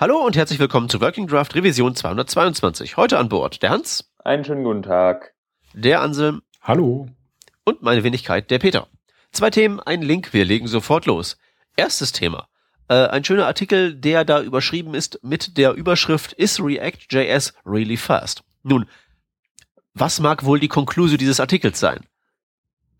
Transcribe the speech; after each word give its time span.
Hallo 0.00 0.24
und 0.24 0.36
herzlich 0.36 0.60
willkommen 0.60 0.88
zu 0.88 1.00
Working 1.00 1.26
Draft 1.26 1.56
Revision 1.56 1.92
222. 1.92 2.96
Heute 2.96 3.18
an 3.18 3.28
Bord 3.28 3.64
der 3.64 3.70
Hans. 3.70 4.08
Einen 4.24 4.44
schönen 4.44 4.62
guten 4.62 4.84
Tag. 4.84 5.34
Der 5.72 6.02
Anselm. 6.02 6.42
Hallo. 6.62 7.08
Und 7.64 7.82
meine 7.82 8.04
Wenigkeit, 8.04 8.48
der 8.52 8.60
Peter. 8.60 8.86
Zwei 9.32 9.50
Themen, 9.50 9.80
ein 9.80 10.02
Link, 10.02 10.32
wir 10.32 10.44
legen 10.44 10.68
sofort 10.68 11.06
los. 11.06 11.36
Erstes 11.76 12.12
Thema. 12.12 12.46
Äh, 12.86 13.08
ein 13.08 13.24
schöner 13.24 13.46
Artikel, 13.46 13.96
der 13.96 14.24
da 14.24 14.40
überschrieben 14.40 14.94
ist 14.94 15.18
mit 15.24 15.56
der 15.56 15.72
Überschrift 15.72 16.32
Is 16.34 16.60
React.js 16.60 17.54
really 17.66 17.96
fast? 17.96 18.44
Nun, 18.62 18.88
was 19.94 20.20
mag 20.20 20.44
wohl 20.44 20.60
die 20.60 20.68
Konklusion 20.68 21.18
dieses 21.18 21.40
Artikels 21.40 21.80
sein? 21.80 22.06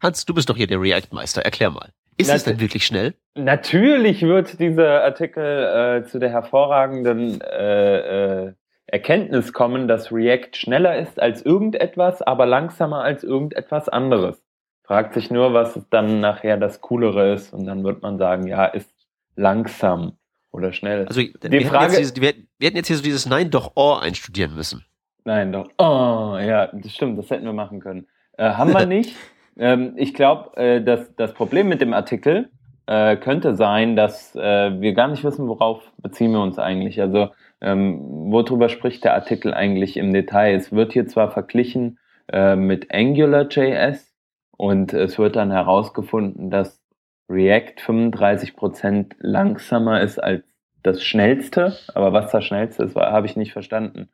Hans, 0.02 0.24
du 0.24 0.34
bist 0.34 0.50
doch 0.50 0.56
hier 0.56 0.66
der 0.66 0.80
React-Meister. 0.80 1.42
Erklär 1.42 1.70
mal. 1.70 1.92
Ist 2.18 2.30
es 2.30 2.44
denn 2.44 2.60
wirklich 2.60 2.84
schnell? 2.84 3.14
Natürlich 3.36 4.22
wird 4.22 4.58
dieser 4.58 5.04
Artikel 5.04 6.02
äh, 6.02 6.04
zu 6.04 6.18
der 6.18 6.30
hervorragenden 6.30 7.40
äh, 7.40 8.46
äh, 8.46 8.52
Erkenntnis 8.86 9.52
kommen, 9.52 9.86
dass 9.86 10.10
React 10.10 10.54
schneller 10.54 10.98
ist 10.98 11.20
als 11.20 11.42
irgendetwas, 11.42 12.22
aber 12.22 12.46
langsamer 12.46 13.02
als 13.02 13.22
irgendetwas 13.22 13.88
anderes. 13.88 14.42
Fragt 14.82 15.14
sich 15.14 15.30
nur, 15.30 15.52
was 15.52 15.80
dann 15.90 16.20
nachher 16.20 16.56
das 16.56 16.80
Coolere 16.80 17.34
ist 17.34 17.52
und 17.52 17.66
dann 17.66 17.84
wird 17.84 18.02
man 18.02 18.18
sagen, 18.18 18.46
ja, 18.46 18.64
ist 18.64 18.90
langsam 19.36 20.18
oder 20.50 20.72
schnell. 20.72 21.06
Also 21.06 21.20
die 21.20 21.32
wir, 21.50 21.66
Frage, 21.66 21.92
hätten 21.92 21.96
dieses, 21.98 22.16
wir, 22.16 22.34
wir, 22.58 22.66
hätten 22.66 22.76
jetzt 22.78 22.88
hier 22.88 22.96
so 22.96 23.02
dieses 23.02 23.26
Nein 23.26 23.50
doch 23.50 23.72
Oh 23.76 23.92
einstudieren 23.92 24.54
müssen. 24.54 24.84
Nein 25.24 25.52
doch 25.52 25.68
Oh, 25.78 26.38
ja, 26.40 26.68
das 26.68 26.92
stimmt, 26.92 27.18
das 27.18 27.28
hätten 27.30 27.44
wir 27.44 27.52
machen 27.52 27.80
können. 27.80 28.06
Äh, 28.38 28.50
haben 28.50 28.72
wir 28.72 28.86
nicht. 28.86 29.14
Ähm, 29.58 29.94
ich 29.96 30.14
glaube, 30.14 30.56
äh, 30.56 30.82
dass 30.82 31.14
das 31.16 31.34
Problem 31.34 31.68
mit 31.68 31.80
dem 31.80 31.92
Artikel 31.92 32.50
äh, 32.86 33.16
könnte 33.16 33.54
sein, 33.54 33.96
dass 33.96 34.34
äh, 34.34 34.80
wir 34.80 34.94
gar 34.94 35.08
nicht 35.08 35.24
wissen, 35.24 35.46
worauf 35.46 35.92
beziehen 35.98 36.32
wir 36.32 36.40
uns 36.40 36.58
eigentlich. 36.58 37.00
Also 37.00 37.28
ähm, 37.60 38.00
worüber 38.30 38.68
spricht 38.68 39.04
der 39.04 39.14
Artikel 39.14 39.52
eigentlich 39.52 39.96
im 39.96 40.12
Detail? 40.12 40.54
Es 40.54 40.72
wird 40.72 40.92
hier 40.92 41.06
zwar 41.06 41.30
verglichen 41.30 41.98
äh, 42.32 42.56
mit 42.56 42.92
AngularJS 42.92 44.14
und 44.56 44.92
es 44.92 45.18
wird 45.18 45.36
dann 45.36 45.50
herausgefunden, 45.50 46.50
dass 46.50 46.80
React 47.28 47.80
35% 47.84 49.16
langsamer 49.18 50.00
ist 50.00 50.18
als 50.18 50.44
das 50.82 51.02
schnellste, 51.02 51.76
aber 51.94 52.12
was 52.12 52.30
das 52.30 52.44
schnellste 52.44 52.84
ist, 52.84 52.96
habe 52.96 53.26
ich 53.26 53.36
nicht 53.36 53.52
verstanden. 53.52 54.08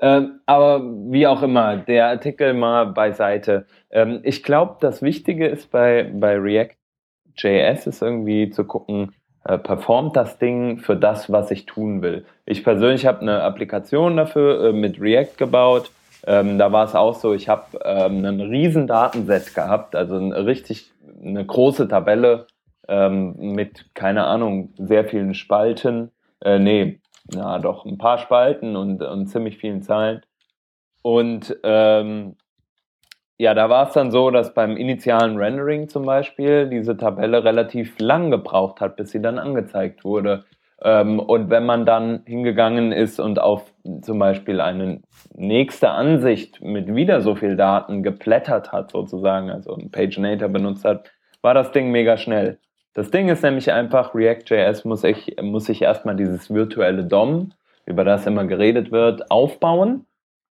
Ähm, 0.00 0.40
aber 0.46 0.82
wie 1.10 1.26
auch 1.26 1.42
immer, 1.42 1.76
der 1.76 2.08
Artikel 2.08 2.52
mal 2.54 2.86
beiseite. 2.86 3.66
Ähm, 3.90 4.20
ich 4.24 4.42
glaube, 4.42 4.76
das 4.80 5.02
Wichtige 5.02 5.46
ist 5.46 5.70
bei, 5.70 6.10
bei 6.14 6.36
React 6.36 6.76
JS 7.36 7.86
ist 7.86 8.02
irgendwie 8.02 8.50
zu 8.50 8.64
gucken, 8.64 9.12
äh, 9.44 9.58
performt 9.58 10.16
das 10.16 10.38
Ding 10.38 10.78
für 10.78 10.96
das, 10.96 11.30
was 11.30 11.50
ich 11.50 11.66
tun 11.66 12.02
will. 12.02 12.26
Ich 12.44 12.64
persönlich 12.64 13.06
habe 13.06 13.20
eine 13.20 13.42
Applikation 13.42 14.16
dafür 14.16 14.66
äh, 14.68 14.72
mit 14.72 15.00
React 15.00 15.36
gebaut. 15.36 15.90
Ähm, 16.26 16.58
da 16.58 16.72
war 16.72 16.84
es 16.84 16.94
auch 16.94 17.14
so, 17.14 17.32
ich 17.32 17.48
habe 17.48 17.78
ähm, 17.84 18.18
einen 18.18 18.40
riesen 18.40 18.86
Datenset 18.86 19.54
gehabt, 19.54 19.94
also 19.94 20.16
ein, 20.16 20.32
richtig 20.32 20.90
eine 21.22 21.44
große 21.44 21.88
Tabelle 21.88 22.46
ähm, 22.88 23.36
mit, 23.36 23.94
keine 23.94 24.24
Ahnung, 24.24 24.74
sehr 24.76 25.04
vielen 25.04 25.34
Spalten. 25.34 26.10
Äh, 26.42 26.58
nee, 26.58 27.00
na 27.34 27.58
doch, 27.58 27.84
ein 27.84 27.98
paar 27.98 28.18
Spalten 28.18 28.76
und, 28.76 29.02
und 29.02 29.26
ziemlich 29.26 29.58
vielen 29.58 29.82
Zahlen. 29.82 30.22
Und 31.02 31.56
ähm, 31.62 32.36
ja, 33.38 33.52
da 33.54 33.68
war 33.68 33.88
es 33.88 33.92
dann 33.92 34.10
so, 34.10 34.30
dass 34.30 34.54
beim 34.54 34.76
initialen 34.76 35.36
Rendering 35.36 35.88
zum 35.88 36.06
Beispiel 36.06 36.68
diese 36.68 36.96
Tabelle 36.96 37.44
relativ 37.44 37.98
lang 37.98 38.30
gebraucht 38.30 38.80
hat, 38.80 38.96
bis 38.96 39.10
sie 39.10 39.20
dann 39.20 39.38
angezeigt 39.38 40.04
wurde. 40.04 40.44
Ähm, 40.82 41.20
und 41.20 41.50
wenn 41.50 41.66
man 41.66 41.84
dann 41.84 42.22
hingegangen 42.26 42.92
ist 42.92 43.20
und 43.20 43.38
auf 43.38 43.72
zum 44.02 44.18
Beispiel 44.18 44.60
eine 44.60 45.00
nächste 45.34 45.90
Ansicht 45.90 46.62
mit 46.62 46.94
wieder 46.94 47.20
so 47.20 47.34
viel 47.34 47.56
Daten 47.56 48.02
geplättert 48.02 48.72
hat, 48.72 48.90
sozusagen, 48.90 49.50
also 49.50 49.74
ein 49.74 49.90
PageNator 49.90 50.48
benutzt 50.48 50.84
hat, 50.84 51.10
war 51.42 51.54
das 51.54 51.72
Ding 51.72 51.90
mega 51.90 52.16
schnell. 52.16 52.58
Das 52.96 53.10
Ding 53.10 53.28
ist 53.28 53.42
nämlich 53.42 53.70
einfach, 53.70 54.14
React.js 54.14 54.86
muss 54.86 55.04
ich, 55.04 55.36
muss 55.42 55.68
ich 55.68 55.82
erstmal 55.82 56.16
dieses 56.16 56.48
virtuelle 56.48 57.04
DOM, 57.04 57.52
über 57.84 58.04
das 58.04 58.26
immer 58.26 58.46
geredet 58.46 58.90
wird, 58.90 59.30
aufbauen. 59.30 60.06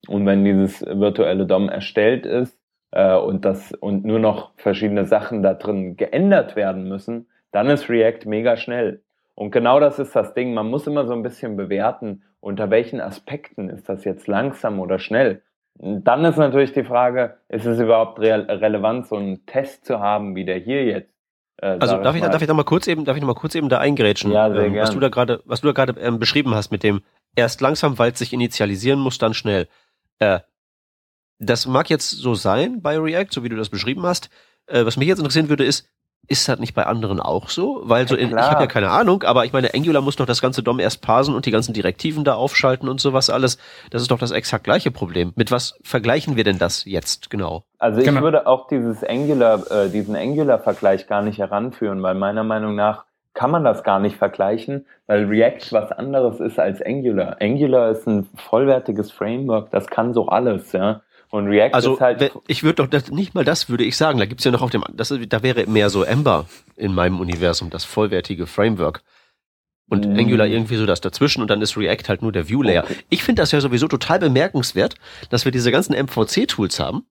Und 0.10 0.26
wenn 0.26 0.44
dieses 0.44 0.86
virtuelle 0.86 1.46
DOM 1.46 1.70
erstellt 1.70 2.26
ist, 2.26 2.60
äh, 2.92 3.16
und 3.16 3.46
das 3.46 3.72
und 3.72 4.04
nur 4.04 4.20
noch 4.20 4.52
verschiedene 4.58 5.06
Sachen 5.06 5.42
da 5.42 5.54
drin 5.54 5.96
geändert 5.96 6.58
werden 6.58 6.90
müssen, 6.90 7.28
dann 7.54 7.70
ist 7.70 7.90
React 7.90 8.26
mega 8.26 8.58
schnell. 8.58 9.02
Und 9.36 9.52
genau 9.52 9.80
das 9.80 9.98
ist 9.98 10.14
das 10.14 10.34
Ding. 10.34 10.54
Man 10.54 10.70
muss 10.70 10.86
immer 10.86 11.08
so 11.08 11.14
ein 11.14 11.24
bisschen 11.24 11.56
bewerten, 11.56 12.24
unter 12.42 12.70
welchen 12.70 13.00
Aspekten 13.00 13.70
ist 13.70 13.88
das 13.88 14.04
jetzt 14.04 14.28
langsam 14.28 14.82
oder 14.82 15.00
schnell. 15.00 15.44
Und 15.78 16.04
dann 16.04 16.26
ist 16.26 16.36
natürlich 16.36 16.74
die 16.74 16.84
Frage, 16.84 17.38
ist 17.48 17.66
es 17.66 17.80
überhaupt 17.80 18.20
re 18.20 18.46
relevant, 18.50 19.08
so 19.08 19.16
einen 19.16 19.46
Test 19.46 19.86
zu 19.86 20.02
haben, 20.02 20.36
wie 20.36 20.44
der 20.44 20.58
hier 20.58 20.84
jetzt? 20.84 21.13
Äh, 21.58 21.78
also 21.80 21.98
darf 21.98 22.16
ich, 22.16 22.22
darf 22.22 22.42
ich 22.42 22.48
da 22.48 22.54
mal 22.54 22.64
kurz 22.64 22.88
eben, 22.88 23.06
darf 23.06 23.16
ich 23.16 23.22
noch 23.22 23.28
mal 23.28 23.36
kurz 23.36 23.56
eben 23.56 23.70
da 23.70 23.80
eingrätschen, 23.80 24.32
ja, 24.32 24.52
sehr 24.52 24.66
ähm, 24.66 24.76
was 24.76 24.92
du 24.92 25.00
da 25.00 25.10
gerade, 25.10 25.42
was 25.46 25.62
du 25.62 25.68
da 25.68 25.74
gerade 25.74 26.00
ähm, 26.00 26.20
beschrieben 26.20 26.56
hast 26.56 26.72
mit 26.72 26.84
dem 26.84 27.02
erst 27.36 27.62
langsam, 27.62 27.98
weil 28.00 28.12
es 28.12 28.20
sich 28.20 28.34
initialisieren 28.34 29.00
muss, 29.00 29.18
dann 29.18 29.34
schnell. 29.34 29.68
Äh, 30.20 30.40
das 31.40 31.66
mag 31.66 31.90
jetzt 31.90 32.10
so 32.10 32.36
sein 32.36 32.82
bei 32.82 32.98
React, 32.98 33.32
so 33.32 33.44
wie 33.44 33.50
du 33.50 33.56
das 33.56 33.70
beschrieben 33.70 34.04
hast. 34.04 34.30
Äh, 34.68 34.86
was 34.86 34.98
mich 34.98 35.08
jetzt 35.08 35.20
interessieren 35.20 35.50
würde, 35.50 35.66
ist, 35.66 35.88
ist 36.28 36.48
das 36.48 36.58
nicht 36.60 36.74
bei 36.74 36.86
anderen 36.86 37.20
auch 37.20 37.50
so? 37.50 37.82
Weil 37.84 38.08
so 38.08 38.16
in, 38.16 38.30
ich 38.30 38.36
habe 38.36 38.62
ja 38.62 38.68
keine 38.68 38.90
Ahnung, 38.90 39.24
aber 39.24 39.46
ich 39.46 39.52
meine, 39.52 39.74
Angular 39.74 40.02
muss 40.02 40.16
doch 40.16 40.26
das 40.26 40.42
ganze 40.42 40.64
DOM 40.64 40.80
erst 40.80 41.02
parsen 41.02 41.36
und 41.36 41.46
die 41.46 41.52
ganzen 41.52 41.74
Direktiven 41.74 42.24
da 42.24 42.36
aufschalten 42.36 42.88
und 42.88 43.02
sowas 43.02 43.30
alles. 43.30 43.58
Das 43.92 44.02
ist 44.02 44.10
doch 44.10 44.20
das 44.20 44.32
exakt 44.32 44.64
gleiche 44.64 44.90
Problem. 44.90 45.34
Mit 45.36 45.52
was 45.52 45.78
vergleichen 45.84 46.36
wir 46.36 46.44
denn 46.44 46.60
das 46.60 46.86
jetzt 46.86 47.30
genau? 47.30 47.66
Also 47.78 48.00
ich 48.00 48.06
genau. 48.06 48.22
würde 48.22 48.48
auch 48.48 48.68
dieses 48.68 49.04
Angular, 49.04 49.70
äh, 49.70 49.90
diesen 49.90 50.16
Angular-Vergleich 50.16 51.08
gar 51.08 51.22
nicht 51.22 51.40
heranführen, 51.40 52.02
weil 52.02 52.16
meiner 52.16 52.44
Meinung 52.44 52.76
nach 52.76 53.06
kann 53.34 53.52
man 53.52 53.64
das 53.64 53.84
gar 53.84 54.00
nicht 54.00 54.16
vergleichen, 54.16 54.86
weil 55.08 55.26
React 55.26 55.72
was 55.72 55.92
anderes 55.92 56.40
ist 56.40 56.60
als 56.60 56.82
Angular. 56.82 57.38
Angular 57.42 57.90
ist 57.90 58.08
ein 58.08 58.30
vollwertiges 58.36 59.12
Framework, 59.12 59.72
das 59.72 59.88
kann 59.88 60.14
so 60.14 60.28
alles, 60.28 60.72
ja. 60.72 61.02
Und 61.34 61.48
React 61.48 61.74
also, 61.74 61.94
ist 61.96 62.00
halt. 62.00 62.32
Ich 62.46 62.62
würde 62.62 62.76
doch 62.76 62.88
das, 62.88 63.10
nicht 63.10 63.34
mal 63.34 63.44
das 63.44 63.68
würde 63.68 63.84
ich 63.84 63.98
sagen. 63.98 64.20
Da 64.20 64.28
gibt's 64.28 64.44
ja 64.44 64.52
noch 64.52 64.62
auf 64.62 64.70
dem, 64.70 64.84
das, 64.94 65.12
da 65.30 65.42
wäre 65.42 65.66
mehr 65.66 65.90
so 65.90 66.04
Ember 66.04 66.46
in 66.76 66.94
meinem 66.94 67.20
Universum, 67.20 67.72
das 67.72 67.86
vollwertige 67.86 68.46
Framework. 68.46 69.02
Und 69.90 70.08
mm. 70.08 70.20
Angular 70.20 70.46
irgendwie 70.46 70.76
so 70.76 70.86
das 70.86 71.02
dazwischen 71.02 71.42
und 71.42 71.48
dann 71.50 71.64
ist 71.64 71.76
React 71.76 72.08
halt 72.08 72.22
nur 72.22 72.32
der 72.32 72.50
View-Layer. 72.50 72.84
Okay. 72.84 72.98
Ich 73.10 73.24
finde 73.24 73.42
das 73.42 73.52
ja 73.52 73.60
sowieso 73.62 73.88
total 73.88 74.20
bemerkenswert, 74.20 74.94
dass 75.32 75.44
wir 75.44 75.52
diese 75.52 75.72
ganzen 75.72 75.96
MVC-Tools 75.96 76.80
haben. 76.80 77.08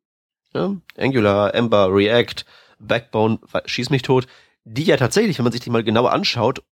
Ja? 0.55 0.73
Angular, 0.97 1.53
Ember, 1.53 1.93
React, 1.93 2.45
Backbone, 2.79 3.41
schieß 3.65 3.91
mich 3.91 4.03
tot, 4.03 4.29
die 4.63 4.85
ja 4.85 4.97
tatsächlich, 4.99 5.37
wenn 5.39 5.45
man 5.45 5.53
sich 5.53 5.63
die 5.63 5.71
mal 5.71 5.83
genauer 5.83 6.13
anschaut, 6.13 6.63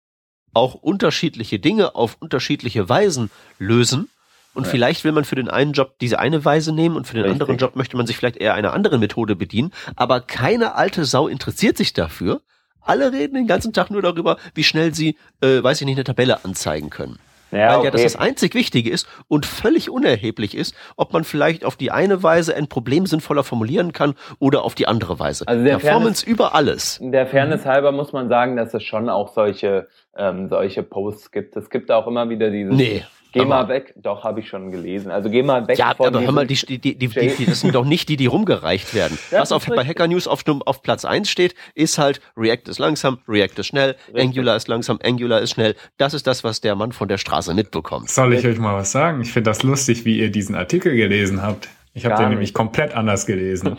auch 0.55 0.75
unterschiedliche 0.75 1.59
Dinge 1.59 1.97
auf 1.97 2.17
unterschiedliche 2.21 2.89
Weisen 2.89 3.29
lösen 3.59 4.09
und 4.55 4.65
ja. 4.65 4.71
vielleicht 4.71 5.05
will 5.05 5.13
man 5.13 5.25
für 5.25 5.37
den 5.37 5.49
einen 5.49 5.73
Job 5.73 5.99
diese 6.01 6.19
eine 6.19 6.45
Weise 6.45 6.73
nehmen 6.73 6.97
und 6.97 7.07
für 7.07 7.15
den 7.15 7.25
Richtig. 7.25 7.41
anderen 7.41 7.59
Job 7.59 7.77
möchte 7.77 7.97
man 7.97 8.07
sich 8.07 8.17
vielleicht 8.17 8.37
eher 8.37 8.55
einer 8.55 8.73
anderen 8.73 9.01
Methode 9.01 9.37
bedienen. 9.37 9.73
Aber 9.97 10.21
keine 10.21 10.75
alte 10.75 11.05
Sau 11.05 11.29
interessiert 11.29 11.77
sich 11.77 11.93
dafür. 11.93 12.41
Alle 12.81 13.13
reden 13.13 13.35
den 13.35 13.47
ganzen 13.47 13.73
Tag 13.73 13.91
nur 13.91 14.03
darüber, 14.03 14.39
wie 14.55 14.65
schnell 14.65 14.95
sie, 14.95 15.17
äh, 15.41 15.63
weiß 15.63 15.81
ich 15.81 15.87
nicht, 15.87 15.97
eine 15.97 16.05
Tabelle 16.05 16.45
anzeigen 16.45 16.91
können. 16.91 17.19
Ja, 17.53 17.71
Weil 17.71 17.77
okay. 17.77 17.85
ja 17.87 17.91
das 17.91 18.03
das 18.03 18.17
einzig 18.17 18.55
Wichtige 18.55 18.91
ist 18.91 19.09
und 19.29 19.45
völlig 19.45 19.91
unerheblich 19.91 20.57
ist, 20.57 20.75
ob 20.97 21.13
man 21.13 21.25
vielleicht 21.25 21.65
auf 21.65 21.77
die 21.77 21.91
eine 21.91 22.23
Weise 22.23 22.55
ein 22.55 22.69
Problem 22.69 23.07
sinnvoller 23.07 23.43
formulieren 23.43 23.93
kann 23.93 24.15
oder 24.39 24.63
auf 24.63 24.75
die 24.75 24.87
andere 24.87 25.19
Weise. 25.19 25.47
Also 25.49 25.65
der 25.65 25.79
Performance 25.79 26.25
Fairness, 26.25 26.41
über 26.41 26.55
alles. 26.55 26.99
Der 27.03 27.27
Fairness 27.27 27.67
halber 27.67 27.91
muss 27.93 28.13
man 28.13 28.29
sagen, 28.29 28.57
dass 28.57 28.73
es 28.73 28.85
schon 28.85 29.09
auch 29.09 29.33
solche, 29.35 29.89
ähm, 30.17 30.49
solche 30.49 30.83
Posts 30.83 31.33
gibt. 31.33 31.57
Es 31.57 31.71
gibt 31.71 31.91
auch 31.91 32.07
immer 32.07 32.29
wieder 32.29 32.51
dieses. 32.51 32.75
Nee. 32.75 33.05
Geh 33.33 33.45
mal 33.45 33.69
weg, 33.69 33.95
doch, 33.97 34.25
habe 34.25 34.41
ich 34.41 34.49
schon 34.49 34.71
gelesen. 34.71 35.11
Also 35.11 35.31
geh 35.31 35.43
mal 35.43 35.67
weg 35.69 35.79
ja, 35.79 35.95
von 35.95 36.07
aber 36.07 36.21
hör 36.21 36.33
mal, 36.33 36.47
die, 36.47 36.55
die, 36.55 36.79
die, 36.79 36.97
die, 36.97 37.09
die, 37.09 37.47
das 37.47 37.61
sind 37.61 37.75
doch 37.75 37.85
nicht 37.85 38.09
die, 38.09 38.17
die 38.17 38.27
rumgereicht 38.27 38.93
werden. 38.95 39.19
Was 39.31 39.53
auf, 39.53 39.67
bei 39.67 39.85
Hacker 39.85 40.09
News 40.09 40.27
auf, 40.27 40.43
auf 40.67 40.83
Platz 40.83 41.05
eins 41.05 41.31
steht, 41.31 41.55
ist 41.75 41.99
halt, 41.99 42.21
React 42.37 42.69
ist 42.69 42.79
langsam, 42.79 43.19
React 43.29 43.59
ist 43.59 43.67
schnell, 43.67 43.97
Richtig. 44.09 44.25
Angular 44.25 44.57
ist 44.57 44.69
langsam, 44.69 44.99
Angular 45.03 45.41
ist 45.41 45.53
schnell. 45.53 45.77
Das 45.97 46.15
ist 46.15 46.27
das, 46.27 46.43
was 46.43 46.61
der 46.61 46.75
Mann 46.75 46.93
von 46.93 47.09
der 47.09 47.19
Straße 47.19 47.55
mitbekommt. 47.55 48.11
Soll 48.11 48.35
ich 48.35 48.45
euch 48.45 48.59
mal 48.59 48.75
was 48.75 48.93
sagen? 48.93 49.21
Ich 49.21 49.33
finde 49.33 49.51
das 49.51 49.63
lustig, 49.63 50.05
wie 50.05 50.19
ihr 50.19 50.31
diesen 50.31 50.55
Artikel 50.55 50.97
gelesen 50.97 51.43
habt. 51.43 51.69
Ich 51.93 52.05
habe 52.05 52.21
den 52.23 52.31
nämlich 52.31 52.55
komplett 52.55 52.95
anders 52.95 53.27
gelesen. 53.27 53.77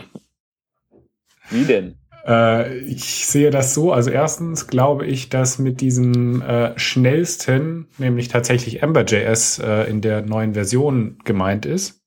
wie 1.50 1.64
denn? 1.64 2.01
Äh, 2.26 2.78
ich 2.78 3.26
sehe 3.26 3.50
das 3.50 3.74
so. 3.74 3.92
Also 3.92 4.10
erstens 4.10 4.66
glaube 4.66 5.06
ich, 5.06 5.28
dass 5.28 5.58
mit 5.58 5.80
diesem 5.80 6.42
äh, 6.42 6.78
schnellsten, 6.78 7.88
nämlich 7.98 8.28
tatsächlich 8.28 8.82
Ember.js 8.82 9.58
äh, 9.58 9.90
in 9.90 10.00
der 10.00 10.22
neuen 10.22 10.54
Version 10.54 11.18
gemeint 11.24 11.66
ist, 11.66 12.02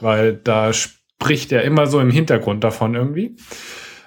weil 0.00 0.34
da 0.34 0.72
spricht 0.72 1.52
er 1.52 1.62
immer 1.62 1.86
so 1.86 2.00
im 2.00 2.10
Hintergrund 2.10 2.64
davon 2.64 2.94
irgendwie, 2.94 3.36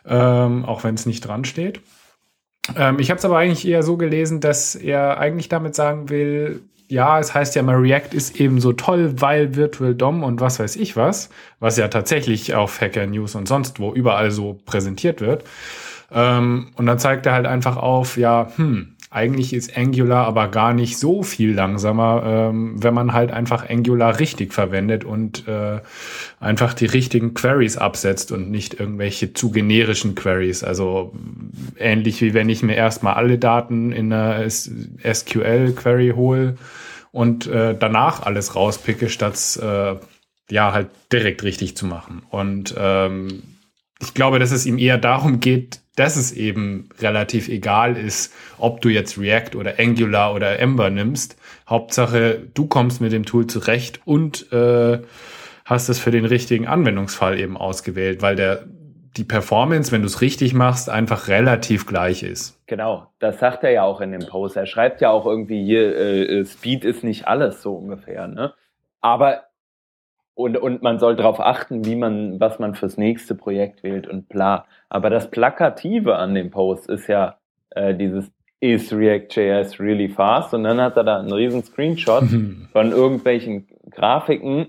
ähm, 0.05 0.65
auch 0.65 0.83
wenn 0.83 0.95
es 0.95 1.05
nicht 1.05 1.21
dran 1.21 1.45
steht. 1.45 1.81
Ähm, 2.75 2.99
ich 2.99 3.09
habe 3.09 3.17
es 3.17 3.25
aber 3.25 3.37
eigentlich 3.37 3.67
eher 3.67 3.83
so 3.83 3.97
gelesen, 3.97 4.39
dass 4.39 4.75
er 4.75 5.17
eigentlich 5.17 5.49
damit 5.49 5.75
sagen 5.75 6.09
will, 6.09 6.63
ja, 6.91 7.19
es 7.19 7.33
heißt 7.33 7.55
ja 7.55 7.63
mal, 7.63 7.77
React 7.77 8.09
ist 8.11 8.39
eben 8.39 8.59
so 8.59 8.73
toll, 8.73 9.13
weil 9.21 9.55
Virtual 9.55 9.95
DOM 9.95 10.23
und 10.23 10.41
was 10.41 10.59
weiß 10.59 10.75
ich 10.75 10.97
was, 10.97 11.29
was 11.59 11.77
ja 11.77 11.87
tatsächlich 11.87 12.53
auf 12.53 12.81
Hacker 12.81 13.07
News 13.07 13.33
und 13.35 13.47
sonst 13.47 13.79
wo 13.79 13.93
überall 13.93 14.29
so 14.29 14.59
präsentiert 14.65 15.21
wird. 15.21 15.45
Ähm, 16.11 16.67
und 16.75 16.85
dann 16.85 16.99
zeigt 16.99 17.25
er 17.25 17.33
halt 17.33 17.47
einfach 17.47 17.77
auf, 17.77 18.17
ja, 18.17 18.51
hm, 18.57 18.90
eigentlich 19.13 19.51
ist 19.51 19.77
Angular 19.77 20.25
aber 20.25 20.47
gar 20.47 20.73
nicht 20.73 20.97
so 20.97 21.21
viel 21.21 21.53
langsamer, 21.53 22.23
ähm, 22.25 22.81
wenn 22.81 22.93
man 22.93 23.11
halt 23.11 23.29
einfach 23.29 23.69
Angular 23.69 24.21
richtig 24.21 24.53
verwendet 24.53 25.03
und 25.03 25.49
äh, 25.49 25.81
einfach 26.39 26.73
die 26.73 26.85
richtigen 26.85 27.33
Queries 27.33 27.75
absetzt 27.75 28.31
und 28.31 28.49
nicht 28.49 28.79
irgendwelche 28.79 29.33
zu 29.33 29.51
generischen 29.51 30.15
Queries. 30.15 30.63
Also 30.63 31.13
ähnlich 31.77 32.21
wie 32.21 32.33
wenn 32.33 32.47
ich 32.47 32.63
mir 32.63 32.75
erstmal 32.75 33.15
alle 33.15 33.37
Daten 33.37 33.91
in 33.91 34.13
einer 34.13 34.49
SQL-Query 34.49 36.13
hole 36.15 36.55
und 37.11 37.47
äh, 37.47 37.75
danach 37.77 38.23
alles 38.23 38.55
rauspicke, 38.55 39.09
statt 39.09 39.59
äh, 39.61 39.95
ja 40.49 40.71
halt 40.71 40.87
direkt 41.11 41.43
richtig 41.43 41.75
zu 41.75 41.85
machen. 41.85 42.23
Und 42.29 42.73
ähm, 42.77 43.43
ich 44.01 44.13
glaube, 44.13 44.39
dass 44.39 44.51
es 44.51 44.65
ihm 44.65 44.77
eher 44.77 44.97
darum 44.97 45.39
geht, 45.39 45.79
dass 45.95 46.15
es 46.15 46.31
eben 46.31 46.89
relativ 46.99 47.47
egal 47.47 47.97
ist, 47.97 48.33
ob 48.57 48.81
du 48.81 48.89
jetzt 48.89 49.17
React 49.17 49.55
oder 49.55 49.75
Angular 49.79 50.33
oder 50.33 50.59
Ember 50.59 50.89
nimmst. 50.89 51.37
Hauptsache, 51.69 52.47
du 52.53 52.65
kommst 52.67 53.01
mit 53.01 53.11
dem 53.11 53.25
Tool 53.25 53.47
zurecht 53.47 54.01
und 54.05 54.51
äh, 54.51 54.99
hast 55.65 55.89
es 55.89 55.99
für 55.99 56.11
den 56.11 56.25
richtigen 56.25 56.67
Anwendungsfall 56.67 57.39
eben 57.39 57.57
ausgewählt, 57.57 58.21
weil 58.21 58.35
der 58.35 58.65
die 59.17 59.23
Performance, 59.25 59.91
wenn 59.91 60.01
du 60.01 60.07
es 60.07 60.21
richtig 60.21 60.53
machst, 60.53 60.89
einfach 60.89 61.27
relativ 61.27 61.85
gleich 61.85 62.23
ist. 62.23 62.57
Genau, 62.65 63.07
das 63.19 63.39
sagt 63.39 63.63
er 63.63 63.71
ja 63.71 63.83
auch 63.83 63.99
in 63.99 64.13
dem 64.13 64.25
Post. 64.25 64.55
Er 64.55 64.65
schreibt 64.65 65.01
ja 65.01 65.09
auch 65.09 65.25
irgendwie 65.25 65.65
hier, 65.65 65.95
äh, 65.95 66.39
äh 66.39 66.45
Speed 66.45 66.85
ist 66.85 67.03
nicht 67.03 67.27
alles 67.27 67.61
so 67.61 67.75
ungefähr. 67.75 68.27
Ne? 68.27 68.53
Aber 69.01 69.43
und, 70.33 70.57
und 70.57 70.81
man 70.81 70.99
soll 70.99 71.15
darauf 71.15 71.39
achten, 71.39 71.85
wie 71.85 71.95
man, 71.95 72.39
was 72.39 72.59
man 72.59 72.75
fürs 72.75 72.97
nächste 72.97 73.35
Projekt 73.35 73.83
wählt 73.83 74.07
und 74.07 74.29
bla. 74.29 74.65
Aber 74.89 75.09
das 75.09 75.29
Plakative 75.29 76.15
an 76.15 76.35
dem 76.35 76.51
Post 76.51 76.89
ist 76.89 77.07
ja 77.07 77.37
äh, 77.71 77.93
dieses 77.93 78.31
Is 78.59 78.93
React.js 78.93 79.79
really 79.79 80.07
fast? 80.09 80.53
Und 80.53 80.63
dann 80.63 80.79
hat 80.79 80.95
er 80.95 81.03
da 81.03 81.19
einen 81.19 81.31
riesen 81.31 81.63
Screenshot 81.63 82.23
von 82.71 82.91
irgendwelchen 82.91 83.67
Grafiken, 83.89 84.67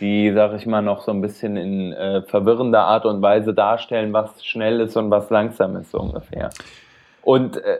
die, 0.00 0.32
sag 0.32 0.54
ich 0.54 0.66
mal, 0.66 0.82
noch 0.82 1.02
so 1.02 1.12
ein 1.12 1.20
bisschen 1.20 1.56
in 1.56 1.92
äh, 1.92 2.22
verwirrender 2.22 2.82
Art 2.82 3.04
und 3.04 3.20
Weise 3.20 3.52
darstellen, 3.52 4.12
was 4.12 4.44
schnell 4.44 4.80
ist 4.80 4.96
und 4.96 5.10
was 5.10 5.30
langsam 5.30 5.76
ist, 5.76 5.90
so 5.90 5.98
ungefähr. 6.00 6.50
Und 7.22 7.56
äh, 7.58 7.78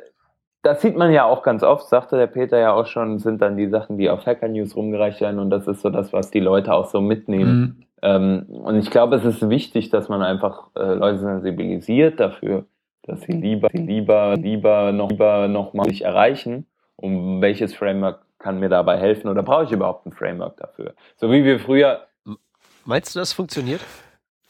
das 0.63 0.81
sieht 0.81 0.97
man 0.97 1.13
ja 1.13 1.25
auch 1.25 1.43
ganz 1.43 1.63
oft, 1.63 1.89
sagte 1.89 2.17
der 2.17 2.29
Peter 2.29 2.59
ja 2.59 2.73
auch 2.73 2.87
schon, 2.87 3.19
sind 3.19 3.43
dann 3.43 3.57
die 3.57 3.69
Sachen, 3.69 3.99
die 3.99 4.09
auf 4.09 4.25
Hacker 4.27 4.49
News 4.49 4.77
rumgereicht 4.77 5.21
werden 5.21 5.41
und 5.41 5.51
das 5.51 5.67
ist 5.67 5.83
so 5.83 5.91
das, 5.91 6.13
was 6.13 6.31
die 6.31 6.41
Leute 6.41 6.73
auch 6.73 6.87
so 6.87 7.01
mitnehmen. 7.01 7.61
Mhm. 7.61 7.85
Ähm, 8.03 8.47
und 8.49 8.79
ich 8.79 8.91
glaube, 8.91 9.17
es 9.17 9.25
ist 9.25 9.49
wichtig, 9.49 9.91
dass 9.91 10.09
man 10.09 10.23
einfach 10.23 10.69
äh, 10.77 10.95
Leute 10.95 11.19
sensibilisiert 11.19 12.21
dafür, 12.21 12.65
dass 13.03 13.23
sie 13.23 13.33
lieber, 13.33 13.69
lieber, 13.73 14.37
lieber 14.37 14.93
noch, 14.93 15.11
lieber 15.11 15.49
noch 15.49 15.75
mal 15.75 15.85
sich 15.85 16.03
erreichen, 16.03 16.67
um 16.97 17.41
welches 17.41 17.75
Framework 17.75 18.21
kann 18.39 18.61
mir 18.61 18.69
dabei 18.69 18.99
helfen 18.99 19.29
oder 19.29 19.43
brauche 19.43 19.65
ich 19.65 19.73
überhaupt 19.73 20.07
ein 20.07 20.13
Framework 20.13 20.57
dafür? 20.57 20.95
So 21.17 21.31
wie 21.31 21.45
wir 21.45 21.59
früher. 21.59 22.07
Meinst 22.85 23.15
du, 23.15 23.21
das 23.21 23.33
funktioniert? 23.33 23.81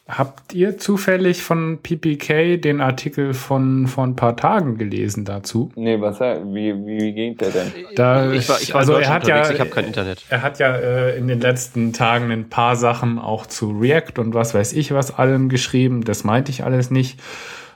Habt 0.09 0.53
ihr 0.53 0.79
zufällig 0.79 1.45
von 1.45 1.79
PPK 1.81 2.57
den 2.57 2.81
Artikel 2.81 3.35
von 3.35 3.87
vor 3.87 4.05
ein 4.05 4.17
paar 4.17 4.37
Tagen 4.37 4.77
gelesen 4.77 5.25
dazu? 5.25 5.71
Nee, 5.77 6.01
was 6.01 6.19
wie 6.19 6.75
wie 6.75 7.13
ging 7.13 7.37
der 7.37 7.51
denn? 7.51 7.73
Da, 7.95 8.33
ich 8.33 8.49
war, 8.49 8.61
ich 8.61 8.75
war 8.75 8.81
also 8.81 8.95
er 8.95 9.09
hat 9.09 9.29
ja 9.29 9.49
ich 9.49 9.61
habe 9.61 9.71
kein 9.71 9.87
Internet. 9.87 10.25
Er 10.29 10.43
hat 10.43 10.59
ja 10.59 10.75
äh, 10.75 11.17
in 11.17 11.29
den 11.29 11.41
letzten 11.41 11.93
Tagen 11.93 12.33
ein 12.33 12.49
paar 12.49 12.75
Sachen 12.75 13.21
auch 13.21 13.47
zu 13.47 13.71
React 13.71 14.19
und 14.19 14.35
was 14.35 14.55
weiß 14.55 14.73
ich 14.73 14.93
was 14.93 15.17
allem 15.17 15.49
geschrieben, 15.49 16.03
das 16.05 16.25
meinte 16.25 16.51
ich 16.51 16.65
alles 16.65 16.91
nicht. 16.91 17.21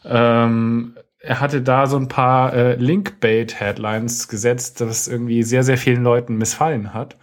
Ähm, 0.04 0.96
er 1.18 1.40
hatte 1.40 1.62
da 1.62 1.86
so 1.86 1.96
ein 1.96 2.08
paar 2.08 2.52
äh, 2.52 2.74
Linkbait-Headlines 2.76 4.28
gesetzt, 4.28 4.80
das 4.80 5.08
irgendwie 5.08 5.42
sehr, 5.42 5.62
sehr 5.62 5.78
vielen 5.78 6.02
Leuten 6.02 6.36
missfallen 6.36 6.94
hat. 6.94 7.16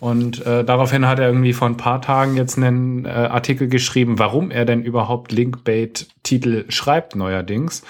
Und 0.00 0.44
äh, 0.46 0.64
daraufhin 0.64 1.06
hat 1.06 1.18
er 1.18 1.28
irgendwie 1.28 1.52
vor 1.52 1.68
ein 1.68 1.76
paar 1.76 2.00
Tagen 2.00 2.36
jetzt 2.36 2.56
einen 2.56 3.04
äh, 3.04 3.08
Artikel 3.08 3.68
geschrieben, 3.68 4.18
warum 4.18 4.50
er 4.50 4.64
denn 4.64 4.82
überhaupt 4.82 5.32
Linkbait-Titel 5.32 6.66
schreibt 6.68 7.16
neuerdings. 7.16 7.82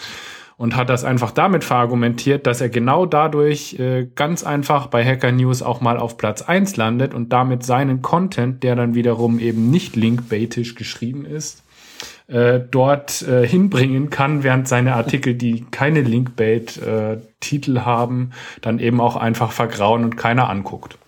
Und 0.57 0.75
hat 0.75 0.91
das 0.91 1.05
einfach 1.05 1.31
damit 1.31 1.63
verargumentiert, 1.63 2.49
dass 2.49 2.61
er 2.61 2.69
genau 2.69 3.07
dadurch 3.07 3.79
äh, 3.79 4.09
ganz 4.17 4.43
einfach 4.43 4.89
bei 4.89 5.05
Hacker 5.05 5.31
News 5.31 5.63
auch 5.63 5.81
mal 5.81 5.99
auf 5.99 6.17
Platz 6.17 6.43
eins 6.43 6.77
landet 6.77 7.15
und 7.15 7.33
damit 7.33 7.63
seinen 7.63 8.03
Content, 8.03 8.65
der 8.65 8.75
dann 8.75 8.97
wiederum 8.97 9.39
eben 9.39 9.71
nicht 9.71 9.95
linkbaitisch 9.95 10.75
geschrieben 10.75 11.25
ist, 11.25 11.63
äh, 12.29 12.61
dort 12.61 13.23
äh, 13.23 13.47
hinbringen 13.47 14.11
kann, 14.11 14.43
während 14.43 14.69
seine 14.69 14.95
Artikel, 14.95 15.35
die 15.35 15.65
keine 15.71 16.03
Linkbait-Titel 16.03 17.77
äh, 17.77 17.81
haben, 17.81 18.31
dann 18.61 18.79
eben 18.79 19.01
auch 19.01 19.17
einfach 19.17 19.53
vergrauen 19.53 20.05
und 20.05 20.17
keiner 20.17 20.49
anguckt. 20.49 20.99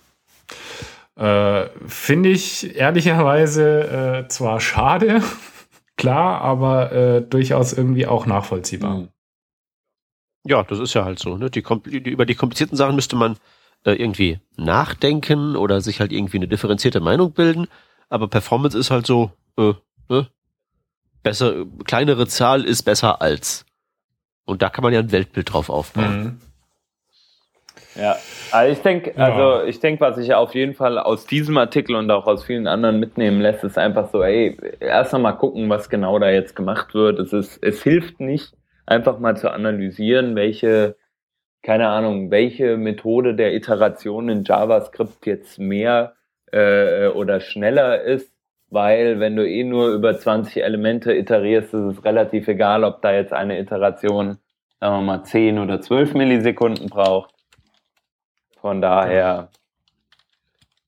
Äh, 1.15 1.65
Finde 1.85 2.29
ich 2.29 2.75
ehrlicherweise 2.75 4.25
zwar 4.29 4.59
schade, 4.59 5.21
klar, 5.97 6.41
aber 6.41 7.21
durchaus 7.29 7.73
irgendwie 7.73 8.07
auch 8.07 8.25
nachvollziehbar. 8.25 8.95
Mhm. 8.95 9.07
Ja, 10.43 10.63
das 10.63 10.79
ist 10.79 10.93
ja 10.93 11.05
halt 11.05 11.19
so. 11.19 11.37
Ne? 11.37 11.49
Die, 11.51 11.61
die, 11.61 12.09
über 12.09 12.25
die 12.25 12.35
komplizierten 12.35 12.75
Sachen 12.75 12.95
müsste 12.95 13.15
man 13.15 13.37
äh, 13.83 13.93
irgendwie 13.93 14.39
nachdenken 14.57 15.55
oder 15.55 15.81
sich 15.81 15.99
halt 15.99 16.11
irgendwie 16.11 16.37
eine 16.37 16.47
differenzierte 16.47 16.99
Meinung 16.99 17.33
bilden. 17.33 17.67
Aber 18.09 18.27
Performance 18.27 18.77
ist 18.77 18.91
halt 18.91 19.05
so, 19.05 19.31
äh, 19.57 19.73
ne? 20.09 20.27
Besser, 21.23 21.65
kleinere 21.85 22.27
Zahl 22.27 22.65
ist 22.65 22.83
besser 22.83 23.21
als. 23.21 23.65
Und 24.45 24.61
da 24.61 24.69
kann 24.69 24.83
man 24.83 24.93
ja 24.93 24.99
ein 24.99 25.11
Weltbild 25.11 25.53
drauf 25.53 25.69
aufbauen. 25.69 26.23
Mhm. 26.23 26.41
Ja, 27.95 28.15
also 28.51 28.71
ich 28.71 28.79
denke, 28.81 29.17
also 29.17 29.65
ich 29.65 29.79
denke, 29.79 29.99
was 29.99 30.17
ich 30.17 30.33
auf 30.33 30.55
jeden 30.55 30.73
Fall 30.75 30.97
aus 30.97 31.25
diesem 31.25 31.57
Artikel 31.57 31.95
und 31.95 32.09
auch 32.09 32.25
aus 32.25 32.45
vielen 32.45 32.67
anderen 32.67 32.99
mitnehmen 33.01 33.41
lässt, 33.41 33.65
ist 33.65 33.77
einfach 33.77 34.09
so, 34.11 34.23
ey, 34.23 34.57
erst 34.79 35.13
einmal 35.13 35.37
gucken, 35.37 35.69
was 35.69 35.89
genau 35.89 36.17
da 36.17 36.29
jetzt 36.29 36.55
gemacht 36.55 36.93
wird. 36.93 37.19
Es 37.19 37.33
ist, 37.33 37.61
es 37.61 37.83
hilft 37.83 38.21
nicht, 38.21 38.53
einfach 38.85 39.19
mal 39.19 39.35
zu 39.35 39.51
analysieren, 39.51 40.35
welche, 40.35 40.95
keine 41.63 41.89
Ahnung, 41.89 42.31
welche 42.31 42.77
Methode 42.77 43.35
der 43.35 43.53
Iteration 43.53 44.29
in 44.29 44.45
JavaScript 44.45 45.25
jetzt 45.25 45.59
mehr 45.59 46.13
äh, 46.53 47.07
oder 47.07 47.41
schneller 47.41 48.01
ist, 48.03 48.31
weil 48.71 49.19
wenn 49.19 49.35
du 49.35 49.47
eh 49.47 49.63
nur 49.63 49.89
über 49.89 50.17
20 50.17 50.63
Elemente 50.63 51.13
iterierst, 51.13 51.73
ist 51.73 51.97
es 51.97 52.05
relativ 52.05 52.47
egal, 52.47 52.85
ob 52.85 53.01
da 53.01 53.13
jetzt 53.13 53.33
eine 53.33 53.59
Iteration, 53.59 54.37
sagen 54.79 54.95
wir 54.95 55.01
mal, 55.01 55.23
10 55.23 55.59
oder 55.59 55.81
12 55.81 56.13
Millisekunden 56.13 56.87
braucht. 56.87 57.35
Von 58.61 58.81
daher 58.81 59.49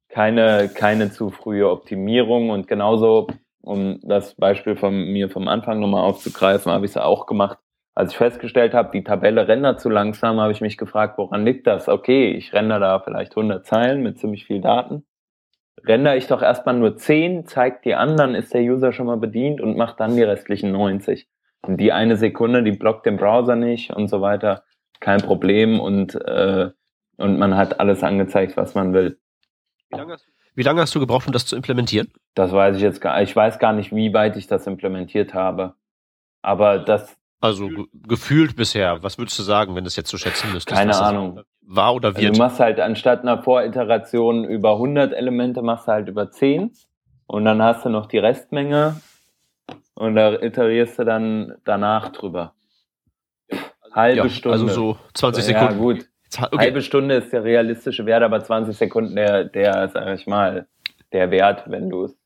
keine, 0.07 0.69
keine 0.69 1.11
zu 1.11 1.29
frühe 1.29 1.69
Optimierung 1.69 2.51
und 2.51 2.67
genauso, 2.67 3.27
um 3.61 3.99
das 4.01 4.35
Beispiel 4.35 4.77
von 4.77 5.11
mir 5.11 5.29
vom 5.29 5.49
Anfang 5.49 5.79
nochmal 5.79 6.03
aufzugreifen, 6.03 6.71
habe 6.71 6.85
ich 6.85 6.91
es 6.91 6.97
auch 6.97 7.25
gemacht. 7.25 7.57
Als 7.95 8.13
ich 8.13 8.17
festgestellt 8.17 8.73
habe, 8.73 8.91
die 8.93 9.03
Tabelle 9.03 9.47
rendert 9.47 9.81
zu 9.81 9.89
langsam, 9.89 10.39
habe 10.39 10.53
ich 10.53 10.61
mich 10.61 10.77
gefragt, 10.77 11.17
woran 11.17 11.45
liegt 11.45 11.67
das? 11.67 11.89
Okay, 11.89 12.31
ich 12.31 12.53
render 12.53 12.79
da 12.79 12.99
vielleicht 12.99 13.35
100 13.35 13.65
Zeilen 13.65 14.01
mit 14.01 14.19
ziemlich 14.19 14.45
viel 14.45 14.61
Daten 14.61 15.03
rendere 15.85 16.17
ich 16.17 16.27
doch 16.27 16.41
erstmal 16.41 16.75
nur 16.75 16.95
10, 16.97 17.45
zeigt 17.45 17.85
die 17.85 17.95
anderen, 17.95 18.35
ist 18.35 18.53
der 18.53 18.61
User 18.61 18.91
schon 18.91 19.07
mal 19.07 19.17
bedient 19.17 19.61
und 19.61 19.77
macht 19.77 19.99
dann 19.99 20.15
die 20.15 20.23
restlichen 20.23 20.71
90. 20.71 21.27
Und 21.61 21.77
die 21.77 21.91
eine 21.91 22.17
Sekunde, 22.17 22.63
die 22.63 22.71
blockt 22.71 23.05
den 23.05 23.17
Browser 23.17 23.55
nicht 23.55 23.91
und 23.91 24.07
so 24.07 24.21
weiter, 24.21 24.63
kein 24.99 25.21
Problem 25.21 25.79
und, 25.79 26.15
äh, 26.15 26.71
und 27.17 27.37
man 27.37 27.55
hat 27.55 27.79
alles 27.79 28.03
angezeigt, 28.03 28.57
was 28.57 28.75
man 28.75 28.93
will. 28.93 29.19
Wie 29.89 29.97
lange, 29.97 30.13
hast, 30.13 30.27
wie 30.55 30.63
lange 30.63 30.81
hast 30.81 30.95
du 30.95 30.99
gebraucht, 30.99 31.27
um 31.27 31.33
das 31.33 31.45
zu 31.45 31.55
implementieren? 31.55 32.11
Das 32.33 32.51
weiß 32.51 32.75
ich 32.75 32.81
jetzt 32.81 32.99
gar 32.99 33.21
Ich 33.21 33.35
weiß 33.35 33.59
gar 33.59 33.73
nicht, 33.73 33.93
wie 33.93 34.13
weit 34.13 34.35
ich 34.37 34.47
das 34.47 34.67
implementiert 34.67 35.33
habe. 35.33 35.75
Aber 36.41 36.79
das. 36.79 37.15
Also 37.39 37.69
gefühlt 37.93 38.55
bisher, 38.55 39.03
was 39.03 39.17
würdest 39.17 39.37
du 39.37 39.43
sagen, 39.43 39.75
wenn 39.75 39.83
du 39.83 39.89
es 39.89 39.95
jetzt 39.95 40.09
so 40.09 40.17
schätzen 40.17 40.51
müsstest? 40.53 40.77
Keine 40.77 40.97
Ahnung 40.97 41.43
war 41.65 41.95
oder 41.95 42.09
wird. 42.15 42.25
Also 42.25 42.33
du 42.33 42.39
machst 42.39 42.59
halt 42.59 42.79
anstatt 42.79 43.21
einer 43.21 43.41
Voriteration 43.41 44.43
über 44.45 44.73
100 44.73 45.13
Elemente, 45.13 45.61
machst 45.61 45.87
du 45.87 45.91
halt 45.91 46.07
über 46.07 46.31
10 46.31 46.71
und 47.27 47.45
dann 47.45 47.61
hast 47.61 47.85
du 47.85 47.89
noch 47.89 48.07
die 48.07 48.17
Restmenge 48.17 49.01
und 49.95 50.15
da 50.15 50.33
iterierst 50.33 50.99
du 50.99 51.03
dann 51.03 51.55
danach 51.63 52.09
drüber. 52.09 52.53
Halbe 53.91 54.17
ja, 54.17 54.29
Stunde. 54.29 54.59
Also 54.59 54.67
so 54.67 54.97
20 55.13 55.43
Sekunden. 55.43 55.73
Ja, 55.73 55.77
gut. 55.77 56.05
Okay. 56.35 56.57
Halbe 56.57 56.81
Stunde 56.81 57.15
ist 57.15 57.31
der 57.31 57.43
realistische 57.43 58.05
Wert, 58.07 58.23
aber 58.23 58.43
20 58.43 58.75
Sekunden 58.75 59.15
der, 59.15 59.43
der, 59.43 59.89
sag 59.89 60.17
ich 60.17 60.25
mal, 60.25 60.67
der 61.11 61.29
Wert, 61.29 61.63
wenn 61.67 61.89
du 61.89 62.05
es. 62.05 62.17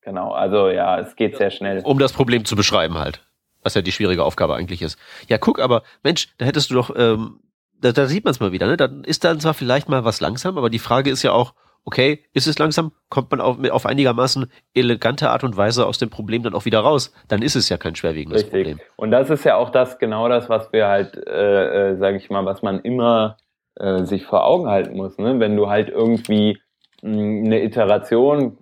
Genau, 0.00 0.32
also 0.32 0.70
ja, 0.70 1.00
es 1.00 1.16
geht 1.16 1.36
sehr 1.36 1.50
schnell. 1.50 1.82
Um 1.82 1.98
das 1.98 2.12
Problem 2.12 2.44
zu 2.44 2.56
beschreiben 2.56 2.96
halt. 2.96 3.26
Was 3.62 3.74
ja 3.74 3.82
die 3.82 3.92
schwierige 3.92 4.22
Aufgabe 4.22 4.54
eigentlich 4.54 4.80
ist. 4.80 4.98
Ja, 5.28 5.36
guck, 5.36 5.60
aber 5.60 5.82
Mensch, 6.02 6.28
da 6.38 6.46
hättest 6.46 6.70
du 6.70 6.74
doch 6.74 6.94
ähm, 6.96 7.40
da, 7.80 7.92
da 7.92 8.06
sieht 8.06 8.24
man 8.24 8.32
es 8.32 8.40
mal 8.40 8.52
wieder, 8.52 8.66
ne? 8.66 8.76
Dann 8.76 9.04
ist 9.04 9.24
dann 9.24 9.40
zwar 9.40 9.54
vielleicht 9.54 9.88
mal 9.88 10.04
was 10.04 10.20
langsam, 10.20 10.58
aber 10.58 10.70
die 10.70 10.78
Frage 10.78 11.10
ist 11.10 11.22
ja 11.22 11.32
auch, 11.32 11.54
okay, 11.86 12.24
ist 12.32 12.46
es 12.46 12.58
langsam? 12.58 12.92
Kommt 13.08 13.30
man 13.30 13.40
auf, 13.40 13.58
auf 13.70 13.86
einigermaßen 13.86 14.50
elegante 14.74 15.30
Art 15.30 15.44
und 15.44 15.56
Weise 15.56 15.86
aus 15.86 15.98
dem 15.98 16.10
Problem 16.10 16.42
dann 16.42 16.54
auch 16.54 16.64
wieder 16.64 16.80
raus? 16.80 17.12
Dann 17.28 17.42
ist 17.42 17.54
es 17.54 17.68
ja 17.68 17.78
kein 17.78 17.94
schwerwiegendes 17.94 18.42
Richtig. 18.42 18.64
Problem. 18.64 18.80
Und 18.96 19.12
das 19.12 19.30
ist 19.30 19.44
ja 19.44 19.56
auch 19.56 19.70
das, 19.70 19.98
genau 19.98 20.28
das, 20.28 20.48
was 20.48 20.72
wir 20.72 20.88
halt, 20.88 21.16
äh, 21.26 21.92
äh, 21.92 21.96
sage 21.96 22.16
ich 22.16 22.28
mal, 22.28 22.44
was 22.44 22.62
man 22.62 22.80
immer 22.80 23.36
äh, 23.76 24.04
sich 24.04 24.24
vor 24.24 24.44
Augen 24.44 24.68
halten 24.68 24.96
muss. 24.96 25.16
Ne? 25.18 25.38
Wenn 25.38 25.56
du 25.56 25.68
halt 25.68 25.88
irgendwie 25.88 26.58
mh, 27.02 27.46
eine 27.46 27.62
Iteration, 27.62 28.58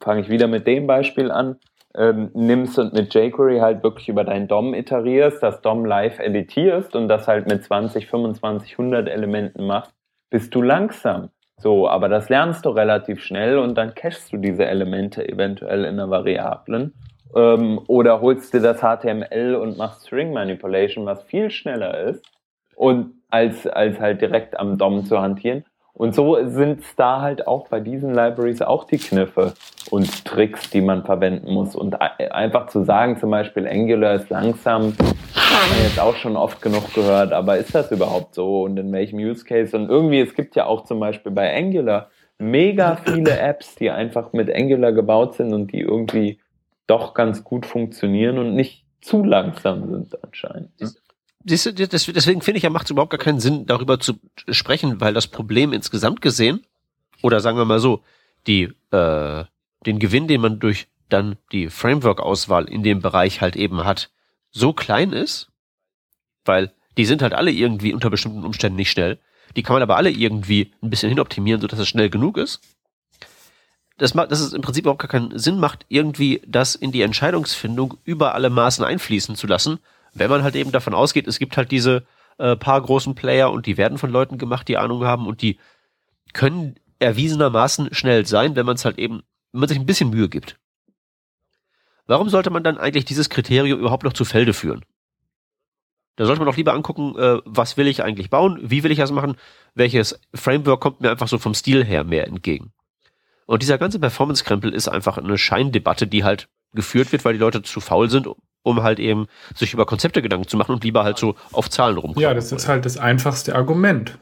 fange 0.00 0.20
ich 0.20 0.28
wieder 0.28 0.46
mit 0.46 0.66
dem 0.66 0.86
Beispiel 0.86 1.30
an, 1.30 1.56
ähm, 1.96 2.30
nimmst 2.34 2.78
und 2.78 2.92
mit 2.92 3.14
jQuery 3.14 3.58
halt 3.58 3.82
wirklich 3.82 4.08
über 4.08 4.24
dein 4.24 4.48
DOM 4.48 4.74
iterierst, 4.74 5.42
das 5.42 5.60
DOM 5.62 5.84
live 5.84 6.18
editierst 6.18 6.94
und 6.94 7.08
das 7.08 7.26
halt 7.26 7.48
mit 7.48 7.64
20, 7.64 8.06
25, 8.06 8.72
100 8.72 9.08
Elementen 9.08 9.66
machst, 9.66 9.92
bist 10.30 10.54
du 10.54 10.62
langsam. 10.62 11.30
So, 11.58 11.88
aber 11.88 12.08
das 12.08 12.28
lernst 12.28 12.66
du 12.66 12.70
relativ 12.70 13.22
schnell 13.22 13.58
und 13.58 13.76
dann 13.78 13.94
cachest 13.94 14.32
du 14.32 14.36
diese 14.36 14.66
Elemente 14.66 15.26
eventuell 15.26 15.84
in 15.84 15.94
einer 15.94 16.10
Variablen. 16.10 16.92
Ähm, 17.34 17.80
oder 17.86 18.20
holst 18.20 18.52
dir 18.52 18.60
das 18.60 18.80
HTML 18.80 19.54
und 19.54 19.78
machst 19.78 20.06
String 20.06 20.32
Manipulation, 20.32 21.06
was 21.06 21.22
viel 21.24 21.50
schneller 21.50 21.98
ist 21.98 22.24
und 22.76 23.14
als, 23.30 23.66
als 23.66 23.98
halt 23.98 24.20
direkt 24.20 24.58
am 24.60 24.76
DOM 24.76 25.04
zu 25.04 25.20
hantieren. 25.20 25.64
Und 25.96 26.14
so 26.14 26.36
sind 26.46 26.80
es 26.80 26.94
da 26.94 27.22
halt 27.22 27.46
auch 27.46 27.68
bei 27.68 27.80
diesen 27.80 28.14
Libraries 28.14 28.60
auch 28.60 28.84
die 28.84 28.98
Kniffe 28.98 29.54
und 29.90 30.26
Tricks, 30.26 30.68
die 30.68 30.82
man 30.82 31.04
verwenden 31.04 31.50
muss. 31.52 31.74
Und 31.74 32.00
einfach 32.00 32.66
zu 32.66 32.84
sagen, 32.84 33.18
zum 33.18 33.30
Beispiel 33.30 33.66
Angular 33.66 34.16
ist 34.16 34.28
langsam, 34.28 34.92
haben 34.92 35.74
wir 35.74 35.84
jetzt 35.84 35.98
auch 35.98 36.14
schon 36.16 36.36
oft 36.36 36.60
genug 36.60 36.92
gehört, 36.92 37.32
aber 37.32 37.56
ist 37.56 37.74
das 37.74 37.90
überhaupt 37.90 38.34
so 38.34 38.64
und 38.64 38.76
in 38.76 38.92
welchem 38.92 39.18
Use 39.18 39.44
Case? 39.44 39.74
Und 39.74 39.88
irgendwie, 39.88 40.20
es 40.20 40.34
gibt 40.34 40.54
ja 40.54 40.66
auch 40.66 40.84
zum 40.84 41.00
Beispiel 41.00 41.32
bei 41.32 41.56
Angular 41.56 42.10
mega 42.38 42.96
viele 42.96 43.38
Apps, 43.38 43.74
die 43.76 43.90
einfach 43.90 44.34
mit 44.34 44.54
Angular 44.54 44.92
gebaut 44.92 45.36
sind 45.36 45.54
und 45.54 45.72
die 45.72 45.80
irgendwie 45.80 46.40
doch 46.86 47.14
ganz 47.14 47.42
gut 47.42 47.64
funktionieren 47.64 48.36
und 48.36 48.54
nicht 48.54 48.84
zu 49.00 49.24
langsam 49.24 49.88
sind 49.88 50.22
anscheinend. 50.22 50.70
Siehst 51.48 51.66
du, 51.66 51.72
deswegen 51.72 52.42
finde 52.42 52.58
ich 52.58 52.64
ja, 52.64 52.70
macht 52.70 52.86
es 52.86 52.90
überhaupt 52.90 53.12
gar 53.12 53.20
keinen 53.20 53.38
Sinn, 53.38 53.66
darüber 53.66 54.00
zu 54.00 54.14
sprechen, 54.48 55.00
weil 55.00 55.14
das 55.14 55.28
Problem 55.28 55.72
insgesamt 55.72 56.20
gesehen, 56.20 56.66
oder 57.22 57.40
sagen 57.40 57.56
wir 57.56 57.64
mal 57.64 57.78
so, 57.78 58.02
die, 58.48 58.72
äh, 58.90 59.44
den 59.86 60.00
Gewinn, 60.00 60.26
den 60.26 60.40
man 60.40 60.58
durch 60.58 60.88
dann 61.08 61.36
die 61.52 61.68
Framework-Auswahl 61.68 62.68
in 62.68 62.82
dem 62.82 63.00
Bereich 63.00 63.40
halt 63.40 63.54
eben 63.54 63.84
hat, 63.84 64.10
so 64.50 64.72
klein 64.72 65.12
ist, 65.12 65.52
weil 66.44 66.72
die 66.96 67.04
sind 67.04 67.22
halt 67.22 67.32
alle 67.32 67.52
irgendwie 67.52 67.94
unter 67.94 68.10
bestimmten 68.10 68.44
Umständen 68.44 68.76
nicht 68.76 68.90
schnell. 68.90 69.20
Die 69.54 69.62
kann 69.62 69.74
man 69.74 69.82
aber 69.82 69.96
alle 69.96 70.10
irgendwie 70.10 70.72
ein 70.82 70.90
bisschen 70.90 71.10
hinoptimieren, 71.10 71.60
sodass 71.60 71.78
es 71.78 71.88
schnell 71.88 72.10
genug 72.10 72.38
ist. 72.38 72.60
Das 73.98 74.14
macht, 74.14 74.32
dass 74.32 74.40
es 74.40 74.52
im 74.52 74.62
Prinzip 74.62 74.86
auch 74.86 74.98
gar 74.98 75.08
keinen 75.08 75.38
Sinn 75.38 75.60
macht, 75.60 75.86
irgendwie 75.88 76.42
das 76.46 76.74
in 76.74 76.90
die 76.90 77.02
Entscheidungsfindung 77.02 77.98
über 78.04 78.34
alle 78.34 78.50
Maßen 78.50 78.84
einfließen 78.84 79.36
zu 79.36 79.46
lassen, 79.46 79.78
wenn 80.18 80.30
man 80.30 80.42
halt 80.42 80.56
eben 80.56 80.72
davon 80.72 80.94
ausgeht, 80.94 81.26
es 81.26 81.38
gibt 81.38 81.56
halt 81.56 81.70
diese 81.70 82.06
äh, 82.38 82.56
paar 82.56 82.80
großen 82.80 83.14
Player 83.14 83.50
und 83.50 83.66
die 83.66 83.76
werden 83.76 83.98
von 83.98 84.10
Leuten 84.10 84.38
gemacht, 84.38 84.68
die 84.68 84.76
Ahnung 84.76 85.04
haben 85.04 85.26
und 85.26 85.42
die 85.42 85.58
können 86.32 86.76
erwiesenermaßen 86.98 87.94
schnell 87.94 88.26
sein, 88.26 88.56
wenn 88.56 88.66
man 88.66 88.76
es 88.76 88.84
halt 88.84 88.98
eben, 88.98 89.22
wenn 89.52 89.60
man 89.60 89.68
sich 89.68 89.78
ein 89.78 89.86
bisschen 89.86 90.10
Mühe 90.10 90.28
gibt. 90.28 90.58
Warum 92.06 92.28
sollte 92.28 92.50
man 92.50 92.62
dann 92.62 92.78
eigentlich 92.78 93.04
dieses 93.04 93.30
Kriterium 93.30 93.80
überhaupt 93.80 94.04
noch 94.04 94.12
zu 94.12 94.24
Felde 94.24 94.52
führen? 94.52 94.84
Da 96.16 96.24
sollte 96.24 96.40
man 96.40 96.46
doch 96.46 96.56
lieber 96.56 96.72
angucken, 96.72 97.14
äh, 97.18 97.40
was 97.44 97.76
will 97.76 97.86
ich 97.86 98.02
eigentlich 98.02 98.30
bauen, 98.30 98.58
wie 98.62 98.82
will 98.82 98.90
ich 98.90 98.98
das 98.98 99.12
machen, 99.12 99.36
welches 99.74 100.18
Framework 100.34 100.80
kommt 100.80 101.00
mir 101.00 101.10
einfach 101.10 101.28
so 101.28 101.38
vom 101.38 101.52
Stil 101.52 101.84
her 101.84 102.04
mehr 102.04 102.26
entgegen. 102.26 102.72
Und 103.46 103.62
dieser 103.62 103.78
ganze 103.78 104.00
Performance-Krempel 104.00 104.72
ist 104.72 104.88
einfach 104.88 105.18
eine 105.18 105.38
Scheindebatte, 105.38 106.06
die 106.06 106.24
halt 106.24 106.48
geführt 106.72 107.12
wird, 107.12 107.24
weil 107.24 107.34
die 107.34 107.38
Leute 107.38 107.62
zu 107.62 107.80
faul 107.80 108.10
sind, 108.10 108.28
um 108.66 108.82
halt 108.82 108.98
eben 108.98 109.28
sich 109.54 109.72
über 109.72 109.86
Konzepte 109.86 110.22
Gedanken 110.22 110.48
zu 110.48 110.56
machen 110.56 110.72
und 110.72 110.82
lieber 110.82 111.04
halt 111.04 111.18
so 111.18 111.36
auf 111.52 111.70
Zahlen 111.70 111.96
rumkommen. 111.96 112.20
Ja, 112.20 112.34
das 112.34 112.50
ist 112.50 112.66
halt 112.66 112.84
das 112.84 112.98
einfachste 112.98 113.54
Argument. 113.54 114.18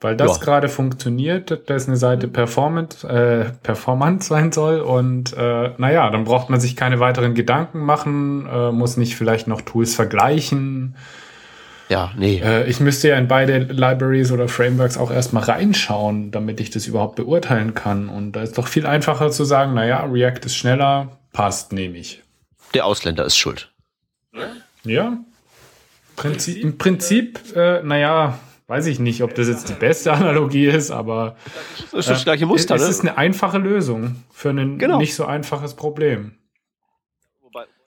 Weil 0.00 0.16
das 0.16 0.38
ja. 0.38 0.44
gerade 0.44 0.68
funktioniert, 0.68 1.70
dass 1.70 1.86
eine 1.86 1.96
Seite 1.96 2.26
performant, 2.28 3.04
äh, 3.04 3.46
performant 3.62 4.24
sein 4.24 4.52
soll 4.52 4.80
und 4.80 5.32
äh, 5.32 5.70
naja, 5.78 6.10
dann 6.10 6.24
braucht 6.24 6.50
man 6.50 6.60
sich 6.60 6.76
keine 6.76 6.98
weiteren 6.98 7.34
Gedanken 7.34 7.78
machen, 7.80 8.46
äh, 8.46 8.72
muss 8.72 8.96
nicht 8.96 9.14
vielleicht 9.14 9.46
noch 9.46 9.62
Tools 9.62 9.94
vergleichen. 9.94 10.96
Ja, 11.88 12.10
nee. 12.16 12.42
Äh, 12.44 12.68
ich 12.68 12.80
müsste 12.80 13.08
ja 13.08 13.16
in 13.16 13.28
beide 13.28 13.58
Libraries 13.58 14.32
oder 14.32 14.48
Frameworks 14.48 14.98
auch 14.98 15.12
erstmal 15.12 15.44
reinschauen, 15.44 16.32
damit 16.32 16.60
ich 16.60 16.70
das 16.70 16.86
überhaupt 16.86 17.14
beurteilen 17.14 17.74
kann. 17.74 18.08
Und 18.08 18.32
da 18.32 18.42
ist 18.42 18.58
doch 18.58 18.66
viel 18.66 18.86
einfacher 18.86 19.30
zu 19.30 19.44
sagen, 19.44 19.74
naja, 19.74 20.04
React 20.04 20.40
ist 20.44 20.56
schneller, 20.56 21.18
passt, 21.32 21.72
nehme 21.72 21.96
ich. 21.96 22.22
Der 22.74 22.84
Ausländer 22.84 23.24
ist 23.24 23.36
schuld. 23.36 23.70
Ja. 24.84 25.18
Prinzip, 26.16 26.62
Im 26.62 26.78
Prinzip, 26.78 27.40
äh, 27.56 27.82
naja, 27.82 28.38
weiß 28.66 28.86
ich 28.86 28.98
nicht, 28.98 29.22
ob 29.22 29.34
das 29.34 29.48
jetzt 29.48 29.68
die 29.68 29.74
beste 29.74 30.12
Analogie 30.12 30.66
ist, 30.66 30.90
aber 30.90 31.36
das 31.90 32.00
ist 32.00 32.10
das 32.10 32.20
äh, 32.20 32.24
gleiche 32.24 32.46
Muster. 32.46 32.74
Es 32.74 32.82
ne? 32.82 32.88
ist 32.88 33.00
eine 33.00 33.18
einfache 33.18 33.58
Lösung 33.58 34.22
für 34.30 34.50
ein 34.50 34.78
genau. 34.78 34.98
nicht 34.98 35.14
so 35.14 35.24
einfaches 35.24 35.74
Problem. 35.74 36.38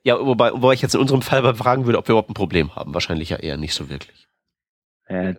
Ja, 0.04 0.26
wobei, 0.26 0.54
wobei 0.54 0.74
ich 0.74 0.82
jetzt 0.82 0.96
in 0.96 1.02
unserem 1.02 1.22
Fall 1.22 1.54
fragen 1.56 1.86
würde, 1.86 1.98
ob 1.98 2.08
wir 2.08 2.14
überhaupt 2.14 2.30
ein 2.30 2.34
Problem 2.34 2.76
haben. 2.76 2.94
Wahrscheinlich 2.94 3.30
ja 3.30 3.38
eher 3.38 3.58
nicht 3.58 3.74
so 3.74 3.90
wirklich. 3.90 4.28
Äh, 5.08 5.36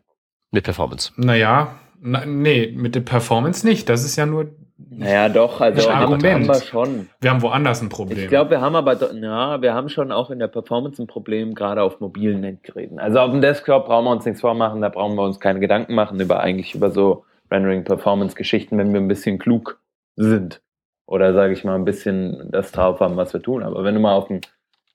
mit 0.51 0.65
Performance. 0.65 1.13
Naja, 1.17 1.79
na, 2.01 2.27
nee, 2.27 2.73
mit 2.75 2.95
der 2.95 3.01
Performance 3.01 3.67
nicht. 3.67 3.89
Das 3.89 4.05
ist 4.05 4.17
ja 4.17 4.27
nur 4.27 4.55
naja, 4.79 5.29
doch, 5.29 5.61
also 5.61 5.93
haben 5.93 6.23
wir 6.23 6.55
schon. 6.55 7.09
Wir 7.21 7.31
haben 7.31 7.43
woanders 7.43 7.83
ein 7.83 7.89
Problem. 7.89 8.19
Ich 8.19 8.29
glaube, 8.29 8.51
wir 8.51 8.61
haben 8.61 8.77
aber, 8.77 9.13
ja, 9.13 9.61
wir 9.61 9.75
haben 9.75 9.89
schon 9.89 10.13
auch 10.13 10.31
in 10.31 10.39
der 10.39 10.47
Performance 10.47 11.03
ein 11.03 11.09
Problem, 11.09 11.55
gerade 11.55 11.83
auf 11.83 11.99
mobilen 11.99 12.45
Endgeräten. 12.45 13.01
Also 13.01 13.19
auf 13.19 13.33
dem 13.33 13.41
Desktop 13.41 13.87
brauchen 13.87 14.05
wir 14.05 14.13
uns 14.13 14.25
nichts 14.25 14.41
vormachen, 14.41 14.81
da 14.81 14.89
brauchen 14.89 15.17
wir 15.17 15.25
uns 15.25 15.41
keine 15.41 15.59
Gedanken 15.59 15.97
machen 15.97 16.21
über 16.21 16.41
eigentlich 16.41 16.77
über 16.77 16.93
so 16.93 17.25
Rendering-Performance-Geschichten, 17.51 18.79
wenn 18.79 18.93
wir 18.93 19.01
ein 19.01 19.09
bisschen 19.09 19.41
klug 19.41 19.81
sind. 20.15 20.63
Oder 21.07 21.35
sage 21.35 21.55
ich 21.55 21.65
mal, 21.65 21.75
ein 21.75 21.85
bisschen 21.85 22.49
das 22.53 22.71
drauf 22.71 23.01
haben, 23.01 23.17
was 23.17 23.33
wir 23.33 23.43
tun. 23.43 23.65
Aber 23.65 23.83
wenn 23.83 23.95
du 23.95 24.01
mal 24.01 24.15
auf 24.15 24.29
dem, 24.29 24.43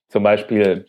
zum 0.07 0.23
Beispiel, 0.23 0.85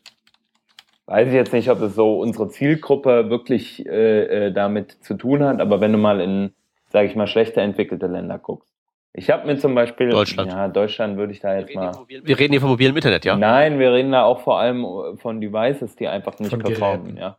weiß 1.07 1.27
ich 1.27 1.35
jetzt 1.35 1.53
nicht, 1.53 1.69
ob 1.69 1.81
es 1.81 1.97
so 1.97 2.21
unsere 2.21 2.49
Zielgruppe 2.49 3.29
wirklich 3.29 3.85
äh, 3.87 4.47
äh 4.47 4.53
damit 4.53 4.93
zu 5.03 5.15
tun 5.15 5.43
hat, 5.43 5.61
aber 5.61 5.81
wenn 5.81 5.91
du 5.91 5.99
mal 5.99 6.21
in, 6.21 6.53
sage 6.91 7.09
ich 7.09 7.17
mal, 7.17 7.27
schlechter 7.27 7.63
entwickelte 7.63 8.07
Länder 8.07 8.39
guckst, 8.39 8.74
ich 9.17 9.31
habe 9.31 9.47
mir 9.47 9.57
zum 9.57 9.75
Beispiel. 9.77 10.11
Deutschland. 10.11 10.51
Ja, 10.51 10.67
Deutschland 10.67 11.17
würde 11.17 11.33
ich 11.33 11.41
da 11.41 11.57
jetzt 11.57 11.73
mal. 11.75 11.93
Wir 12.09 12.39
reden 12.39 12.53
hier 12.53 12.61
von 12.61 12.71
mobilem 12.71 12.97
Internet, 12.97 13.25
ja? 13.25 13.37
Nein, 13.37 13.79
wir 13.79 13.93
reden 13.93 14.11
da 14.11 14.25
auch 14.25 14.41
vor 14.41 14.59
allem 14.59 14.85
von 15.17 15.41
Devices, 15.41 15.95
die 15.95 16.09
einfach 16.09 16.39
nicht 16.41 16.51
von 16.51 16.59
performen, 16.59 17.17
ja. 17.17 17.39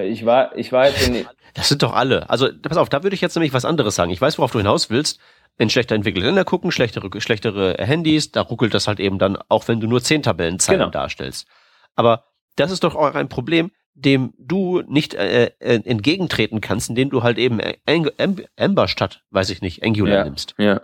Ich 0.00 0.24
war, 0.24 0.56
ich 0.56 0.70
war 0.70 0.86
jetzt 0.86 1.08
in. 1.08 1.26
Das 1.54 1.68
sind 1.68 1.82
doch 1.82 1.94
alle. 1.94 2.30
Also, 2.30 2.48
pass 2.62 2.76
auf, 2.76 2.88
da 2.88 3.02
würde 3.02 3.14
ich 3.14 3.20
jetzt 3.20 3.34
nämlich 3.34 3.52
was 3.52 3.64
anderes 3.64 3.96
sagen. 3.96 4.10
Ich 4.10 4.20
weiß, 4.20 4.38
worauf 4.38 4.52
du 4.52 4.58
hinaus 4.58 4.90
willst. 4.90 5.18
Wenn 5.56 5.70
schlechter 5.70 5.96
entwickelte 5.96 6.26
Länder 6.26 6.44
gucken, 6.44 6.70
schlechtere, 6.70 7.20
schlechtere 7.20 7.74
Handys, 7.78 8.30
da 8.30 8.42
ruckelt 8.42 8.74
das 8.74 8.86
halt 8.86 9.00
eben 9.00 9.18
dann, 9.18 9.36
auch 9.48 9.66
wenn 9.66 9.80
du 9.80 9.88
nur 9.88 10.00
zehn 10.00 10.22
Tabellenzeilen 10.22 10.78
genau. 10.78 10.90
darstellst. 10.90 11.48
Aber 11.96 12.26
das 12.54 12.70
ist 12.70 12.84
doch 12.84 12.94
auch 12.94 13.14
ein 13.16 13.28
Problem, 13.28 13.72
dem 13.98 14.32
du 14.38 14.82
nicht 14.86 15.14
äh, 15.14 15.46
äh, 15.58 15.80
entgegentreten 15.84 16.60
kannst, 16.60 16.88
indem 16.88 17.10
du 17.10 17.22
halt 17.22 17.36
eben 17.36 17.60
Ember 17.86 18.88
statt, 18.88 19.24
weiß 19.30 19.50
ich 19.50 19.60
nicht, 19.60 19.82
Angular 19.82 20.18
ja, 20.18 20.24
nimmst. 20.24 20.54
Ja. 20.56 20.80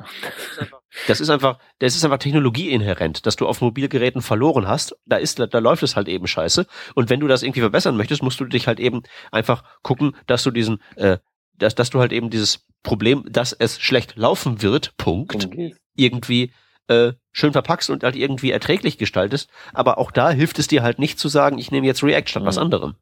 Das 1.07 1.21
ist 1.21 1.31
einfach, 1.31 1.59
das 1.79 1.95
ist 1.95 2.05
einfach 2.05 2.19
technologieinhärent, 2.19 3.27
dass 3.27 3.37
du 3.37 3.47
auf 3.47 3.61
Mobilgeräten 3.61 4.21
verloren 4.21 4.67
hast. 4.67 4.97
Da 5.07 5.17
ist, 5.17 5.39
da 5.39 5.59
läuft 5.59 5.83
es 5.83 5.97
halt 5.97 6.09
eben 6.09 6.27
scheiße. 6.27 6.67
Und 6.95 7.11
wenn 7.11 7.21
du 7.21 7.29
das 7.29 7.43
irgendwie 7.43 7.61
verbessern 7.61 7.97
möchtest, 7.97 8.23
musst 8.23 8.41
du 8.41 8.45
dich 8.45 8.67
halt 8.67 8.81
eben 8.81 9.03
einfach 9.31 9.65
gucken, 9.83 10.17
dass 10.27 10.43
du 10.43 10.51
diesen, 10.51 10.81
äh, 10.97 11.19
dass, 11.57 11.75
dass 11.75 11.91
du 11.91 12.01
halt 12.01 12.13
eben 12.13 12.31
dieses 12.31 12.67
Problem, 12.83 13.25
dass 13.29 13.53
es 13.53 13.81
schlecht 13.81 14.17
laufen 14.17 14.63
wird, 14.63 14.97
Punkt, 14.97 15.49
irgendwie 15.97 16.53
äh, 16.89 17.13
schön 17.33 17.53
verpackst 17.53 17.91
und 17.91 18.05
halt 18.05 18.17
irgendwie 18.17 18.51
erträglich 18.51 18.99
gestaltest. 18.99 19.51
Aber 19.73 19.99
auch 19.99 20.11
da 20.11 20.31
hilft 20.31 20.59
es 20.59 20.69
dir 20.69 20.83
halt 20.83 20.99
nicht 20.99 21.19
zu 21.19 21.29
sagen, 21.29 21.59
ich 21.59 21.71
nehme 21.71 21.87
jetzt 21.87 22.03
React 22.03 22.29
statt 22.29 22.43
mhm. 22.43 22.47
was 22.47 22.59
anderem. 22.59 22.95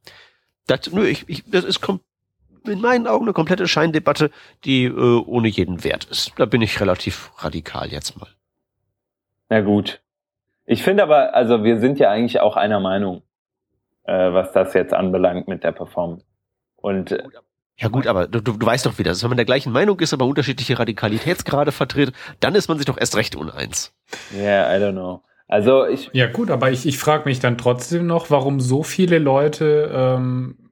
Das, 0.66 0.92
nö, 0.92 1.06
ich, 1.06 1.28
ich, 1.28 1.44
das 1.50 1.64
ist 1.64 1.80
in 2.64 2.80
meinen 2.80 3.06
Augen 3.06 3.24
eine 3.24 3.32
komplette 3.32 3.66
Scheindebatte, 3.66 4.30
die 4.64 4.84
äh, 4.84 4.90
ohne 5.26 5.48
jeden 5.48 5.84
Wert 5.84 6.04
ist. 6.04 6.32
Da 6.36 6.46
bin 6.46 6.62
ich 6.62 6.80
relativ 6.80 7.32
radikal 7.38 7.88
jetzt 7.88 8.18
mal. 8.18 8.28
Na 9.48 9.60
gut. 9.60 10.00
Ich 10.64 10.82
finde 10.82 11.02
aber, 11.02 11.34
also 11.34 11.64
wir 11.64 11.80
sind 11.80 11.98
ja 11.98 12.10
eigentlich 12.10 12.40
auch 12.40 12.56
einer 12.56 12.80
Meinung, 12.80 13.22
äh, 14.04 14.32
was 14.32 14.52
das 14.52 14.74
jetzt 14.74 14.94
anbelangt 14.94 15.48
mit 15.48 15.64
der 15.64 15.72
Performance. 15.72 16.24
Und 16.76 17.12
äh, 17.12 17.24
ja 17.82 17.88
gut, 17.88 18.06
aber 18.06 18.28
du, 18.28 18.40
du, 18.40 18.52
du 18.52 18.64
weißt 18.64 18.86
doch, 18.86 18.98
wie 18.98 19.02
das 19.02 19.16
ist. 19.16 19.22
Wenn 19.24 19.30
man 19.30 19.36
der 19.36 19.44
gleichen 19.44 19.72
Meinung 19.72 19.98
ist, 19.98 20.12
aber 20.12 20.24
unterschiedliche 20.24 20.78
Radikalitätsgrade 20.78 21.72
vertritt, 21.72 22.12
dann 22.38 22.54
ist 22.54 22.68
man 22.68 22.78
sich 22.78 22.86
doch 22.86 22.96
erst 22.96 23.16
recht 23.16 23.34
uneins. 23.34 23.92
Ja, 24.32 24.42
yeah, 24.42 24.76
I 24.76 24.80
don't 24.80 24.92
know. 24.92 25.22
Also 25.48 25.86
ich. 25.86 26.08
Ja 26.12 26.28
gut, 26.28 26.50
aber 26.52 26.70
ich, 26.70 26.86
ich 26.86 26.96
frage 26.96 27.24
mich 27.24 27.40
dann 27.40 27.58
trotzdem 27.58 28.06
noch, 28.06 28.30
warum 28.30 28.60
so 28.60 28.84
viele 28.84 29.18
Leute 29.18 29.90
ähm, 29.92 30.70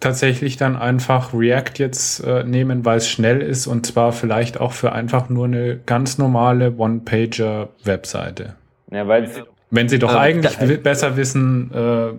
tatsächlich 0.00 0.56
dann 0.56 0.76
einfach 0.76 1.34
React 1.34 1.72
jetzt 1.76 2.24
äh, 2.24 2.42
nehmen, 2.42 2.86
weil 2.86 2.98
es 2.98 3.08
schnell 3.08 3.42
ist 3.42 3.66
und 3.66 3.84
zwar 3.84 4.12
vielleicht 4.12 4.58
auch 4.58 4.72
für 4.72 4.92
einfach 4.92 5.28
nur 5.28 5.44
eine 5.44 5.76
ganz 5.76 6.16
normale 6.16 6.74
One-Pager-Webseite. 6.74 8.56
Ja, 8.90 9.06
weil 9.06 9.30
Wenn 9.70 9.90
sie 9.90 9.98
doch 9.98 10.12
ähm, 10.12 10.18
eigentlich 10.18 10.56
da, 10.56 10.66
besser 10.82 11.18
wissen, 11.18 11.70
äh, 11.74 12.12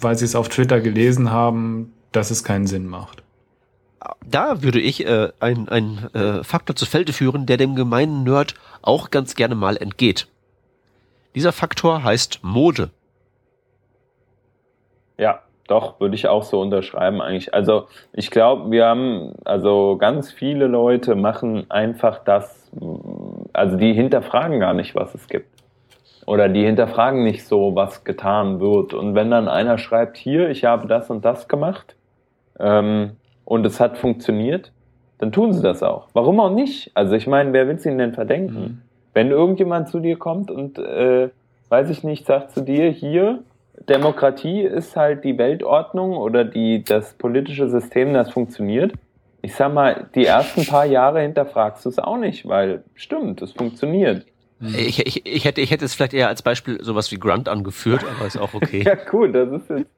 weil 0.00 0.18
sie 0.18 0.24
es 0.24 0.34
auf 0.34 0.48
Twitter 0.48 0.80
gelesen 0.80 1.30
haben, 1.30 1.92
dass 2.10 2.32
es 2.32 2.42
keinen 2.42 2.66
Sinn 2.66 2.86
macht. 2.86 3.22
Da 4.24 4.62
würde 4.62 4.80
ich 4.80 5.06
äh, 5.06 5.30
einen 5.40 6.08
äh, 6.14 6.44
Faktor 6.44 6.76
zu 6.76 6.86
Felde 6.86 7.12
führen, 7.12 7.46
der 7.46 7.56
dem 7.56 7.74
gemeinen 7.74 8.24
Nerd 8.24 8.54
auch 8.82 9.10
ganz 9.10 9.34
gerne 9.34 9.54
mal 9.54 9.76
entgeht. 9.76 10.28
Dieser 11.34 11.52
Faktor 11.52 12.04
heißt 12.04 12.40
Mode. 12.42 12.90
Ja, 15.18 15.40
doch, 15.66 16.00
würde 16.00 16.14
ich 16.14 16.28
auch 16.28 16.42
so 16.42 16.60
unterschreiben 16.60 17.20
eigentlich. 17.20 17.52
Also 17.52 17.88
ich 18.12 18.30
glaube, 18.30 18.70
wir 18.70 18.86
haben, 18.86 19.34
also 19.44 19.96
ganz 19.98 20.32
viele 20.32 20.66
Leute 20.66 21.14
machen 21.14 21.70
einfach 21.70 22.24
das, 22.24 22.70
also 23.52 23.76
die 23.76 23.92
hinterfragen 23.92 24.60
gar 24.60 24.74
nicht, 24.74 24.94
was 24.94 25.14
es 25.14 25.28
gibt. 25.28 25.48
Oder 26.26 26.48
die 26.48 26.64
hinterfragen 26.64 27.24
nicht 27.24 27.46
so, 27.46 27.74
was 27.74 28.04
getan 28.04 28.60
wird. 28.60 28.94
Und 28.94 29.14
wenn 29.14 29.30
dann 29.30 29.48
einer 29.48 29.78
schreibt, 29.78 30.16
hier, 30.16 30.50
ich 30.50 30.64
habe 30.64 30.86
das 30.86 31.10
und 31.10 31.24
das 31.24 31.48
gemacht 31.48 31.96
ähm, 32.58 33.16
und 33.48 33.64
es 33.64 33.80
hat 33.80 33.96
funktioniert, 33.96 34.72
dann 35.16 35.32
tun 35.32 35.54
sie 35.54 35.62
das 35.62 35.82
auch. 35.82 36.08
Warum 36.12 36.38
auch 36.38 36.50
nicht? 36.50 36.90
Also 36.92 37.14
ich 37.14 37.26
meine, 37.26 37.54
wer 37.54 37.66
will 37.66 37.76
es 37.76 37.86
ihnen 37.86 37.96
denn 37.96 38.12
verdenken? 38.12 38.60
Mhm. 38.60 38.82
Wenn 39.14 39.30
irgendjemand 39.30 39.88
zu 39.88 40.00
dir 40.00 40.18
kommt 40.18 40.50
und, 40.50 40.78
äh, 40.78 41.30
weiß 41.70 41.88
ich 41.88 42.04
nicht, 42.04 42.26
sagt 42.26 42.50
zu 42.50 42.60
dir, 42.60 42.90
hier, 42.90 43.38
Demokratie 43.88 44.60
ist 44.60 44.96
halt 44.96 45.24
die 45.24 45.38
Weltordnung 45.38 46.14
oder 46.18 46.44
die, 46.44 46.84
das 46.84 47.14
politische 47.14 47.70
System, 47.70 48.12
das 48.12 48.30
funktioniert. 48.30 48.92
Ich 49.40 49.54
sag 49.54 49.72
mal, 49.72 50.08
die 50.14 50.26
ersten 50.26 50.66
paar 50.66 50.84
Jahre 50.84 51.22
hinterfragst 51.22 51.86
du 51.86 51.88
es 51.88 51.98
auch 51.98 52.18
nicht, 52.18 52.46
weil 52.46 52.84
stimmt, 52.96 53.40
es 53.40 53.52
funktioniert. 53.52 54.26
Ich, 54.60 55.06
ich, 55.06 55.24
ich, 55.24 55.44
hätte, 55.46 55.62
ich 55.62 55.70
hätte 55.70 55.86
es 55.86 55.94
vielleicht 55.94 56.12
eher 56.12 56.28
als 56.28 56.42
Beispiel 56.42 56.84
sowas 56.84 57.10
wie 57.12 57.18
Grunt 57.18 57.48
angeführt, 57.48 58.04
aber 58.04 58.26
ist 58.26 58.36
auch 58.36 58.52
okay. 58.52 58.82
ja, 58.86 58.96
cool, 59.12 59.32
das 59.32 59.50
ist 59.52 59.70
jetzt, 59.70 59.90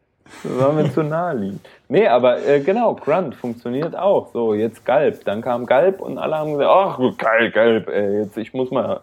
das 0.43 0.59
war 0.59 0.73
mir 0.73 0.91
zu 0.93 1.03
naheliegend. 1.03 1.61
Nee, 1.89 2.07
aber 2.07 2.47
äh, 2.47 2.61
genau, 2.61 2.95
Grunt 2.95 3.35
funktioniert 3.35 3.97
auch. 3.97 4.33
So, 4.33 4.55
jetzt 4.55 4.85
Galb. 4.85 5.25
Dann 5.25 5.43
kam 5.43 5.67
Galb 5.67 6.01
und 6.01 6.19
alle 6.19 6.37
haben 6.37 6.53
gesagt, 6.53 6.71
ach, 6.71 7.19
geil, 7.19 7.51
Galb, 7.51 7.89
ey, 7.89 8.21
jetzt, 8.21 8.37
ich 8.37 8.53
muss 8.55 8.71
mal 8.71 9.01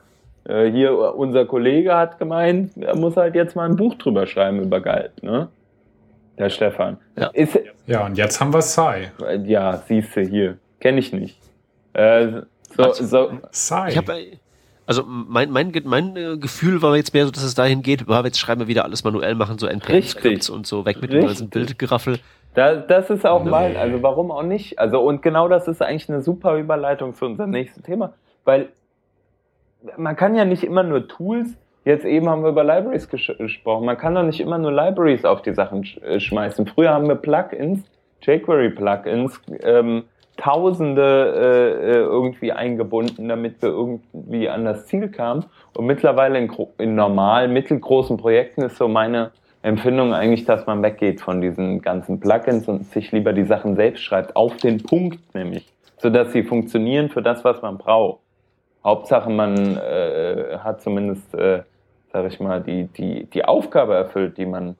äh, 0.48 0.70
hier 0.72 1.16
unser 1.16 1.46
Kollege 1.46 1.96
hat 1.96 2.20
gemeint, 2.20 2.72
er 2.78 2.96
muss 2.96 3.18
halt 3.18 3.36
jetzt 3.36 3.56
mal 3.56 3.70
ein 3.70 3.76
Buch 3.76 3.96
drüber 3.96 4.26
schreiben 4.26 4.62
über 4.62 4.80
Galb, 4.80 5.22
ne? 5.22 5.50
Der 6.38 6.50
Stefan. 6.50 6.98
Ja, 7.18 7.28
Ist, 7.34 7.60
ja 7.88 8.06
und 8.06 8.18
jetzt 8.18 8.40
haben 8.40 8.54
wir 8.54 8.62
Sai. 8.62 9.12
Ja, 9.44 9.78
siehst 9.88 10.16
du 10.16 10.22
hier. 10.22 10.58
Kenne 10.80 11.00
ich 11.00 11.12
nicht. 11.12 11.40
Äh, 11.94 12.44
so, 12.76 12.94
so. 12.94 13.32
Sai. 13.52 13.90
Ich 13.90 13.98
hab, 13.98 14.06
also 14.88 15.04
mein, 15.06 15.52
mein, 15.52 15.72
mein 15.84 16.16
äh, 16.16 16.38
Gefühl 16.38 16.82
war 16.82 16.96
jetzt 16.96 17.14
mehr 17.14 17.26
so, 17.26 17.32
dass 17.32 17.44
es 17.44 17.54
dahin 17.54 17.82
geht, 17.82 18.08
war 18.08 18.24
jetzt 18.26 18.40
schreiben 18.40 18.62
wir 18.62 18.68
wieder 18.68 18.86
alles 18.86 19.04
manuell 19.04 19.36
machen, 19.36 19.60
so 19.60 19.68
NPM-Skripts 19.68 20.50
und 20.50 20.66
so, 20.66 20.86
weg 20.86 20.96
mit 21.02 21.12
Richtig. 21.12 21.20
dem 21.20 21.28
ganzen 21.28 21.50
Bildgeraffel. 21.50 22.20
Da, 22.56 22.76
das 22.76 23.10
ist 23.10 23.26
auch 23.26 23.44
nee. 23.44 23.52
mein, 23.52 23.78
also 23.78 24.02
warum 24.02 24.32
auch 24.32 24.44
nicht? 24.44 24.80
Also 24.80 25.02
und 25.02 25.22
genau 25.22 25.50
das 25.50 25.68
ist 25.68 25.82
eigentlich 25.82 26.10
eine 26.10 26.22
super 26.22 26.56
Überleitung 26.58 27.14
zu 27.14 27.26
unserem 27.26 27.52
nächsten 27.52 27.84
Thema, 27.84 28.14
weil 28.46 28.70
man 29.98 30.16
kann 30.16 30.36
ja 30.36 30.46
nicht 30.46 30.64
immer 30.64 30.84
nur 30.84 31.08
Tools, 31.08 31.50
jetzt 31.84 32.06
eben 32.06 32.30
haben 32.30 32.44
wir 32.44 32.50
über 32.50 32.64
Libraries 32.64 33.10
ges 33.10 33.30
gesprochen, 33.38 33.86
man 33.86 33.98
kann 33.98 34.16
doch 34.16 34.24
nicht 34.24 34.40
immer 34.40 34.58
nur 34.58 34.72
Libraries 34.72 35.26
auf 35.26 35.42
die 35.42 35.54
Sachen 35.54 35.84
sch 35.84 35.98
äh, 35.98 36.20
schmeißen. 36.20 36.66
Früher 36.66 36.92
haben 36.92 37.08
wir 37.10 37.16
Plugins, 37.16 37.84
jQuery-Plugins, 38.22 39.40
ähm, 39.62 40.04
Tausende 40.38 41.34
äh, 41.82 41.90
äh, 41.90 41.96
irgendwie 41.98 42.52
eingebunden, 42.52 43.28
damit 43.28 43.62
wir 43.62 43.70
irgendwie 43.70 44.50
an 44.50 44.66
das 44.66 44.86
Ziel 44.86 45.10
kamen. 45.10 45.46
Und 45.76 45.86
mittlerweile 45.86 46.38
in, 46.40 46.52
in 46.78 46.96
normal, 46.96 47.48
mittelgroßen 47.48 48.18
Projekten 48.18 48.62
ist 48.62 48.78
so 48.78 48.88
meine 48.88 49.32
Empfindung 49.64 50.14
eigentlich, 50.14 50.46
dass 50.46 50.66
man 50.66 50.84
weggeht 50.84 51.22
von 51.22 51.42
diesen 51.42 51.82
ganzen 51.82 52.20
Plugins 52.20 52.68
und 52.68 52.86
sich 52.92 53.12
lieber 53.12 53.34
die 53.34 53.44
Sachen 53.44 53.76
selbst 53.76 54.04
schreibt, 54.04 54.36
auf 54.36 54.58
den 54.58 54.84
Punkt 54.84 55.34
nämlich, 55.34 55.68
sodass 55.98 56.32
sie 56.32 56.44
funktionieren 56.44 57.10
für 57.10 57.22
das, 57.22 57.44
was 57.44 57.62
man 57.62 57.78
braucht. 57.78 58.22
Hauptsache, 58.84 59.30
man 59.30 59.78
äh, 59.78 60.60
hat 60.60 60.82
zumindest, 60.82 61.34
äh, 61.34 61.64
sag 62.14 62.28
ich 62.28 62.40
mal, 62.40 62.62
die, 62.62 62.86
die, 62.86 63.26
die 63.26 63.44
Aufgabe 63.44 63.96
erfüllt, 63.96 64.38
die 64.38 64.46
man 64.46 64.76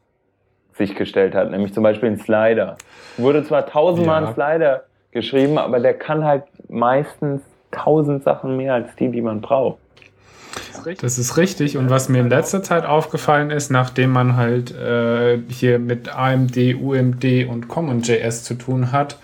sich 0.74 0.96
gestellt 0.96 1.36
hat, 1.36 1.52
nämlich 1.52 1.74
zum 1.74 1.84
Beispiel 1.84 2.10
ein 2.10 2.18
Slider. 2.18 2.78
Wurde 3.18 3.44
zwar 3.44 3.66
tausendmal 3.66 4.22
ja. 4.22 4.28
ein 4.30 4.34
Slider 4.34 4.84
geschrieben, 5.12 5.58
aber 5.58 5.80
der 5.80 5.94
kann 5.94 6.24
halt 6.24 6.44
meistens 6.70 7.42
tausend 7.72 8.24
Sachen 8.24 8.58
mehr 8.58 8.74
als 8.76 8.96
die, 9.00 9.10
die 9.10 9.22
man 9.22 9.42
braucht. 9.42 9.80
Das 11.02 11.18
ist 11.18 11.38
richtig. 11.38 11.78
Und 11.78 11.90
was 11.90 12.10
mir 12.10 12.20
in 12.20 12.30
letzter 12.30 12.64
Zeit 12.64 12.86
aufgefallen 12.86 13.52
ist, 13.52 13.70
nachdem 13.70 14.12
man 14.12 14.36
halt 14.38 14.74
äh, 14.76 15.40
hier 15.50 15.80
mit 15.80 16.16
AMD, 16.16 16.58
UMD 16.58 17.48
und 17.50 17.68
CommonJS 17.68 18.44
zu 18.44 18.54
tun 18.54 18.92
hat, 18.92 19.18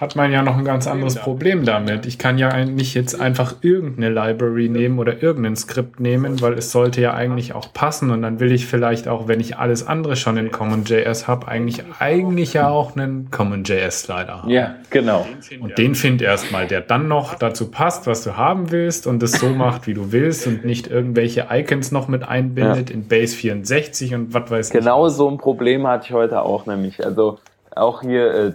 hat 0.00 0.16
man 0.16 0.32
ja 0.32 0.42
noch 0.42 0.56
ein 0.56 0.64
ganz 0.64 0.86
anderes 0.86 1.16
Problem 1.16 1.66
damit. 1.66 2.06
Ich 2.06 2.18
kann 2.18 2.38
ja 2.38 2.64
nicht 2.64 2.94
jetzt 2.94 3.20
einfach 3.20 3.56
irgendeine 3.60 4.08
Library 4.08 4.70
nehmen 4.70 4.98
oder 4.98 5.22
irgendein 5.22 5.56
Skript 5.56 6.00
nehmen, 6.00 6.40
weil 6.40 6.54
es 6.54 6.72
sollte 6.72 7.02
ja 7.02 7.12
eigentlich 7.12 7.54
auch 7.54 7.74
passen 7.74 8.10
und 8.10 8.22
dann 8.22 8.40
will 8.40 8.50
ich 8.50 8.64
vielleicht 8.64 9.08
auch, 9.08 9.28
wenn 9.28 9.40
ich 9.40 9.58
alles 9.58 9.86
andere 9.86 10.16
schon 10.16 10.38
in 10.38 10.50
CommonJS 10.50 11.28
habe, 11.28 11.48
eigentlich 11.48 11.82
eigentlich 11.98 12.54
ja 12.54 12.70
auch 12.70 12.96
einen 12.96 13.30
CommonJS 13.30 14.04
Slider 14.04 14.42
haben. 14.42 14.48
Ja, 14.48 14.76
genau. 14.88 15.26
Und 15.60 15.76
den 15.76 15.94
find 15.94 16.22
erstmal, 16.22 16.66
der 16.66 16.80
dann 16.80 17.06
noch 17.06 17.34
dazu 17.34 17.70
passt, 17.70 18.06
was 18.06 18.24
du 18.24 18.38
haben 18.38 18.70
willst 18.70 19.06
und 19.06 19.22
es 19.22 19.32
so 19.32 19.48
macht, 19.50 19.86
wie 19.86 19.92
du 19.92 20.12
willst 20.12 20.46
und 20.46 20.64
nicht 20.64 20.86
irgendwelche 20.86 21.48
Icons 21.50 21.92
noch 21.92 22.08
mit 22.08 22.26
einbindet 22.26 22.88
ja. 22.88 22.96
in 22.96 23.06
Base 23.06 23.36
64 23.36 24.14
und 24.14 24.32
was 24.32 24.50
weiß 24.50 24.68
ich. 24.68 24.72
Genau 24.72 25.10
so 25.10 25.28
ein 25.28 25.36
Problem 25.36 25.86
hatte 25.86 26.06
ich 26.06 26.12
heute 26.14 26.40
auch 26.40 26.64
nämlich. 26.64 27.04
Also 27.04 27.38
auch 27.76 28.02
hier 28.02 28.32
äh, 28.32 28.46
äh, 28.48 28.54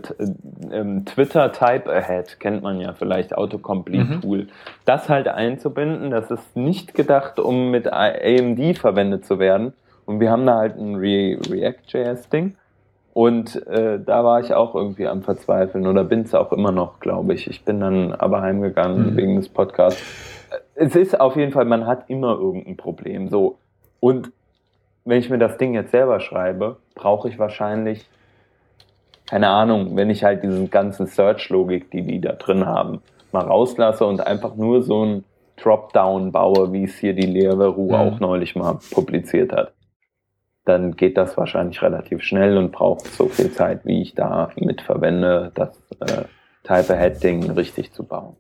ähm, 0.72 1.06
Twitter 1.06 1.52
Type 1.52 1.92
Ahead 1.92 2.40
kennt 2.40 2.64
man 2.64 2.80
ja 2.80 2.94
vielleicht, 2.94 3.38
Autocomplete 3.38 4.20
Tool. 4.22 4.44
Mhm. 4.44 4.50
Das 4.86 5.10
halt 5.10 5.28
einzubinden, 5.28 6.12
das 6.12 6.32
ist 6.32 6.56
nicht 6.56 6.94
gedacht, 6.94 7.40
um 7.40 7.72
mit 7.72 7.92
AMD 7.92 8.78
verwendet 8.78 9.26
zu 9.26 9.40
werden. 9.40 9.74
Und 10.06 10.20
wir 10.20 10.32
haben 10.32 10.46
da 10.46 10.58
halt 10.58 10.78
ein 10.78 10.96
Re 10.96 11.38
React.js-Ding. 11.50 12.56
Und 13.14 13.66
äh, 13.68 14.00
da 14.06 14.26
war 14.26 14.42
ich 14.42 14.54
auch 14.54 14.76
irgendwie 14.76 15.08
am 15.08 15.24
Verzweifeln 15.24 15.88
oder 15.88 16.04
bin 16.04 16.22
es 16.24 16.36
auch 16.36 16.52
immer 16.52 16.74
noch, 16.74 17.00
glaube 17.00 17.34
ich. 17.34 17.48
Ich 17.50 17.64
bin 17.64 17.80
dann 17.80 18.12
aber 18.14 18.42
heimgegangen 18.42 19.14
mhm. 19.14 19.18
wegen 19.18 19.36
des 19.38 19.48
Podcasts. 19.48 20.02
Es 20.76 20.96
ist 20.96 21.20
auf 21.20 21.38
jeden 21.38 21.54
Fall, 21.54 21.64
man 21.64 21.88
hat 21.88 22.10
immer 22.10 22.38
irgendein 22.38 22.76
Problem. 22.76 23.30
So. 23.30 23.58
Und 24.02 24.32
wenn 25.06 25.20
ich 25.20 25.30
mir 25.30 25.38
das 25.38 25.58
Ding 25.58 25.74
jetzt 25.74 25.92
selber 25.92 26.20
schreibe, 26.20 26.78
brauche 26.94 27.30
ich 27.30 27.40
wahrscheinlich 27.40 28.06
keine 29.26 29.50
Ahnung, 29.50 29.96
wenn 29.96 30.10
ich 30.10 30.24
halt 30.24 30.44
diesen 30.44 30.70
ganzen 30.70 31.08
Search-Logik, 31.08 31.92
die 31.92 32.04
die 32.04 32.22
da 32.22 32.34
drin 32.34 32.66
haben, 32.66 33.02
mal 33.32 33.46
rauslasse 33.46 34.06
und 34.06 34.26
einfach 34.26 34.56
nur 34.56 34.84
so 34.84 35.06
ein 35.06 35.24
Dropdown 35.58 36.32
baue, 36.32 36.74
wie 36.74 36.84
es 36.84 36.98
hier 36.98 37.14
die 37.14 37.26
Lehrveru 37.26 37.90
mhm. 37.90 37.96
auch 37.96 38.20
neulich 38.20 38.56
mal 38.56 38.80
publiziert 38.92 39.52
hat, 39.52 39.74
dann 40.66 40.96
geht 40.96 41.18
das 41.18 41.38
wahrscheinlich 41.38 41.82
relativ 41.82 42.22
schnell 42.24 42.58
und 42.58 42.72
braucht 42.72 43.06
so 43.06 43.28
viel 43.28 43.52
Zeit, 43.52 43.86
wie 43.86 44.02
ich 44.02 44.16
da 44.16 44.50
mit 44.58 44.82
verwende, 44.82 45.52
das 45.56 45.78
äh, 46.02 46.26
Type-Ahead-Ding 46.64 47.52
richtig 47.52 47.94
zu 47.94 48.04
bauen. 48.04 48.36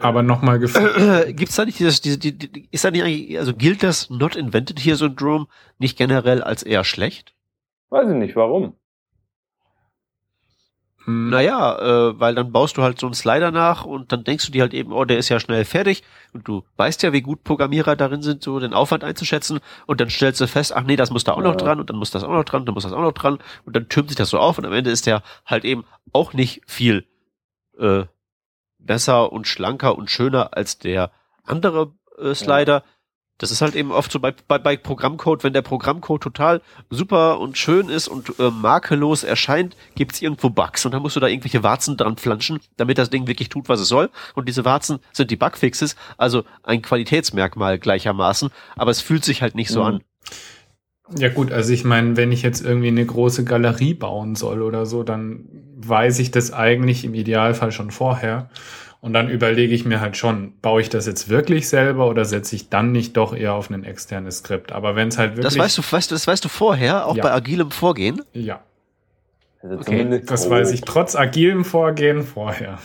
Aber 0.00 0.22
nochmal 0.22 0.58
gefragt. 0.58 1.36
Gibt's 1.36 1.56
da 1.56 1.64
nicht 1.64 1.78
dieses, 1.78 2.00
diese, 2.00 2.18
die, 2.18 2.36
die, 2.36 2.68
ist 2.70 2.84
da 2.84 2.90
nicht 2.90 3.04
eigentlich, 3.04 3.38
also 3.38 3.54
gilt 3.54 3.82
das 3.82 4.10
Not 4.10 4.36
Invented 4.36 4.80
Here 4.80 4.96
Syndrom 4.96 5.46
nicht 5.78 5.96
generell 5.96 6.42
als 6.42 6.62
eher 6.62 6.84
schlecht? 6.84 7.34
Weiß 7.90 8.08
ich 8.08 8.16
nicht, 8.16 8.34
warum. 8.36 8.74
Hm. 11.04 11.28
Naja, 11.30 11.78
äh, 11.78 12.20
weil 12.20 12.34
dann 12.34 12.50
baust 12.50 12.76
du 12.76 12.82
halt 12.82 12.98
so 12.98 13.06
einen 13.06 13.14
Slider 13.14 13.50
nach 13.50 13.84
und 13.84 14.10
dann 14.12 14.24
denkst 14.24 14.46
du 14.46 14.52
dir 14.52 14.62
halt 14.62 14.72
eben, 14.72 14.92
oh, 14.92 15.04
der 15.04 15.18
ist 15.18 15.28
ja 15.28 15.38
schnell 15.38 15.64
fertig 15.64 16.02
und 16.32 16.48
du 16.48 16.64
weißt 16.76 17.02
ja, 17.02 17.12
wie 17.12 17.20
gut 17.20 17.44
Programmierer 17.44 17.94
darin 17.94 18.22
sind, 18.22 18.42
so 18.42 18.58
den 18.58 18.72
Aufwand 18.72 19.04
einzuschätzen 19.04 19.60
und 19.86 20.00
dann 20.00 20.08
stellst 20.08 20.40
du 20.40 20.46
fest, 20.46 20.74
ach 20.74 20.84
nee, 20.84 20.96
das 20.96 21.10
muss 21.10 21.24
da 21.24 21.32
auch 21.32 21.38
ja. 21.38 21.44
noch 21.44 21.56
dran 21.56 21.78
und 21.78 21.90
dann 21.90 21.96
muss 21.96 22.10
das 22.10 22.24
auch 22.24 22.32
noch 22.32 22.44
dran, 22.44 22.64
dann 22.64 22.74
muss 22.74 22.84
das 22.84 22.92
auch 22.92 23.02
noch 23.02 23.12
dran 23.12 23.38
und 23.66 23.76
dann 23.76 23.88
türmt 23.88 24.08
sich 24.08 24.16
das 24.16 24.30
so 24.30 24.38
auf 24.38 24.56
und 24.56 24.64
am 24.64 24.72
Ende 24.72 24.90
ist 24.90 25.06
der 25.06 25.22
halt 25.44 25.64
eben 25.64 25.84
auch 26.12 26.32
nicht 26.32 26.62
viel 26.66 27.06
äh, 27.78 28.04
besser 28.78 29.32
und 29.32 29.46
schlanker 29.46 29.98
und 29.98 30.10
schöner 30.10 30.56
als 30.56 30.78
der 30.78 31.10
andere 31.44 31.92
äh, 32.18 32.34
Slider. 32.34 32.76
Ja. 32.76 32.82
Das 33.38 33.50
ist 33.50 33.62
halt 33.62 33.74
eben 33.74 33.90
oft 33.90 34.12
so 34.12 34.20
bei, 34.20 34.32
bei, 34.46 34.58
bei 34.58 34.76
Programmcode, 34.76 35.42
wenn 35.42 35.52
der 35.52 35.62
Programmcode 35.62 36.22
total 36.22 36.62
super 36.88 37.40
und 37.40 37.58
schön 37.58 37.88
ist 37.88 38.06
und 38.06 38.38
äh, 38.38 38.50
makellos 38.50 39.24
erscheint, 39.24 39.76
gibt's 39.96 40.22
irgendwo 40.22 40.50
Bugs 40.50 40.86
und 40.86 40.92
dann 40.92 41.02
musst 41.02 41.16
du 41.16 41.20
da 41.20 41.26
irgendwelche 41.26 41.64
Warzen 41.64 41.96
dran 41.96 42.16
flanschen, 42.16 42.60
damit 42.76 42.96
das 42.96 43.10
Ding 43.10 43.26
wirklich 43.26 43.48
tut, 43.48 43.68
was 43.68 43.80
es 43.80 43.88
soll. 43.88 44.10
Und 44.34 44.48
diese 44.48 44.64
Warzen 44.64 45.00
sind 45.12 45.32
die 45.32 45.36
Bugfixes, 45.36 45.96
also 46.16 46.44
ein 46.62 46.80
Qualitätsmerkmal 46.80 47.78
gleichermaßen, 47.78 48.50
aber 48.76 48.92
es 48.92 49.00
fühlt 49.00 49.24
sich 49.24 49.42
halt 49.42 49.56
nicht 49.56 49.70
so 49.70 49.80
mhm. 49.80 49.86
an. 49.86 50.00
Ja 51.18 51.28
gut, 51.28 51.52
also 51.52 51.72
ich 51.72 51.84
meine, 51.84 52.16
wenn 52.16 52.32
ich 52.32 52.42
jetzt 52.42 52.64
irgendwie 52.64 52.88
eine 52.88 53.04
große 53.04 53.44
Galerie 53.44 53.94
bauen 53.94 54.36
soll 54.36 54.62
oder 54.62 54.86
so, 54.86 55.02
dann 55.02 55.44
weiß 55.76 56.18
ich 56.20 56.30
das 56.30 56.52
eigentlich 56.52 57.04
im 57.04 57.14
Idealfall 57.14 57.72
schon 57.72 57.90
vorher. 57.90 58.48
Und 59.04 59.12
dann 59.12 59.28
überlege 59.28 59.74
ich 59.74 59.84
mir 59.84 60.00
halt 60.00 60.16
schon, 60.16 60.54
baue 60.62 60.80
ich 60.80 60.88
das 60.88 61.06
jetzt 61.06 61.28
wirklich 61.28 61.68
selber 61.68 62.08
oder 62.08 62.24
setze 62.24 62.56
ich 62.56 62.70
dann 62.70 62.90
nicht 62.90 63.18
doch 63.18 63.36
eher 63.36 63.52
auf 63.52 63.68
ein 63.68 63.84
externes 63.84 64.38
Skript? 64.38 64.72
Aber 64.72 64.96
wenn 64.96 65.08
es 65.08 65.18
halt 65.18 65.32
wirklich. 65.32 65.44
Das 65.44 65.58
weißt 65.58 65.76
du, 65.76 65.82
weißt 65.82 66.10
du, 66.10 66.14
das 66.14 66.26
weißt 66.26 66.42
du 66.42 66.48
vorher, 66.48 67.06
auch 67.06 67.14
Ja. 67.14 67.22
bei 67.24 67.30
agilem 67.32 67.70
Vorgehen. 67.70 68.22
Ja, 68.32 68.60
Also 69.62 69.76
Okay, 69.76 70.22
das 70.24 70.48
weiß 70.48 70.72
ich 70.72 70.80
trotz 70.80 71.16
agilem 71.16 71.66
Vorgehen 71.66 72.22
vorher. 72.22 72.78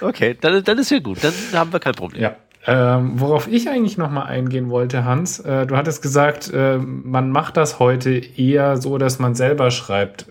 Okay, 0.00 0.38
dann, 0.40 0.64
dann 0.64 0.78
ist 0.78 0.90
ja 0.90 1.00
gut. 1.00 1.22
Dann 1.22 1.34
haben 1.52 1.70
wir 1.70 1.80
kein 1.80 1.92
Problem. 1.94 2.22
Ja. 2.22 2.36
Ähm, 2.66 3.20
worauf 3.20 3.46
ich 3.46 3.68
eigentlich 3.68 3.98
nochmal 3.98 4.26
eingehen 4.26 4.70
wollte, 4.70 5.04
Hans, 5.04 5.38
äh, 5.38 5.66
du 5.66 5.76
hattest 5.76 6.00
gesagt, 6.00 6.50
äh, 6.50 6.78
man 6.78 7.30
macht 7.30 7.58
das 7.58 7.78
heute 7.78 8.10
eher 8.10 8.78
so, 8.78 8.96
dass 8.96 9.18
man 9.18 9.34
selber 9.34 9.70
schreibt. 9.70 10.24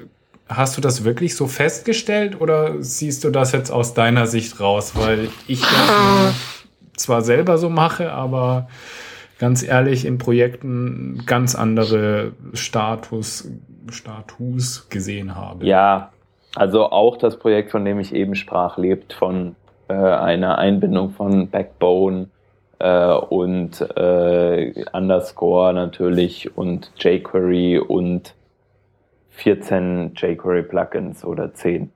Hast 0.50 0.78
du 0.78 0.82
das 0.82 1.04
wirklich 1.04 1.36
so 1.36 1.48
festgestellt 1.48 2.40
oder 2.40 2.82
siehst 2.82 3.24
du 3.24 3.30
das 3.30 3.52
jetzt 3.52 3.70
aus 3.70 3.94
deiner 3.94 4.28
Sicht 4.28 4.60
raus? 4.60 4.94
Weil 4.96 5.30
ich 5.48 5.62
das 5.62 6.34
zwar 6.96 7.22
selber 7.22 7.58
so 7.58 7.70
mache, 7.70 8.12
aber 8.12 8.68
ganz 9.40 9.64
ehrlich 9.64 10.06
in 10.06 10.18
Projekten 10.18 11.24
ganz 11.26 11.56
andere 11.56 12.32
Status, 12.54 13.50
Status 13.92 14.90
gesehen 14.90 15.36
habe. 15.36 15.66
Ja, 15.66 16.12
also 16.56 16.92
auch 16.92 17.18
das 17.18 17.38
Projekt, 17.38 17.72
von 17.72 17.86
dem 17.86 18.00
ich 18.00 18.14
eben 18.14 18.36
sprach, 18.36 18.78
lebt 18.78 19.14
von 19.14 19.56
äh, 19.90 19.94
einer 19.94 20.58
Einbindung 20.58 21.12
von 21.12 21.50
Backbone 21.50 22.30
äh, 22.80 23.14
und 23.14 23.82
äh, 23.96 24.86
Underscore 24.92 25.74
natürlich 25.74 26.58
und 26.58 26.92
jQuery 26.98 27.80
und 27.80 28.34
14 29.38 30.14
jQuery-Plugins 30.16 31.24
oder 31.24 31.54
10. 31.54 31.92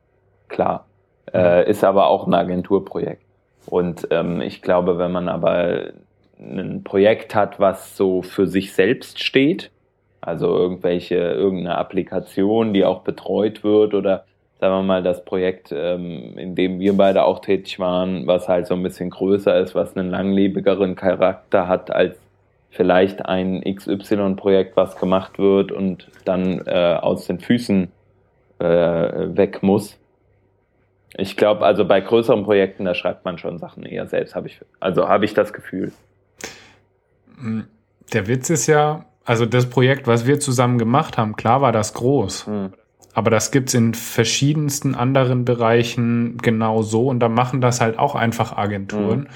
Klar. 0.48 0.86
Äh, 1.34 1.70
ist 1.70 1.84
aber 1.84 2.08
auch 2.08 2.28
ein 2.28 2.34
Agenturprojekt. 2.34 3.24
Und 3.66 4.08
ähm, 4.12 4.42
ich 4.42 4.62
glaube, 4.62 4.98
wenn 4.98 5.12
man 5.12 5.30
aber 5.30 5.92
ein 6.40 6.84
Projekt 6.84 7.36
hat, 7.36 7.60
was 7.60 7.96
so 7.96 8.22
für 8.22 8.48
sich 8.48 8.74
selbst 8.74 9.24
steht, 9.24 9.72
also 10.20 10.48
irgendwelche, 10.56 11.16
irgendeine 11.16 11.78
Applikation, 11.78 12.74
die 12.74 12.86
auch 12.86 13.02
betreut 13.02 13.64
wird 13.64 13.94
oder 13.94 14.26
sagen 14.60 14.76
wir 14.76 14.84
mal 14.84 15.04
das 15.04 15.26
Projekt, 15.26 15.72
ähm, 15.72 16.38
in 16.38 16.54
dem 16.54 16.80
wir 16.80 16.96
beide 16.96 17.24
auch 17.24 17.40
tätig 17.40 17.80
waren, 17.80 18.28
was 18.28 18.48
halt 18.48 18.68
so 18.68 18.76
ein 18.76 18.84
bisschen 18.84 19.10
größer 19.10 19.60
ist, 19.60 19.74
was 19.74 19.98
einen 19.98 20.12
langlebigeren 20.12 20.96
Charakter 20.96 21.68
hat 21.68 21.92
als 21.92 22.18
vielleicht 22.72 23.26
ein 23.26 23.62
XY-Projekt, 23.62 24.76
was 24.76 24.96
gemacht 24.96 25.38
wird 25.38 25.72
und 25.72 26.10
dann 26.26 26.66
äh, 26.66 26.98
aus 27.00 27.28
den 27.28 27.40
Füßen 27.40 27.92
äh, 28.60 28.66
weg 28.66 29.62
muss. 29.62 29.98
Ich 31.18 31.36
glaube, 31.36 31.66
also 31.66 31.86
bei 31.86 32.00
größeren 32.00 32.44
Projekten, 32.44 32.86
da 32.86 32.96
schreibt 32.96 33.26
man 33.26 33.38
schon 33.38 33.60
Sachen 33.60 33.84
eher 33.84 34.08
selbst, 34.08 34.34
habe 34.34 34.48
ich, 34.48 34.60
also 34.80 35.10
habe 35.10 35.26
ich 35.26 35.34
das 35.34 35.52
Gefühl. 35.52 35.92
Der 38.14 38.28
Witz 38.28 38.50
ist 38.50 38.68
ja, 38.68 39.06
also 39.26 39.46
das 39.46 39.70
Projekt, 39.70 40.08
was 40.08 40.26
wir 40.26 40.40
zusammen 40.40 40.78
gemacht 40.78 41.18
haben, 41.18 41.36
klar 41.36 41.62
war 41.62 41.74
das 41.74 41.94
groß. 41.94 42.48
Hm. 42.48 42.74
Aber 43.14 43.30
das 43.30 43.52
gibt's 43.52 43.74
in 43.74 43.94
verschiedensten 43.94 44.96
anderen 44.96 45.44
Bereichen 45.44 46.38
genau 46.38 46.82
so 46.82 47.08
und 47.08 47.20
da 47.20 47.30
machen 47.30 47.62
das 47.62 47.82
halt 47.82 48.00
auch 48.00 48.16
einfach 48.16 48.58
Agenturen. 48.58 49.28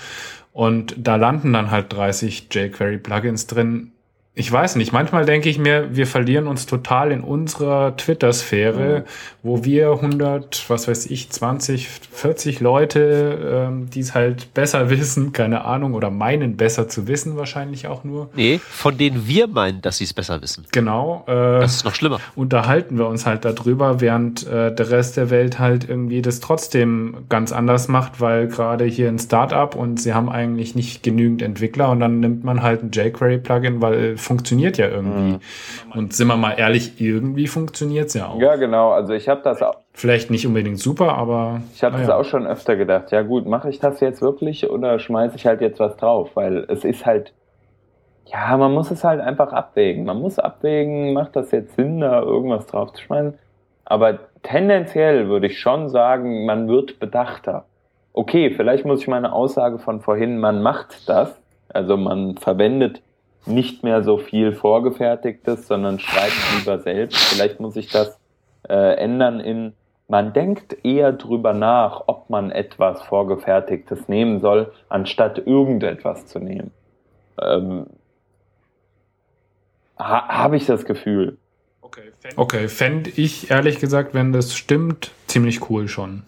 Und 0.54 0.96
da 0.98 1.18
landen 1.18 1.52
dann 1.52 1.72
halt 1.72 1.92
30 1.92 2.48
jQuery-Plugins 2.50 3.48
drin. 3.48 3.92
Ich 4.38 4.52
weiß 4.52 4.76
nicht, 4.76 4.91
manchmal 4.91 5.24
denke 5.26 5.48
ich 5.48 5.58
mir, 5.58 5.95
wir 5.95 6.06
verlieren 6.08 6.48
uns 6.48 6.65
total 6.65 7.13
in 7.13 7.21
unserer 7.21 7.95
Twitter-Sphäre, 7.95 9.06
wo 9.43 9.63
wir 9.63 9.91
100, 9.91 10.65
was 10.69 10.89
weiß 10.89 11.06
ich, 11.06 11.30
20, 11.30 11.88
40 11.88 12.60
Leute, 12.60 13.67
ähm, 13.69 13.89
die 13.89 14.02
es 14.02 14.13
halt 14.13 14.54
besser 14.54 14.89
wissen, 14.89 15.32
keine 15.32 15.63
Ahnung, 15.63 15.93
oder 15.93 16.10
meinen 16.12 16.58
besser 16.58 16.89
zu 16.89 17.08
wissen 17.08 17.38
wahrscheinlich 17.38 17.88
auch 17.88 18.04
nur. 18.04 18.30
Nee, 18.36 18.60
von 18.69 18.98
denen 18.98 19.26
wir 19.26 19.48
meinen, 19.48 19.82
dass 19.82 20.00
sie 20.00 20.04
es 20.04 20.13
besser 20.13 20.41
wissen. 20.41 20.65
Genau. 20.74 21.24
Äh, 21.28 21.62
Das 21.62 21.78
ist 21.78 21.86
noch 21.86 21.95
schlimmer. 21.95 22.19
unterhalten 22.36 22.98
wir 22.98 23.08
uns 23.08 23.26
halt 23.26 23.45
darüber, 23.45 24.02
während 24.02 24.45
äh, 24.48 24.76
der 24.76 24.89
Rest 24.89 25.15
der 25.15 25.30
Welt 25.30 25.60
halt 25.60 25.88
irgendwie 25.88 26.21
das 26.21 26.41
trotzdem 26.41 27.19
ganz 27.30 27.54
anders 27.54 27.88
macht, 27.88 28.19
weil 28.19 28.50
gerade 28.50 28.84
hier 28.84 29.08
ein 29.08 29.17
Startup 29.19 29.74
und 29.76 30.02
sie 30.02 30.13
haben 30.13 30.28
eigentlich 30.28 30.76
nicht 30.76 31.04
genügend 31.04 31.41
Entwickler 31.41 31.89
und 31.89 32.02
dann 32.02 32.19
nimmt 32.19 32.43
man 32.43 32.62
halt 32.62 32.84
ein 32.84 32.91
jQuery-Plugin, 32.91 33.82
weil 33.82 34.17
funktioniert 34.26 34.78
ja 34.78 34.88
irgendwie. 34.88 35.40
Und 35.94 36.14
sind 36.14 36.28
wir 36.28 36.36
mal 36.36 36.54
ehrlich, 36.54 37.00
irgendwie 37.00 37.48
funktioniert's 37.48 38.14
ja 38.14 38.28
auch. 38.28 38.40
Ja, 38.40 38.56
genau. 38.56 38.92
Also 38.92 39.14
ich 39.14 39.30
habe 39.30 39.42
das 39.44 39.62
auch. 39.62 39.78
Vielleicht 39.94 40.30
nicht 40.30 40.46
unbedingt 40.46 40.80
super, 40.80 41.16
aber 41.16 41.62
Ich 41.74 41.84
habe 41.84 41.98
das 41.98 42.08
naja. 42.08 42.20
auch 42.20 42.26
schon 42.26 42.46
öfter 42.46 42.76
gedacht. 42.76 43.12
Ja 43.12 43.22
gut, 43.22 43.46
mache 43.46 43.70
ich 43.70 43.80
das 43.80 44.00
jetzt 44.02 44.22
wirklich 44.22 44.70
oder 44.70 45.00
schmeiße 45.00 45.36
ich 45.36 45.46
halt 45.46 45.62
jetzt 45.62 45.80
was 45.80 45.96
drauf? 45.96 46.32
Weil 46.36 46.66
es 46.68 46.84
ist 46.84 47.06
halt, 47.06 47.34
ja, 48.26 48.58
man 48.58 48.74
muss 48.74 48.92
es 48.92 49.04
halt 49.04 49.22
einfach 49.22 49.54
abwägen. 49.54 50.06
Man 50.06 50.20
muss 50.20 50.40
abwägen, 50.40 51.14
macht 51.14 51.36
das 51.36 51.52
jetzt 51.52 51.76
Sinn, 51.76 52.02
da 52.02 52.22
irgendwas 52.22 52.66
drauf 52.68 52.94
zu 52.94 53.04
schmeißen? 53.04 53.36
Aber 53.86 54.20
tendenziell 54.42 55.28
würde 55.28 55.48
ich 55.48 55.60
schon 55.60 55.90
sagen, 55.90 56.46
man 56.46 56.68
wird 56.68 57.00
bedachter. 57.00 57.66
Okay, 58.14 58.50
vielleicht 58.50 58.86
muss 58.86 59.02
ich 59.02 59.08
meine 59.08 59.32
Aussage 59.32 59.78
von 59.78 60.02
vorhin, 60.02 60.40
man 60.40 60.64
macht 60.64 61.08
das, 61.08 61.36
also 61.70 61.96
man 61.96 62.38
verwendet 62.38 63.02
nicht 63.45 63.84
mehr 63.84 64.03
so 64.03 64.17
viel 64.17 64.53
Vorgefertigtes, 64.53 65.67
sondern 65.67 65.99
schreibt 65.99 66.36
lieber 66.58 66.79
selbst. 66.79 67.17
Vielleicht 67.17 67.60
muss 67.60 67.75
ich 67.75 67.89
das 67.89 68.17
äh, 68.67 68.95
ändern 68.97 69.39
in, 69.39 69.73
man 70.08 70.34
denkt 70.34 70.77
eher 70.84 71.12
drüber 71.12 71.53
nach, 71.53 72.03
ob 72.08 72.29
man 72.29 72.51
etwas 72.51 73.01
Vorgefertigtes 73.03 74.08
nehmen 74.08 74.39
soll, 74.39 74.71
anstatt 74.89 75.39
irgendetwas 75.45 76.27
zu 76.27 76.39
nehmen. 76.39 76.71
Ähm, 77.41 77.88
ha, 79.97 80.27
Habe 80.27 80.58
ich 80.58 80.65
das 80.65 80.86
Gefühl. 80.86 81.38
Okay, 82.36 82.67
fände 82.67 83.10
ich 83.10 83.51
ehrlich 83.51 83.79
gesagt, 83.79 84.13
wenn 84.13 84.34
das 84.34 84.55
stimmt, 84.55 85.12
ziemlich 85.27 85.69
cool 85.69 85.88
schon. 85.88 86.23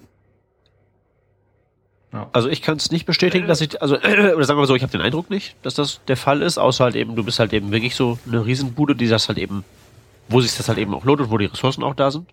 Also 2.32 2.50
ich 2.50 2.62
kann 2.62 2.78
es 2.78 2.90
nicht 2.92 3.06
bestätigen, 3.06 3.48
dass 3.48 3.62
ich, 3.62 3.82
also, 3.82 3.96
oder 4.00 4.44
sagen 4.44 4.60
wir 4.60 4.66
so, 4.66 4.76
ich 4.76 4.82
habe 4.82 4.92
den 4.92 5.02
Eindruck 5.02 5.30
nicht, 5.30 5.56
dass 5.64 5.76
das 5.76 6.00
der 6.08 6.18
Fall 6.18 6.42
ist, 6.42 6.58
außer 6.58 6.86
halt 6.86 6.96
eben, 6.96 7.16
du 7.16 7.24
bist 7.24 7.40
halt 7.40 7.54
eben 7.54 7.72
wirklich 7.72 7.96
so 7.96 8.18
eine 8.28 8.46
Riesenbude, 8.46 8.96
die 8.96 9.08
das 9.08 9.28
halt 9.28 9.38
eben, 9.38 9.64
wo 10.30 10.42
sich 10.42 10.56
das 10.56 10.68
halt 10.70 10.78
eben 10.78 10.94
auch 10.96 11.04
lohnt 11.04 11.22
und 11.22 11.30
wo 11.32 11.38
die 11.38 11.46
Ressourcen 11.46 11.84
auch 11.84 11.96
da 11.96 12.10
sind. 12.12 12.28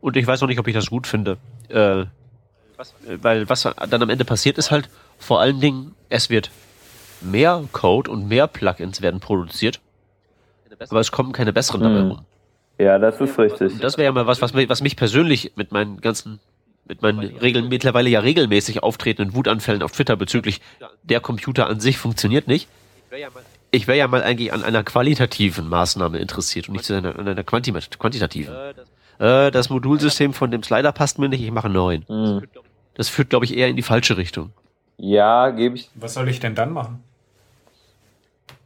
Und 0.00 0.16
ich 0.16 0.26
weiß 0.26 0.40
noch 0.40 0.48
nicht, 0.48 0.58
ob 0.58 0.66
ich 0.68 0.74
das 0.74 0.90
gut 0.90 1.06
finde. 1.06 1.36
Äh, 1.68 2.04
weil 3.20 3.48
was 3.48 3.62
dann 3.62 4.02
am 4.02 4.08
Ende 4.10 4.24
passiert 4.24 4.56
ist 4.58 4.70
halt, 4.70 4.88
vor 5.18 5.40
allen 5.40 5.60
Dingen, 5.60 5.94
es 6.08 6.30
wird 6.30 6.50
mehr 7.20 7.62
Code 7.72 8.10
und 8.10 8.26
mehr 8.26 8.46
Plugins 8.46 9.02
werden 9.02 9.20
produziert, 9.20 9.80
aber 10.88 11.00
es 11.00 11.12
kommen 11.12 11.32
keine 11.32 11.52
besseren 11.52 11.82
dabei 11.82 12.00
Hm. 12.00 12.08
rum. 12.10 12.24
Ja, 12.78 12.98
das 12.98 13.20
ist 13.20 13.38
richtig. 13.38 13.74
Und 13.74 13.84
das 13.84 13.98
wäre 13.98 14.06
ja 14.06 14.12
mal 14.12 14.26
was, 14.26 14.40
was, 14.40 14.54
mich- 14.54 14.70
was 14.70 14.80
mich 14.80 14.96
persönlich 14.96 15.52
mit 15.56 15.70
meinen 15.72 16.00
ganzen, 16.00 16.40
mit 16.90 17.02
meinen 17.02 17.20
Regeln, 17.20 17.68
mittlerweile 17.68 18.10
ja 18.10 18.20
regelmäßig 18.20 18.82
auftretenden 18.82 19.34
Wutanfällen 19.34 19.82
auf 19.82 19.92
Twitter 19.92 20.16
bezüglich 20.16 20.60
der 21.04 21.20
Computer 21.20 21.68
an 21.68 21.78
sich 21.78 21.98
funktioniert 21.98 22.48
nicht. 22.48 22.68
Ich 23.70 23.86
wäre 23.86 23.96
ja 23.96 24.08
mal 24.08 24.24
eigentlich 24.24 24.52
an 24.52 24.64
einer 24.64 24.82
qualitativen 24.82 25.68
Maßnahme 25.68 26.18
interessiert 26.18 26.68
und 26.68 26.74
nicht 26.74 26.90
an 26.90 27.06
einer, 27.06 27.18
an 27.18 27.28
einer 27.28 27.44
quanti 27.44 27.72
quantitativen. 27.72 28.52
Äh, 29.20 29.52
das 29.52 29.70
Modulsystem 29.70 30.32
von 30.34 30.50
dem 30.50 30.64
Slider 30.64 30.90
passt 30.90 31.20
mir 31.20 31.28
nicht, 31.28 31.42
ich 31.42 31.52
mache 31.52 31.66
einen 31.66 31.74
neuen. 31.74 32.04
Hm. 32.08 32.42
Das 32.94 33.08
führt, 33.08 33.30
glaube 33.30 33.44
ich, 33.44 33.56
eher 33.56 33.68
in 33.68 33.76
die 33.76 33.82
falsche 33.82 34.16
Richtung. 34.16 34.52
Ja, 34.96 35.50
gebe 35.50 35.76
ich. 35.76 35.90
Was 35.94 36.14
soll 36.14 36.28
ich 36.28 36.40
denn 36.40 36.56
dann 36.56 36.72
machen? 36.72 37.04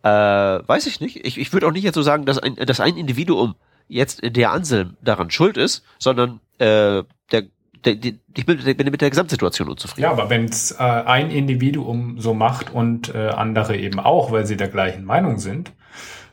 Äh, 0.03 0.09
weiß 0.09 0.87
ich 0.87 1.01
nicht. 1.01 1.25
Ich, 1.27 1.39
ich 1.39 1.53
würde 1.53 1.67
auch 1.67 1.73
nicht 1.73 1.85
jetzt 1.85 1.95
so 1.95 2.03
sagen, 2.03 2.25
dass 2.25 2.39
ein, 2.39 2.57
dass 2.57 2.81
ein 2.81 2.97
Individuum 2.97 3.55
jetzt 3.89 4.21
der 4.23 4.51
Anselm 4.51 4.97
daran 5.03 5.31
schuld 5.31 5.59
ist, 5.59 5.85
sondern 5.99 6.41
äh, 6.59 7.03
der, 7.31 7.45
ich 7.87 8.47
bin, 8.47 8.63
mit 8.91 9.01
der 9.01 9.11
Gesamtsituation 9.11 9.69
unzufrieden. 9.69 10.03
Ja, 10.03 10.11
aber 10.11 10.31
wenn 10.31 10.47
es 10.47 10.73
äh, 10.73 10.77
ein 10.83 11.31
Individuum 11.31 12.21
so 12.21 12.35
macht 12.35 12.73
und 12.73 13.15
äh, 13.15 13.29
andere 13.29 13.77
eben 13.77 14.01
auch, 14.01 14.33
weil 14.33 14.47
sie 14.47 14.57
der 14.57 14.69
gleichen 14.69 15.05
Meinung 15.05 15.39
sind, 15.39 15.73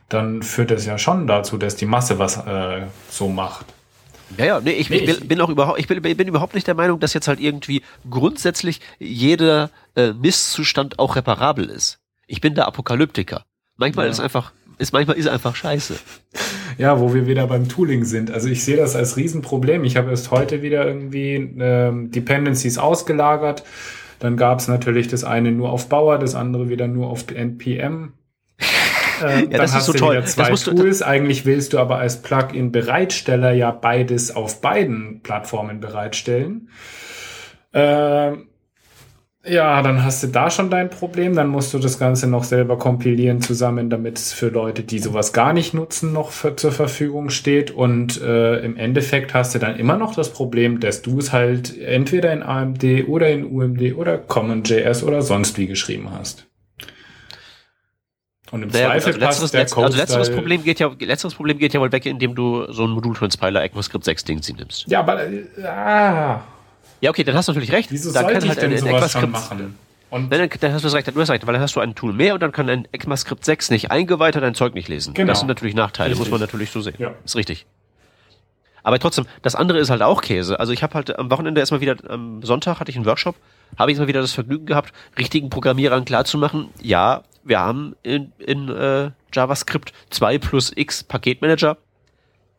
dann 0.09 0.43
führt 0.43 0.71
das 0.71 0.85
ja 0.85 0.97
schon 0.97 1.27
dazu, 1.27 1.57
dass 1.57 1.75
die 1.75 1.85
Masse 1.85 2.19
was 2.19 2.37
äh, 2.37 2.81
so 3.09 3.29
macht. 3.29 3.65
Ja, 4.37 4.45
ja, 4.45 4.59
nee, 4.61 4.71
ich, 4.71 4.89
Nee, 4.89 4.97
ich- 4.97 5.27
bin 5.27 5.41
auch 5.41 5.49
überhaupt, 5.49 5.79
ich 5.79 5.87
bin, 5.87 6.01
bin 6.01 6.27
überhaupt 6.27 6.53
nicht 6.55 6.65
der 6.67 6.75
Meinung, 6.75 6.99
dass 6.99 7.13
jetzt 7.13 7.27
halt 7.27 7.39
irgendwie 7.39 7.81
grundsätzlich 8.09 8.79
jeder 8.99 9.69
äh, 9.95 10.13
Misszustand 10.13 10.99
auch 10.99 11.15
reparabel 11.17 11.65
ist. 11.69 11.99
Ich 12.27 12.39
bin 12.39 12.55
der 12.55 12.65
Apokalyptiker. 12.67 13.43
Manchmal 13.77 14.05
Ja. 14.05 14.11
ist 14.11 14.19
einfach, 14.21 14.53
ist 14.77 14.93
manchmal 14.93 15.17
ist 15.17 15.27
einfach 15.27 15.55
scheiße. 15.55 15.95
Ja, 16.77 16.99
wo 16.99 17.13
wir 17.13 17.27
wieder 17.27 17.47
beim 17.47 17.67
Tooling 17.69 18.03
sind. 18.05 18.31
Also 18.31 18.47
ich 18.49 18.63
sehe 18.63 18.77
das 18.77 18.95
als 18.95 19.17
Riesenproblem. 19.17 19.83
Ich 19.83 19.97
habe 19.97 20.09
erst 20.09 20.31
heute 20.31 20.61
wieder 20.61 20.85
irgendwie 20.85 21.35
ähm, 21.59 22.11
Dependencies 22.11 22.77
ausgelagert. 22.77 23.63
Dann 24.19 24.37
gab 24.37 24.59
es 24.59 24.67
natürlich 24.67 25.07
das 25.07 25.23
eine 25.23 25.51
nur 25.51 25.71
auf 25.71 25.89
Bauer, 25.89 26.17
das 26.19 26.35
andere 26.35 26.69
wieder 26.69 26.87
nur 26.87 27.07
auf 27.09 27.25
NPM. 27.33 28.13
Äh, 29.23 29.41
dann 29.41 29.49
das 29.51 29.69
ist 29.69 29.75
hast 29.75 29.85
so 29.85 29.91
du 29.93 29.99
toll. 29.99 30.09
wieder 30.13 30.21
Das 30.21 30.31
zwei 30.33 30.49
musst 30.49 30.65
du- 30.65 30.73
Tools. 30.73 31.03
Eigentlich 31.03 31.45
willst 31.45 31.73
du 31.73 31.77
aber 31.77 31.99
als 31.99 32.23
Plugin-Bereitsteller 32.23 33.51
ja 33.51 33.69
beides 33.69 34.35
auf 34.35 34.61
beiden 34.61 35.21
Plattformen 35.21 35.79
bereitstellen. 35.79 36.69
Ähm, 37.71 38.47
ja, 39.43 39.81
dann 39.81 40.03
hast 40.03 40.21
du 40.21 40.27
da 40.27 40.51
schon 40.51 40.69
dein 40.69 40.89
Problem. 40.89 41.35
Dann 41.35 41.47
musst 41.47 41.73
du 41.73 41.79
das 41.79 41.97
Ganze 41.97 42.27
noch 42.27 42.43
selber 42.43 42.77
kompilieren 42.77 43.41
zusammen, 43.41 43.89
damit 43.89 44.17
es 44.19 44.33
für 44.33 44.49
Leute, 44.49 44.83
die 44.83 44.99
sowas 44.99 45.33
gar 45.33 45.53
nicht 45.53 45.73
nutzen, 45.73 46.13
noch 46.13 46.29
für, 46.29 46.55
zur 46.55 46.71
Verfügung 46.71 47.31
steht. 47.31 47.71
Und 47.71 48.21
äh, 48.21 48.59
im 48.59 48.77
Endeffekt 48.77 49.33
hast 49.33 49.55
du 49.55 49.59
dann 49.59 49.77
immer 49.77 49.97
noch 49.97 50.13
das 50.13 50.31
Problem, 50.31 50.79
dass 50.79 51.01
du 51.01 51.17
es 51.17 51.31
halt 51.31 51.75
entweder 51.79 52.31
in 52.31 52.43
AMD 52.43 52.83
oder 53.07 53.29
in 53.29 53.45
UMD 53.45 53.95
oder 53.95 54.19
CommonJS 54.19 55.03
oder 55.03 55.23
sonst 55.23 55.57
wie 55.57 55.65
geschrieben 55.65 56.11
hast. 56.11 56.45
Und 58.51 58.63
im 58.63 58.69
Naja, 58.69 58.87
Zweifel 58.87 59.13
also 59.13 59.25
passt 59.25 59.53
der 59.53 59.61
letzt, 59.61 59.77
also 59.77 59.97
letzteres 59.97 60.29
Problem 60.29 60.63
geht 60.63 60.79
ja, 60.79 60.91
letzteres 60.99 61.33
Problem 61.33 61.57
geht 61.57 61.73
ja 61.73 61.79
wohl 61.79 61.91
weg, 61.91 62.05
indem 62.05 62.35
du 62.35 62.71
so 62.71 62.83
ein 62.83 62.91
Modul-Transpiler 62.91 63.63
ECMAScript 63.63 64.03
6 64.03 64.23
Ding 64.25 64.41
nimmst. 64.57 64.87
Ja, 64.87 64.99
aber 64.99 65.23
äh, 65.25 65.45
ah, 65.63 66.43
Ja, 67.01 67.09
okay, 67.09 67.23
dann 67.23 67.35
hast 67.35 67.47
du 67.47 67.51
natürlich 67.51 67.71
recht. 67.71 67.91
wieso 67.91 68.11
dann 68.13 68.23
sollte 68.25 68.47
ich 68.47 68.53
denn 68.55 68.71
ein 68.71 68.77
schon 68.79 68.89
ECMAScript- 68.89 69.27
machen? 69.27 69.77
Und 70.09 70.29
Nein, 70.29 70.49
dann, 70.49 70.59
dann 70.59 70.73
hast 70.73 70.81
du 70.83 70.87
das 70.87 70.93
recht, 70.93 71.07
du 71.07 71.19
hast 71.21 71.29
recht, 71.29 71.47
weil 71.47 71.53
dann 71.53 71.61
hast 71.61 71.75
du 71.75 71.79
ein 71.79 71.95
Tool 71.95 72.11
mehr 72.13 72.33
und 72.33 72.41
dann 72.41 72.51
kann 72.51 72.69
ein 72.69 72.85
ECMAScript 72.91 73.45
6 73.45 73.69
nicht 73.71 73.91
eingeweihter 73.91 74.41
dein 74.41 74.53
Zeug 74.55 74.73
nicht 74.73 74.89
lesen. 74.89 75.13
Genau. 75.13 75.29
Das 75.31 75.39
sind 75.39 75.47
natürlich 75.47 75.73
Nachteile, 75.73 76.09
Richtig. 76.11 76.19
muss 76.27 76.31
man 76.31 76.41
natürlich 76.41 76.69
so 76.69 76.81
sehen. 76.81 76.95
Ja. 76.97 77.13
Ist 77.23 77.35
richtig. 77.37 77.65
Aber 78.83 78.99
trotzdem, 78.99 79.25
das 79.41 79.55
andere 79.55 79.79
ist 79.79 79.89
halt 79.89 80.01
auch 80.01 80.21
Käse. 80.21 80.59
Also 80.59 80.73
ich 80.73 80.83
habe 80.83 80.95
halt 80.95 81.17
am 81.17 81.31
Wochenende 81.31 81.61
erstmal 81.61 81.81
wieder, 81.81 81.95
am 82.09 82.43
Sonntag 82.43 82.79
hatte 82.79 82.89
ich 82.91 82.97
einen 82.97 83.05
Workshop, 83.05 83.35
habe 83.77 83.91
ich 83.91 83.97
mal 83.99 84.07
wieder 84.07 84.21
das 84.21 84.33
Vergnügen 84.33 84.65
gehabt, 84.65 84.91
richtigen 85.17 85.49
Programmierern 85.49 86.03
klarzumachen, 86.03 86.69
ja, 86.81 87.23
wir 87.43 87.59
haben 87.59 87.95
in, 88.03 88.31
in 88.37 88.69
äh, 88.69 89.11
JavaScript 89.33 89.93
2 90.09 90.37
plus 90.39 90.71
X 90.75 91.03
Paketmanager. 91.03 91.77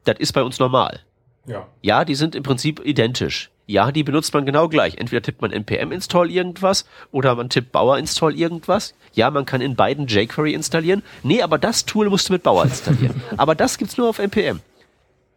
Das 0.04 0.16
ist 0.18 0.32
bei 0.32 0.42
uns 0.42 0.58
normal. 0.58 1.00
ja. 1.46 1.68
Ja, 1.82 2.04
die 2.04 2.14
sind 2.16 2.34
im 2.34 2.42
Prinzip 2.42 2.80
identisch. 2.84 3.50
Ja, 3.66 3.92
die 3.92 4.02
benutzt 4.02 4.34
man 4.34 4.44
genau 4.44 4.68
gleich. 4.68 4.96
Entweder 4.98 5.22
tippt 5.22 5.40
man 5.40 5.52
npm 5.52 5.92
install 5.92 6.30
irgendwas 6.30 6.84
oder 7.12 7.34
man 7.36 7.48
tippt 7.48 7.72
Bauer 7.72 7.98
install 7.98 8.34
irgendwas. 8.34 8.94
Ja, 9.12 9.30
man 9.30 9.46
kann 9.46 9.60
in 9.60 9.76
beiden 9.76 10.06
jQuery 10.06 10.52
installieren. 10.52 11.02
Nee, 11.22 11.42
aber 11.42 11.58
das 11.58 11.84
Tool 11.84 12.10
musst 12.10 12.28
du 12.28 12.32
mit 12.32 12.42
Bauer 12.42 12.64
installieren. 12.64 13.22
aber 13.36 13.54
das 13.54 13.78
gibt's 13.78 13.96
nur 13.96 14.08
auf 14.08 14.18
npm. 14.18 14.60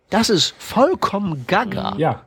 Das 0.09 0.29
ist 0.29 0.55
vollkommen 0.57 1.45
gaga. 1.47 1.95
Ja. 1.97 2.25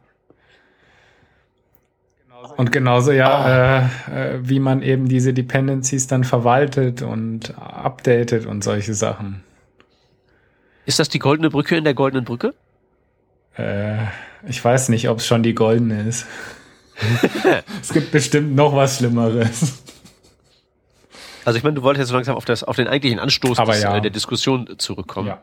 Und 2.56 2.72
genauso 2.72 3.12
ja, 3.12 3.78
äh, 3.78 3.84
äh, 4.10 4.38
wie 4.42 4.60
man 4.60 4.82
eben 4.82 5.08
diese 5.08 5.34
Dependencies 5.34 6.06
dann 6.06 6.24
verwaltet 6.24 7.02
und 7.02 7.56
updatet 7.58 8.46
und 8.46 8.62
solche 8.64 8.94
Sachen. 8.94 9.42
Ist 10.86 10.98
das 10.98 11.08
die 11.08 11.18
goldene 11.18 11.50
Brücke 11.50 11.76
in 11.76 11.84
der 11.84 11.94
goldenen 11.94 12.24
Brücke? 12.24 12.54
Äh, 13.56 14.06
ich 14.48 14.64
weiß 14.64 14.88
nicht, 14.88 15.08
ob 15.08 15.18
es 15.18 15.26
schon 15.26 15.42
die 15.42 15.54
goldene 15.54 16.08
ist. 16.08 16.26
es 17.82 17.92
gibt 17.92 18.10
bestimmt 18.10 18.54
noch 18.54 18.74
was 18.74 18.98
Schlimmeres. 18.98 19.82
Also 21.44 21.56
ich 21.56 21.62
meine, 21.62 21.76
du 21.76 21.82
wolltest 21.82 22.00
jetzt 22.00 22.08
so 22.08 22.14
langsam 22.14 22.36
auf, 22.36 22.44
das, 22.44 22.64
auf 22.64 22.76
den 22.76 22.88
eigentlichen 22.88 23.18
Anstoß 23.18 23.58
Aber 23.58 23.72
des, 23.72 23.82
ja. 23.82 23.96
äh, 23.96 24.00
der 24.00 24.10
Diskussion 24.10 24.78
zurückkommen. 24.78 25.28
Ja. 25.28 25.40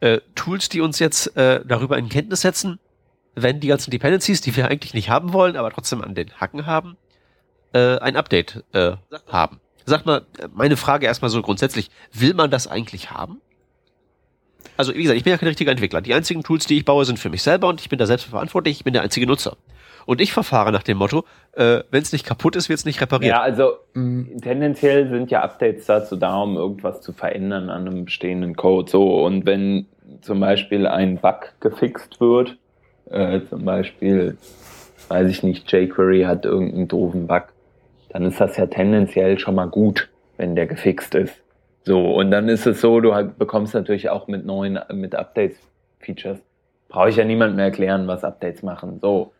äh, 0.00 0.20
Tools, 0.34 0.68
die 0.68 0.80
uns 0.80 0.98
jetzt 0.98 1.36
äh, 1.36 1.60
darüber 1.64 1.98
in 1.98 2.08
Kenntnis 2.08 2.40
setzen, 2.40 2.78
wenn 3.34 3.60
die 3.60 3.68
ganzen 3.68 3.90
Dependencies, 3.90 4.40
die 4.40 4.56
wir 4.56 4.68
eigentlich 4.68 4.94
nicht 4.94 5.10
haben 5.10 5.32
wollen, 5.32 5.56
aber 5.56 5.70
trotzdem 5.70 6.02
an 6.02 6.14
den 6.14 6.32
Hacken 6.40 6.66
haben, 6.66 6.96
äh, 7.74 7.98
ein 7.98 8.16
Update 8.16 8.64
äh, 8.72 8.92
haben. 9.28 9.60
Sag 9.84 10.04
mal, 10.04 10.26
meine 10.52 10.76
Frage 10.76 11.06
erstmal 11.06 11.30
so 11.30 11.40
grundsätzlich, 11.42 11.90
will 12.12 12.34
man 12.34 12.50
das 12.50 12.66
eigentlich 12.66 13.10
haben? 13.10 13.40
Also 14.76 14.94
wie 14.94 15.02
gesagt, 15.02 15.16
ich 15.16 15.24
bin 15.24 15.30
ja 15.32 15.38
kein 15.38 15.48
richtiger 15.48 15.70
Entwickler. 15.72 16.00
Die 16.00 16.14
einzigen 16.14 16.42
Tools, 16.42 16.66
die 16.66 16.78
ich 16.78 16.84
baue, 16.84 17.04
sind 17.04 17.18
für 17.18 17.30
mich 17.30 17.42
selber 17.42 17.68
und 17.68 17.80
ich 17.80 17.88
bin 17.88 17.98
da 17.98 18.06
selbst 18.06 18.24
verantwortlich, 18.26 18.78
ich 18.78 18.84
bin 18.84 18.92
der 18.92 19.02
einzige 19.02 19.26
Nutzer. 19.26 19.56
Und 20.04 20.20
ich 20.20 20.32
verfahre 20.32 20.70
nach 20.70 20.84
dem 20.84 20.98
Motto, 20.98 21.24
äh, 21.52 21.80
wenn 21.90 22.02
es 22.02 22.12
nicht 22.12 22.24
kaputt 22.24 22.54
ist, 22.54 22.68
wird 22.68 22.78
es 22.78 22.84
nicht 22.84 23.00
repariert. 23.00 23.30
Ja, 23.30 23.40
also 23.42 23.72
Mhm. 23.94 24.40
tendenziell 24.40 25.08
sind 25.08 25.30
ja 25.32 25.42
Updates 25.42 25.86
dazu 25.86 26.14
da, 26.16 26.36
um 26.42 26.56
irgendwas 26.56 27.00
zu 27.00 27.12
verändern 27.12 27.70
an 27.70 27.86
einem 27.88 28.04
bestehenden 28.04 28.54
Code. 28.54 28.88
So, 28.90 29.24
und 29.24 29.46
wenn 29.46 29.86
zum 30.20 30.38
Beispiel 30.38 30.86
ein 30.86 31.16
Bug 31.18 31.52
gefixt 31.60 32.20
wird, 32.20 32.56
äh, 33.10 33.40
zum 33.48 33.64
Beispiel, 33.64 34.38
weiß 35.08 35.28
ich 35.28 35.42
nicht, 35.42 35.70
jQuery 35.72 36.22
hat 36.22 36.44
irgendeinen 36.44 36.86
doofen 36.86 37.26
Bug, 37.26 37.44
dann 38.10 38.24
ist 38.24 38.40
das 38.40 38.56
ja 38.56 38.66
tendenziell 38.66 39.38
schon 39.40 39.56
mal 39.56 39.66
gut, 39.68 40.08
wenn 40.36 40.54
der 40.54 40.66
gefixt 40.66 41.16
ist. 41.16 41.34
So, 41.86 42.16
und 42.16 42.32
dann 42.32 42.48
ist 42.48 42.66
es 42.66 42.80
so, 42.80 43.00
du 43.00 43.14
halt 43.14 43.38
bekommst 43.38 43.72
natürlich 43.72 44.10
auch 44.10 44.26
mit 44.26 44.44
neuen, 44.44 44.80
mit 44.92 45.14
Updates 45.14 45.56
Features. 46.00 46.40
Brauche 46.88 47.10
ich 47.10 47.16
ja 47.16 47.24
niemand 47.24 47.54
mehr 47.54 47.66
erklären, 47.66 48.08
was 48.08 48.24
Updates 48.24 48.64
machen. 48.64 48.98
So. 49.00 49.32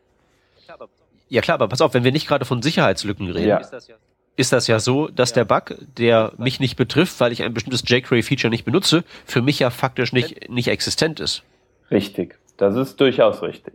Ja 1.28 1.40
klar, 1.40 1.56
aber 1.56 1.66
pass 1.66 1.80
auf, 1.80 1.92
wenn 1.94 2.04
wir 2.04 2.12
nicht 2.12 2.28
gerade 2.28 2.44
von 2.44 2.62
Sicherheitslücken 2.62 3.28
reden, 3.32 3.48
Ja. 3.48 3.56
ist, 3.56 3.70
das 3.70 3.88
ja, 3.88 3.96
ist 4.36 4.52
das 4.52 4.68
ja 4.68 4.78
so, 4.78 5.08
dass 5.08 5.32
der 5.32 5.44
Bug, 5.44 5.74
der 5.98 6.34
mich 6.38 6.60
nicht 6.60 6.76
betrifft, 6.76 7.18
weil 7.18 7.32
ich 7.32 7.42
ein 7.42 7.52
bestimmtes 7.52 7.82
jQuery-Feature 7.84 8.50
nicht 8.50 8.64
benutze, 8.64 9.02
für 9.24 9.42
mich 9.42 9.58
ja 9.58 9.70
faktisch 9.70 10.12
nicht, 10.12 10.48
nicht 10.48 10.68
existent 10.68 11.18
ist. 11.18 11.42
Richtig. 11.90 12.38
Das 12.58 12.76
ist 12.76 13.00
durchaus 13.00 13.42
richtig. 13.42 13.74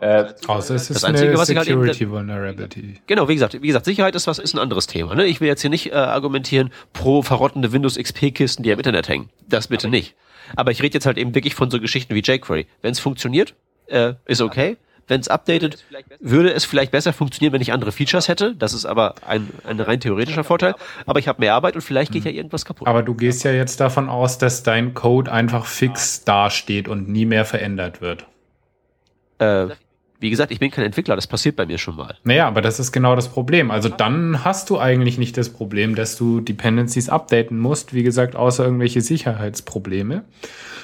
Äh, 0.00 0.26
Außer 0.46 0.74
es 0.74 0.90
ist 0.90 0.96
Das 0.96 1.04
Einzige, 1.04 1.30
eine 1.30 1.38
was 1.38 1.48
ich 1.48 1.56
halt 1.56 1.68
eben- 1.68 1.80
Security 1.80 2.10
Vulnerability. 2.10 3.00
Genau, 3.06 3.28
wie 3.28 3.34
gesagt, 3.34 3.60
wie 3.60 3.66
gesagt, 3.66 3.84
Sicherheit 3.86 4.14
ist 4.14 4.26
was, 4.26 4.38
ist 4.38 4.54
ein 4.54 4.58
anderes 4.58 4.86
Thema. 4.86 5.14
Ne? 5.14 5.24
Ich 5.26 5.40
will 5.40 5.48
jetzt 5.48 5.62
hier 5.62 5.70
nicht 5.70 5.92
äh, 5.92 5.94
argumentieren 5.94 6.70
pro 6.92 7.22
verrottende 7.22 7.72
Windows 7.72 7.96
XP-Kisten, 7.96 8.62
die 8.62 8.72
am 8.72 8.78
Internet 8.78 9.08
hängen. 9.08 9.30
Das 9.48 9.68
bitte 9.68 9.88
nicht. 9.88 10.14
Aber 10.54 10.70
ich 10.70 10.82
rede 10.82 10.94
jetzt 10.94 11.06
halt 11.06 11.18
eben 11.18 11.34
wirklich 11.34 11.54
von 11.54 11.70
so 11.70 11.80
Geschichten 11.80 12.14
wie 12.14 12.20
jQuery. 12.20 12.66
Wenn 12.82 12.92
es 12.92 13.00
funktioniert, 13.00 13.54
äh, 13.86 14.14
ist 14.26 14.40
okay. 14.40 14.76
Wenn 15.08 15.20
es 15.20 15.28
updatet, 15.28 15.84
würde 16.18 16.52
es 16.52 16.64
vielleicht 16.64 16.90
besser 16.90 17.12
funktionieren, 17.12 17.52
wenn 17.52 17.60
ich 17.62 17.72
andere 17.72 17.92
Features 17.92 18.26
hätte. 18.26 18.56
Das 18.56 18.74
ist 18.74 18.84
aber 18.86 19.14
ein, 19.24 19.48
ein 19.64 19.78
rein 19.78 20.00
theoretischer 20.00 20.42
Vorteil. 20.42 20.74
Aber 21.06 21.20
ich 21.20 21.28
habe 21.28 21.40
mehr 21.40 21.54
Arbeit 21.54 21.76
und 21.76 21.80
vielleicht 21.82 22.10
geht 22.10 22.24
ja 22.24 22.32
irgendwas 22.32 22.64
kaputt. 22.64 22.88
Aber 22.88 23.04
du 23.04 23.14
gehst 23.14 23.44
ja 23.44 23.52
jetzt 23.52 23.78
davon 23.78 24.08
aus, 24.08 24.38
dass 24.38 24.64
dein 24.64 24.94
Code 24.94 25.30
einfach 25.30 25.64
fix 25.66 26.24
dasteht 26.24 26.88
und 26.88 27.08
nie 27.08 27.24
mehr 27.24 27.44
verändert 27.44 28.00
wird. 28.00 28.26
Äh, 29.38 29.68
wie 30.18 30.30
gesagt, 30.30 30.50
ich 30.50 30.60
bin 30.60 30.70
kein 30.70 30.84
Entwickler, 30.84 31.14
das 31.16 31.26
passiert 31.26 31.56
bei 31.56 31.66
mir 31.66 31.78
schon 31.78 31.96
mal. 31.96 32.16
Naja, 32.24 32.46
aber 32.46 32.62
das 32.62 32.80
ist 32.80 32.92
genau 32.92 33.14
das 33.16 33.28
Problem. 33.28 33.70
Also 33.70 33.88
dann 33.88 34.44
hast 34.44 34.70
du 34.70 34.78
eigentlich 34.78 35.18
nicht 35.18 35.36
das 35.36 35.50
Problem, 35.50 35.94
dass 35.94 36.16
du 36.16 36.40
Dependencies 36.40 37.08
updaten 37.08 37.58
musst, 37.58 37.92
wie 37.92 38.02
gesagt, 38.02 38.36
außer 38.36 38.64
irgendwelche 38.64 39.00
Sicherheitsprobleme. 39.00 40.24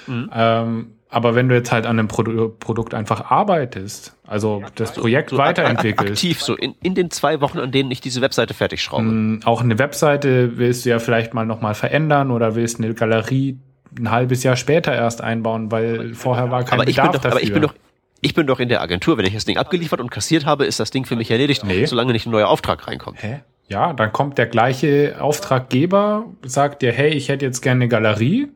Mhm. 0.07 0.31
Ähm, 0.35 0.87
aber 1.09 1.35
wenn 1.35 1.49
du 1.49 1.55
jetzt 1.55 1.71
halt 1.71 1.85
an 1.85 1.99
einem 1.99 2.09
Produ 2.09 2.49
Produkt 2.59 2.95
einfach 2.95 3.31
arbeitest, 3.31 4.17
also 4.27 4.63
das 4.77 4.95
Projekt 4.95 5.31
So 5.31 5.37
weiterentwickelst, 5.37 6.13
Aktiv, 6.13 6.41
so 6.41 6.57
in, 6.57 6.75
in 6.83 6.95
den 6.95 7.11
zwei 7.11 7.43
Wochen, 7.43 7.59
an 7.59 7.71
denen 7.71 7.91
ich 7.91 8.01
diese 8.01 8.23
Webseite 8.23 8.55
fertig 8.55 8.83
schraube. 8.83 9.05
mh, 9.05 9.47
auch 9.47 9.61
eine 9.61 9.79
Webseite 9.79 10.57
willst 10.57 10.87
du 10.87 10.91
ja 10.91 10.99
vielleicht 10.99 11.35
mal 11.35 11.45
nochmal 11.45 11.75
verändern 11.75 12.31
oder 12.31 12.55
willst 12.55 12.79
eine 12.79 12.95
Galerie 12.95 13.59
ein 13.99 14.11
halbes 14.11 14.43
Jahr 14.43 14.57
später 14.57 14.95
erst 14.95 15.21
einbauen, 15.21 15.71
weil 15.71 16.15
vorher 16.15 16.51
war 16.51 16.65
kein 16.65 16.81
aber 16.81 16.89
ich 16.89 16.97
bin 16.97 17.05
Bedarf 17.05 17.17
doch, 17.17 17.23
dafür. 17.23 17.33
aber 17.33 17.43
ich 17.43 17.53
bin 17.53 17.63
doch, 17.63 17.75
ich 18.23 18.33
bin 18.35 18.47
doch 18.47 18.59
in 18.61 18.71
der 18.71 18.81
Agentur. 18.81 19.19
Wenn 19.19 19.27
ich 19.27 19.35
das 19.35 19.45
Ding 19.45 19.59
abgeliefert 19.59 20.01
und 20.01 20.11
kassiert 20.11 20.47
habe, 20.47 20.65
ist 20.65 20.81
das 20.81 20.91
Ding 20.91 21.05
für 21.05 21.17
mich 21.17 21.31
erledigt, 21.31 21.65
Nee. 21.65 21.85
solange 21.85 22.13
nicht 22.13 22.25
ein 22.27 22.31
neuer 22.31 22.49
Auftrag 22.49 22.87
reinkommt. 22.89 23.23
Hä? 23.23 23.41
Ja, 23.69 23.93
dann 23.93 24.13
kommt 24.13 24.39
der 24.39 24.47
gleiche 24.47 25.17
Auftraggeber, 25.21 26.25
sagt 26.45 26.83
dir, 26.83 26.93
hey, 26.93 27.11
ich 27.11 27.29
hätte 27.29 27.45
jetzt 27.45 27.61
gerne 27.61 27.79
eine 27.83 27.89
Galerie. 27.89 28.49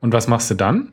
Und 0.00 0.12
was 0.12 0.28
machst 0.28 0.50
du 0.50 0.54
dann? 0.54 0.92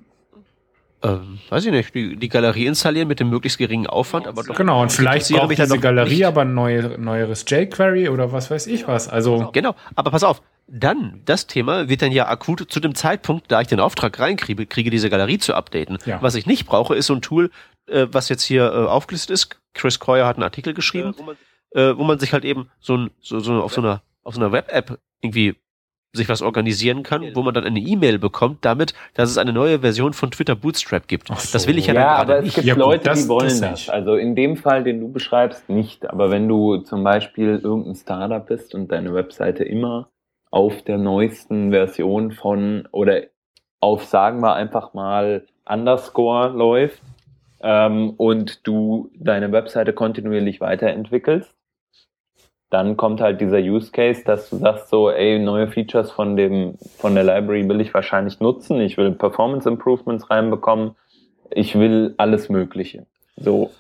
Ähm, 1.04 1.40
weiß 1.50 1.66
ich 1.66 1.72
nicht, 1.72 1.96
die, 1.96 2.16
die 2.16 2.30
Galerie 2.30 2.68
installieren 2.68 3.08
mit 3.08 3.20
dem 3.20 3.30
möglichst 3.30 3.58
geringen 3.58 3.88
Aufwand, 3.88 4.28
aber 4.28 4.44
doch. 4.44 4.56
Genau, 4.56 4.84
und 4.84 4.92
vielleicht 4.92 5.32
braucht 5.32 5.58
diese 5.58 5.80
Galerie 5.80 6.10
nicht. 6.18 6.26
aber 6.28 6.42
ein 6.42 6.54
neue, 6.54 7.00
neueres 7.00 7.44
jQuery 7.50 8.08
oder 8.10 8.32
was 8.32 8.52
weiß 8.52 8.68
ich 8.68 8.88
was. 8.88 9.10
Also, 9.10 9.50
Genau, 9.52 9.74
aber 9.96 10.12
pass 10.12 10.24
auf, 10.24 10.44
dann, 10.74 11.22
das 11.26 11.48
Thema 11.48 11.90
wird 11.90 12.02
dann 12.02 12.12
ja 12.12 12.28
akut 12.28 12.72
zu 12.72 12.80
dem 12.80 12.96
Zeitpunkt, 12.96 13.52
da 13.52 13.62
ich 13.62 13.68
den 13.68 13.80
Auftrag 13.80 14.18
reinkriege, 14.20 14.66
kriege 14.66 14.90
diese 14.90 15.10
Galerie 15.10 15.38
zu 15.38 15.54
updaten. 15.54 15.98
Ja. 16.06 16.22
Was 16.22 16.36
ich 16.36 16.46
nicht 16.46 16.66
brauche, 16.66 16.96
ist 16.96 17.08
so 17.08 17.14
ein 17.14 17.22
Tool, 17.22 17.52
äh, 17.88 18.08
was 18.12 18.30
jetzt 18.30 18.44
hier 18.44 18.66
äh, 18.72 18.86
aufgelistet 18.88 19.34
ist. 19.34 19.60
Chris 19.74 20.00
Coyer 20.00 20.26
hat 20.26 20.38
einen 20.38 20.44
Artikel 20.44 20.74
geschrieben, 20.74 21.14
äh, 21.72 21.96
wo 21.98 22.04
man 22.04 22.20
sich 22.20 22.34
halt 22.34 22.46
eben 22.46 22.70
so, 22.80 22.96
ein, 22.98 23.12
so, 23.22 23.40
so 23.40 23.62
auf 23.62 23.74
so 23.74 23.82
einer, 23.82 24.02
auf 24.24 24.36
so 24.36 24.40
einer 24.42 24.52
Web-App 24.52 24.98
irgendwie 25.22 25.56
sich 26.14 26.28
was 26.28 26.42
organisieren 26.42 27.04
kann, 27.04 27.24
wo 27.36 27.42
man 27.42 27.54
dann 27.54 27.64
eine 27.64 27.80
E-Mail 27.80 28.20
bekommt 28.20 28.66
damit, 28.66 28.94
dass 29.14 29.30
es 29.30 29.38
eine 29.38 29.54
neue 29.54 29.80
Version 29.80 30.12
von 30.12 30.30
Twitter 30.30 30.56
Bootstrap 30.56 31.08
gibt. 31.08 31.30
So. 31.30 31.36
Das 31.54 31.68
will 31.68 31.78
ich 31.78 31.88
ja, 31.88 31.94
Ja, 31.94 32.02
dann 32.02 32.10
aber 32.10 32.26
gerade 32.26 32.40
es 32.40 32.44
nicht. 32.46 32.56
gibt 32.56 32.68
Ja, 32.68 32.76
Leute, 32.76 33.04
das- 33.06 33.24
die 33.24 33.30
wollen 33.30 33.48
das 33.48 33.60
das. 33.62 33.90
Also 33.90 34.16
in 34.16 34.36
dem 34.36 34.58
Fall, 34.58 34.84
den 34.84 35.00
du 35.00 35.10
beschreibst, 35.10 35.70
nicht. 35.70 36.10
Aber 36.10 36.30
wenn 36.30 36.50
du 36.50 36.80
zum 36.80 37.04
Beispiel 37.06 37.60
irgendein 37.64 37.96
Startup 37.96 38.46
bist 38.46 38.76
und 38.76 38.90
deine 38.92 39.14
Webseite 39.14 39.64
immer 39.64 40.10
auf 40.52 40.84
der 40.84 40.98
neuesten 40.98 41.72
Version 41.72 42.32
von 42.32 42.88
oder 42.92 43.24
auf, 43.80 44.06
sagen 44.06 44.42
wir 44.42 44.54
einfach 44.54 44.94
mal, 44.94 45.48
Underscore 45.68 46.50
läuft 46.50 47.02
ähm, 47.62 48.12
und 48.18 48.68
du 48.68 49.10
deine 49.16 49.52
Webseite 49.52 49.94
kontinuierlich 49.94 50.62
weiterentwickelst, 50.62 51.56
dann 52.70 52.96
kommt 52.96 53.20
halt 53.20 53.42
dieser 53.42 53.58
Use 53.58 53.92
Case, 53.92 54.24
dass 54.24 54.50
du 54.50 54.58
sagst 54.58 54.90
so, 54.90 55.10
ey, 55.10 55.40
neue 55.40 55.68
Features 55.68 56.10
von 56.10 56.38
dem, 56.38 56.76
von 56.98 57.16
der 57.16 57.26
Library 57.26 57.68
will 57.68 57.82
ich 57.82 57.94
wahrscheinlich 57.94 58.40
nutzen. 58.40 58.80
Ich 58.80 58.98
will 58.98 59.12
Performance 59.12 59.68
Improvements 59.68 60.30
reinbekommen. 60.30 60.96
Ich 61.50 61.78
will 61.78 62.14
alles 62.18 62.48
Mögliche. 62.48 63.06
So. 63.36 63.72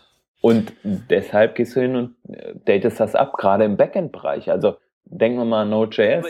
Und 0.41 0.73
deshalb 0.83 1.55
gehst 1.55 1.75
du 1.75 1.81
hin 1.81 1.95
und 1.95 2.15
äh, 2.33 2.53
datest 2.65 2.99
das 2.99 3.15
ab, 3.15 3.37
gerade 3.37 3.63
im 3.63 3.77
Backend-Bereich. 3.77 4.51
Also 4.51 4.75
denken 5.05 5.37
wir 5.37 5.45
mal 5.45 5.63
an 5.63 5.69
Node.js. 5.69 6.25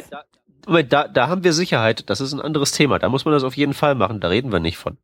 Moment, 0.67 0.93
da, 0.93 1.07
da 1.07 1.27
haben 1.27 1.43
wir 1.43 1.53
Sicherheit. 1.53 2.09
Das 2.09 2.21
ist 2.21 2.33
ein 2.33 2.41
anderes 2.41 2.71
Thema. 2.71 2.99
Da 2.99 3.09
muss 3.09 3.25
man 3.25 3.33
das 3.33 3.43
auf 3.43 3.57
jeden 3.57 3.73
Fall 3.73 3.95
machen. 3.95 4.19
Da 4.19 4.27
reden 4.27 4.51
wir 4.51 4.59
nicht 4.59 4.77
von. 4.77 4.97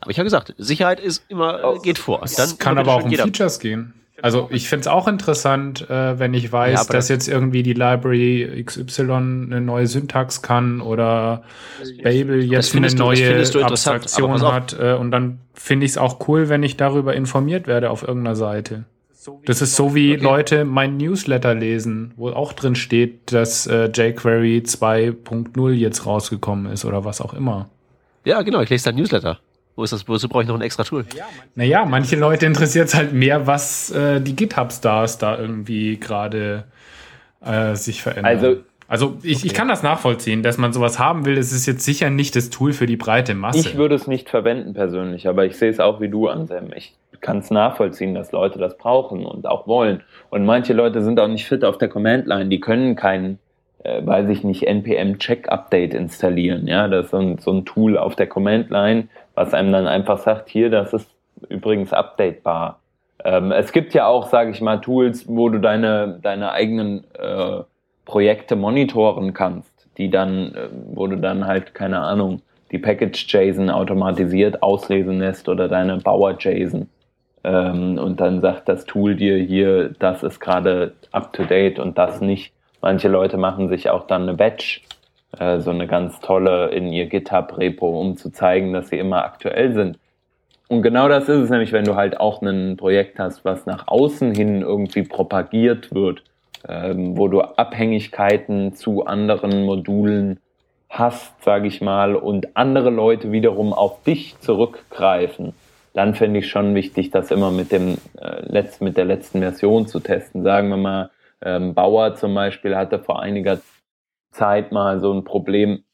Aber 0.00 0.10
ich 0.10 0.18
habe 0.18 0.24
gesagt, 0.24 0.54
Sicherheit 0.58 1.00
ist 1.00 1.24
immer, 1.28 1.60
oh, 1.64 1.78
geht 1.78 1.98
vor. 1.98 2.24
Dann 2.36 2.58
kann 2.58 2.78
aber 2.78 2.94
auch 2.94 3.04
um 3.04 3.10
jeder. 3.10 3.24
Features 3.24 3.60
gehen. 3.60 3.94
Also 4.20 4.48
ich 4.52 4.68
finde 4.68 4.82
es 4.82 4.86
auch 4.86 5.08
interessant, 5.08 5.88
äh, 5.90 6.18
wenn 6.18 6.32
ich 6.32 6.52
weiß, 6.52 6.86
ja, 6.86 6.92
dass 6.92 7.08
jetzt 7.08 7.28
irgendwie 7.28 7.62
die 7.62 7.72
Library 7.72 8.62
XY 8.64 9.02
eine 9.02 9.60
neue 9.60 9.86
Syntax 9.88 10.42
kann 10.42 10.80
oder 10.80 11.42
Babel 12.02 12.44
jetzt 12.44 12.74
eine 12.76 12.92
neue 12.94 13.42
Abstraktion 13.64 14.42
hat. 14.42 14.78
Äh, 14.78 14.94
und 14.94 15.10
dann 15.10 15.40
finde 15.54 15.86
ich 15.86 15.92
es 15.92 15.98
auch 15.98 16.28
cool, 16.28 16.48
wenn 16.48 16.62
ich 16.62 16.76
darüber 16.76 17.14
informiert 17.14 17.66
werde 17.66 17.90
auf 17.90 18.02
irgendeiner 18.02 18.36
Seite. 18.36 18.84
Das 19.44 19.62
ist 19.62 19.76
so 19.76 19.94
wie 19.94 20.14
okay. 20.14 20.22
Leute 20.22 20.64
mein 20.64 20.96
Newsletter 20.96 21.54
lesen, 21.54 22.12
wo 22.16 22.30
auch 22.30 22.52
drin 22.52 22.74
steht, 22.74 23.32
dass 23.32 23.66
äh, 23.66 23.86
jQuery 23.86 24.62
2.0 24.66 25.70
jetzt 25.72 26.06
rausgekommen 26.06 26.72
ist 26.72 26.84
oder 26.84 27.04
was 27.04 27.20
auch 27.20 27.34
immer. 27.34 27.68
Ja, 28.24 28.42
genau, 28.42 28.60
ich 28.60 28.70
lese 28.70 28.86
dein 28.86 28.96
Newsletter. 28.96 29.38
Wo 29.74 29.84
ist 29.84 29.92
das? 29.92 30.06
Wozu 30.06 30.28
brauche 30.28 30.42
ich 30.42 30.48
noch 30.48 30.56
ein 30.56 30.60
extra 30.60 30.84
Tool? 30.84 31.04
Naja, 31.54 31.84
manche 31.84 32.16
Leute 32.16 32.46
interessiert 32.46 32.88
es 32.88 32.94
halt 32.94 33.12
mehr, 33.12 33.46
was 33.46 33.90
äh, 33.90 34.20
die 34.20 34.36
GitHub-Stars 34.36 35.18
da 35.18 35.38
irgendwie 35.38 35.98
gerade 35.98 36.64
äh, 37.40 37.74
sich 37.74 38.02
verändern. 38.02 38.36
Also, 38.36 38.56
also 38.92 39.16
ich, 39.22 39.38
okay. 39.38 39.46
ich 39.46 39.54
kann 39.54 39.68
das 39.68 39.82
nachvollziehen, 39.82 40.42
dass 40.42 40.58
man 40.58 40.74
sowas 40.74 40.98
haben 40.98 41.24
will. 41.24 41.38
Es 41.38 41.50
ist 41.50 41.66
jetzt 41.66 41.82
sicher 41.82 42.10
nicht 42.10 42.36
das 42.36 42.50
Tool 42.50 42.74
für 42.74 42.84
die 42.84 42.96
breite 42.96 43.34
Masse. 43.34 43.58
Ich 43.60 43.76
würde 43.78 43.94
es 43.94 44.06
nicht 44.06 44.28
verwenden 44.28 44.74
persönlich, 44.74 45.26
aber 45.26 45.46
ich 45.46 45.56
sehe 45.56 45.70
es 45.70 45.80
auch 45.80 46.02
wie 46.02 46.10
du, 46.10 46.28
Anselm. 46.28 46.70
Ich 46.76 46.92
kann 47.22 47.38
es 47.38 47.50
nachvollziehen, 47.50 48.14
dass 48.14 48.32
Leute 48.32 48.58
das 48.58 48.76
brauchen 48.76 49.24
und 49.24 49.46
auch 49.46 49.66
wollen. 49.66 50.02
Und 50.28 50.44
manche 50.44 50.74
Leute 50.74 51.02
sind 51.02 51.18
auch 51.18 51.28
nicht 51.28 51.46
fit 51.46 51.64
auf 51.64 51.78
der 51.78 51.88
Command-Line. 51.88 52.50
Die 52.50 52.60
können 52.60 52.94
keinen 52.94 53.38
äh, 53.84 54.06
weiß 54.06 54.28
ich 54.28 54.44
nicht, 54.44 54.66
npm 54.66 55.18
Check 55.18 55.48
Update 55.48 55.94
installieren. 55.94 56.66
Ja, 56.66 56.86
das 56.86 57.06
ist 57.06 57.10
so 57.12 57.18
ein, 57.18 57.38
so 57.38 57.50
ein 57.50 57.64
Tool 57.64 57.98
auf 57.98 58.14
der 58.14 58.26
Command 58.26 58.70
Line, 58.70 59.08
was 59.34 59.54
einem 59.54 59.72
dann 59.72 59.86
einfach 59.86 60.18
sagt, 60.18 60.48
hier, 60.48 60.70
das 60.70 60.92
ist 60.92 61.10
übrigens 61.48 61.92
updatebar. 61.92 62.78
Ähm, 63.24 63.52
es 63.52 63.72
gibt 63.72 63.94
ja 63.94 64.06
auch, 64.06 64.28
sage 64.28 64.50
ich 64.50 64.60
mal, 64.60 64.80
Tools, 64.80 65.26
wo 65.28 65.48
du 65.48 65.58
deine, 65.58 66.18
deine 66.22 66.52
eigenen 66.52 67.04
äh, 67.18 67.62
Projekte 68.04 68.56
monitoren 68.56 69.32
kannst, 69.34 69.72
die 69.98 70.10
dann, 70.10 70.54
äh, 70.54 70.68
wo 70.94 71.06
du 71.06 71.16
dann 71.16 71.46
halt, 71.46 71.74
keine 71.74 72.00
Ahnung, 72.00 72.42
die 72.70 72.78
Package-JSON 72.78 73.70
automatisiert 73.70 74.62
auslesen 74.62 75.18
lässt 75.18 75.48
oder 75.48 75.68
deine 75.68 75.98
Bauer-JSON. 75.98 76.88
Ähm, 77.44 77.98
und 77.98 78.20
dann 78.20 78.40
sagt 78.40 78.68
das 78.68 78.84
Tool 78.84 79.14
dir 79.14 79.36
hier, 79.36 79.90
das 79.98 80.22
ist 80.22 80.40
gerade 80.40 80.94
up-to-date 81.12 81.78
und 81.78 81.98
das 81.98 82.20
nicht. 82.20 82.52
Manche 82.80 83.08
Leute 83.08 83.36
machen 83.36 83.68
sich 83.68 83.90
auch 83.90 84.06
dann 84.06 84.22
eine 84.22 84.34
Batch 84.34 84.82
äh, 85.38 85.60
so 85.60 85.70
eine 85.70 85.86
ganz 85.86 86.20
tolle 86.20 86.68
in 86.68 86.92
ihr 86.92 87.06
GitHub-Repo, 87.06 88.00
um 88.00 88.16
zu 88.16 88.30
zeigen, 88.30 88.72
dass 88.72 88.88
sie 88.88 88.98
immer 88.98 89.24
aktuell 89.24 89.72
sind. 89.72 89.98
Und 90.68 90.82
genau 90.82 91.08
das 91.08 91.28
ist 91.28 91.42
es 91.42 91.50
nämlich, 91.50 91.72
wenn 91.72 91.84
du 91.84 91.96
halt 91.96 92.18
auch 92.18 92.40
ein 92.40 92.76
Projekt 92.76 93.18
hast, 93.18 93.44
was 93.44 93.66
nach 93.66 93.88
außen 93.88 94.34
hin 94.34 94.62
irgendwie 94.62 95.02
propagiert 95.02 95.94
wird, 95.94 96.22
ähm, 96.68 97.16
wo 97.16 97.28
du 97.28 97.40
Abhängigkeiten 97.40 98.74
zu 98.74 99.06
anderen 99.06 99.64
Modulen 99.64 100.40
hast, 100.88 101.42
sage 101.42 101.68
ich 101.68 101.80
mal, 101.80 102.14
und 102.14 102.56
andere 102.56 102.90
Leute 102.90 103.32
wiederum 103.32 103.72
auf 103.72 104.02
dich 104.02 104.38
zurückgreifen, 104.40 105.54
dann 105.94 106.14
finde 106.14 106.40
ich 106.40 106.48
schon 106.48 106.74
wichtig, 106.74 107.10
das 107.10 107.30
immer 107.30 107.50
mit 107.50 107.72
dem 107.72 107.96
äh, 108.18 108.40
letzt, 108.46 108.80
mit 108.80 108.96
der 108.96 109.04
letzten 109.04 109.40
Version 109.40 109.86
zu 109.86 110.00
testen. 110.00 110.42
Sagen 110.42 110.68
wir 110.68 110.76
mal, 110.76 111.10
ähm, 111.42 111.74
Bauer 111.74 112.14
zum 112.14 112.34
Beispiel 112.34 112.76
hatte 112.76 112.98
vor 112.98 113.20
einiger 113.20 113.60
Zeit 114.30 114.72
mal 114.72 115.00
so 115.00 115.12
ein 115.12 115.24
Problem. 115.24 115.84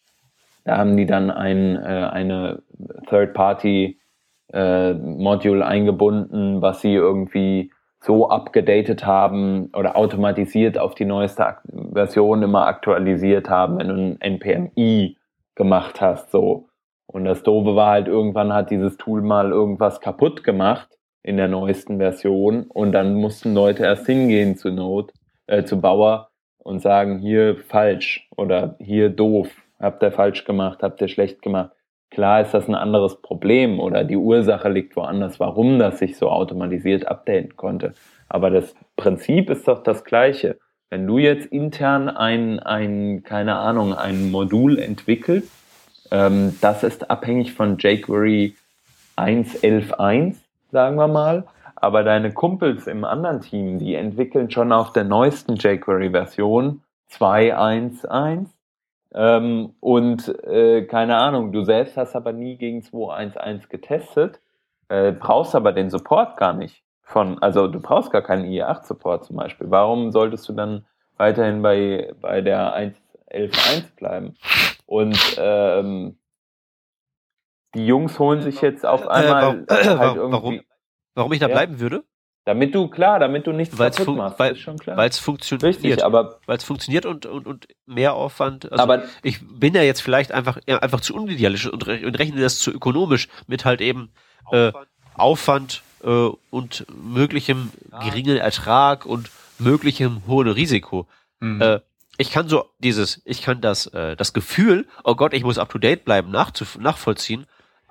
Da 0.65 0.77
haben 0.77 0.97
die 0.97 1.07
dann 1.07 1.31
ein, 1.31 1.77
äh, 1.77 2.09
eine 2.13 2.63
Third-Party 3.09 3.99
äh, 4.53 4.95
eingebunden, 5.63 6.63
was 6.63 6.81
sie 6.81 6.95
irgendwie 6.95 7.73
so 8.01 8.29
abgedatet 8.31 9.05
haben 9.05 9.71
oder 9.77 9.97
automatisiert 9.97 10.79
auf 10.79 10.95
die 10.95 11.05
neueste 11.05 11.57
Version 11.93 12.43
immer 12.43 12.67
aktualisiert 12.67 13.51
haben, 13.51 13.79
wenn 13.79 13.89
du 13.89 13.95
ein 13.95 14.21
NPMI 14.21 15.17
gemacht 15.55 16.01
hast, 16.01 16.31
so. 16.31 16.69
Und 17.07 17.25
das 17.25 17.43
Doofe 17.43 17.75
war 17.75 17.91
halt, 17.91 18.07
irgendwann 18.07 18.53
hat 18.53 18.71
dieses 18.71 18.97
Tool 18.99 19.23
mal 19.23 19.51
irgendwas 19.51 20.01
kaputt 20.01 20.45
gemacht 20.45 20.89
in 21.23 21.37
der 21.39 21.49
neuesten 21.49 21.99
Version 21.99 22.65
und 22.65 22.93
dann 22.93 23.15
mussten 23.15 23.55
Leute 23.55 23.85
erst 23.85 24.07
hingehen 24.07 24.57
zu 24.57 24.71
Node, 24.71 25.13
äh, 25.47 25.65
zu 25.65 25.81
Bauer 25.81 26.29
und 26.59 26.81
sagen, 26.81 27.19
hier 27.19 27.57
falsch 27.57 28.29
oder 28.37 28.77
hier 28.79 29.09
doof, 29.09 29.49
habt 29.81 30.03
ihr 30.03 30.13
falsch 30.13 30.45
gemacht, 30.45 30.83
habt 30.83 31.01
ihr 31.01 31.09
schlecht 31.09 31.43
gemacht. 31.43 31.73
Klar 32.11 32.41
ist 32.41 32.55
das 32.55 32.69
ein 32.69 32.75
anderes 32.75 33.21
Problem 33.21 33.81
oder 33.81 34.05
die 34.05 34.17
Ursache 34.17 34.69
liegt 34.69 34.97
woanders, 34.97 35.39
warum 35.39 35.79
das 35.79 35.99
sich 35.99 36.17
so 36.17 36.31
automatisiert 36.31 37.07
updaten 37.07 37.57
konnte. 37.57 37.95
Aber 38.29 38.51
das 38.51 38.75
Prinzip 38.97 39.51
ist 39.51 39.69
doch 39.69 39.83
das 39.83 40.05
gleiche. 40.05 40.59
Wenn 40.91 41.07
du 41.07 41.19
jetzt 41.19 41.47
intern 41.47 42.09
ein, 42.09 42.61
ein 42.61 43.23
keine 43.23 43.57
Ahnung, 43.57 43.93
ein 43.93 44.31
Modul 44.31 44.79
entwickelst, 44.79 45.53
ähm, 46.11 46.57
das 46.61 46.83
ist 46.83 47.11
abhängig 47.11 47.53
von 47.53 47.77
jQuery 47.77 48.55
1.11.1, 49.17 50.37
sagen 50.73 50.97
wir 50.97 51.09
mal, 51.09 51.45
aber 51.77 52.05
deine 52.05 52.33
Kumpels 52.33 52.87
im 52.87 53.05
anderen 53.05 53.41
Team, 53.41 53.79
die 53.79 53.95
entwickeln 53.95 54.51
schon 54.51 54.73
auf 54.73 54.93
der 54.93 55.05
neuesten 55.05 55.57
jQuery-Version 55.57 56.83
2.1.1 57.11 58.47
ähm, 59.15 59.75
und 59.81 60.29
äh, 60.45 60.85
keine 60.87 61.17
Ahnung, 61.17 61.53
du 61.53 61.63
selbst 61.63 61.97
hast 61.97 62.15
aber 62.15 62.33
nie 62.33 62.57
gegen 62.57 62.81
2.1.1 62.81 63.69
getestet, 63.69 64.41
äh, 64.89 65.13
brauchst 65.13 65.55
aber 65.55 65.73
den 65.73 65.91
Support 65.91 66.37
gar 66.37 66.53
nicht 66.53 66.83
von, 67.09 67.43
also 67.43 67.69
du 67.69 67.81
brauchst 67.81 68.13
gar 68.13 68.23
keinen 68.23 68.45
IE8-Support 68.45 69.25
zum 69.25 69.37
Beispiel. 69.37 69.71
Warum 69.71 70.13
solltest 70.13 70.47
du 70.49 70.53
dann 70.53 70.87
weiterhin 71.17 71.63
bei, 71.63 72.13
bei 72.21 72.43
der 72.43 72.77
1.11.1 72.77 73.97
bleiben? 73.97 74.35
Und 74.85 75.19
ähm, 75.39 76.19
die 77.75 77.87
Jungs 77.87 78.19
holen 78.19 78.43
sich 78.43 78.61
jetzt 78.61 78.85
auf 78.85 79.05
äh, 79.05 79.09
einmal 79.09 79.43
äh, 79.43 79.67
warum, 79.69 79.99
halt 79.99 80.17
irgendwie. 80.17 80.33
Warum? 80.33 80.61
Warum 81.15 81.33
ich 81.33 81.39
da 81.39 81.49
ja. 81.49 81.55
bleiben 81.55 81.81
würde? 81.81 82.05
Damit 82.45 82.75
du, 82.75 82.89
klar, 82.89 83.19
damit 83.19 83.47
du 83.47 83.53
nichts 83.53 83.79
weil's 83.79 83.97
kaputt 83.97 84.17
machst, 84.17 84.39
weil, 84.39 84.53
ist 84.53 84.61
schon 84.61 84.79
klar. 84.79 84.97
Weil 84.97 85.11
es 85.11 85.19
funktioniert. 85.19 85.65
Richtig, 85.65 86.03
aber. 86.03 86.41
Weil 86.47 86.57
es 86.57 86.65
funktioniert 86.65 87.05
und, 87.05 87.27
und, 87.27 87.47
und 87.47 87.69
mehr 87.85 88.15
Aufwand. 88.15 88.71
Also 88.73 88.83
aber 88.83 89.03
ich 89.23 89.41
bin 89.47 89.75
ja 89.75 89.83
jetzt 89.83 90.01
vielleicht 90.01 90.33
einfach, 90.33 90.59
ja, 90.67 90.79
einfach 90.79 91.03
zu 91.03 91.15
unidealisch 91.15 91.67
und, 91.67 91.87
und 91.87 92.19
rechne 92.19 92.41
das 92.41 92.59
zu 92.59 92.71
ökonomisch 92.71 93.29
mit 93.47 93.67
halt 93.67 93.83
eben 93.83 94.11
äh, 94.51 94.73
Aufwand 95.15 95.83
äh, 96.03 96.31
und 96.51 96.87
möglichem 96.91 97.71
geringen 98.03 98.39
Ertrag 98.39 99.05
und 99.05 99.31
möglichem 99.59 100.23
hohen 100.27 100.49
Risiko. 100.49 101.07
Mhm. 101.41 101.61
Äh, 101.61 101.81
ich 102.17 102.31
kann 102.31 102.49
so 102.49 102.67
dieses, 102.79 103.23
ich 103.25 103.43
kann 103.43 103.61
das, 103.61 103.87
äh, 103.89 104.17
das 104.17 104.33
Gefühl, 104.33 104.87
oh 105.05 105.15
Gott, 105.15 105.35
ich 105.35 105.45
muss 105.45 105.59
up 105.59 105.71
to 105.71 105.79
date 105.79 106.05
bleiben, 106.05 106.31
nachvollziehen 106.31 107.47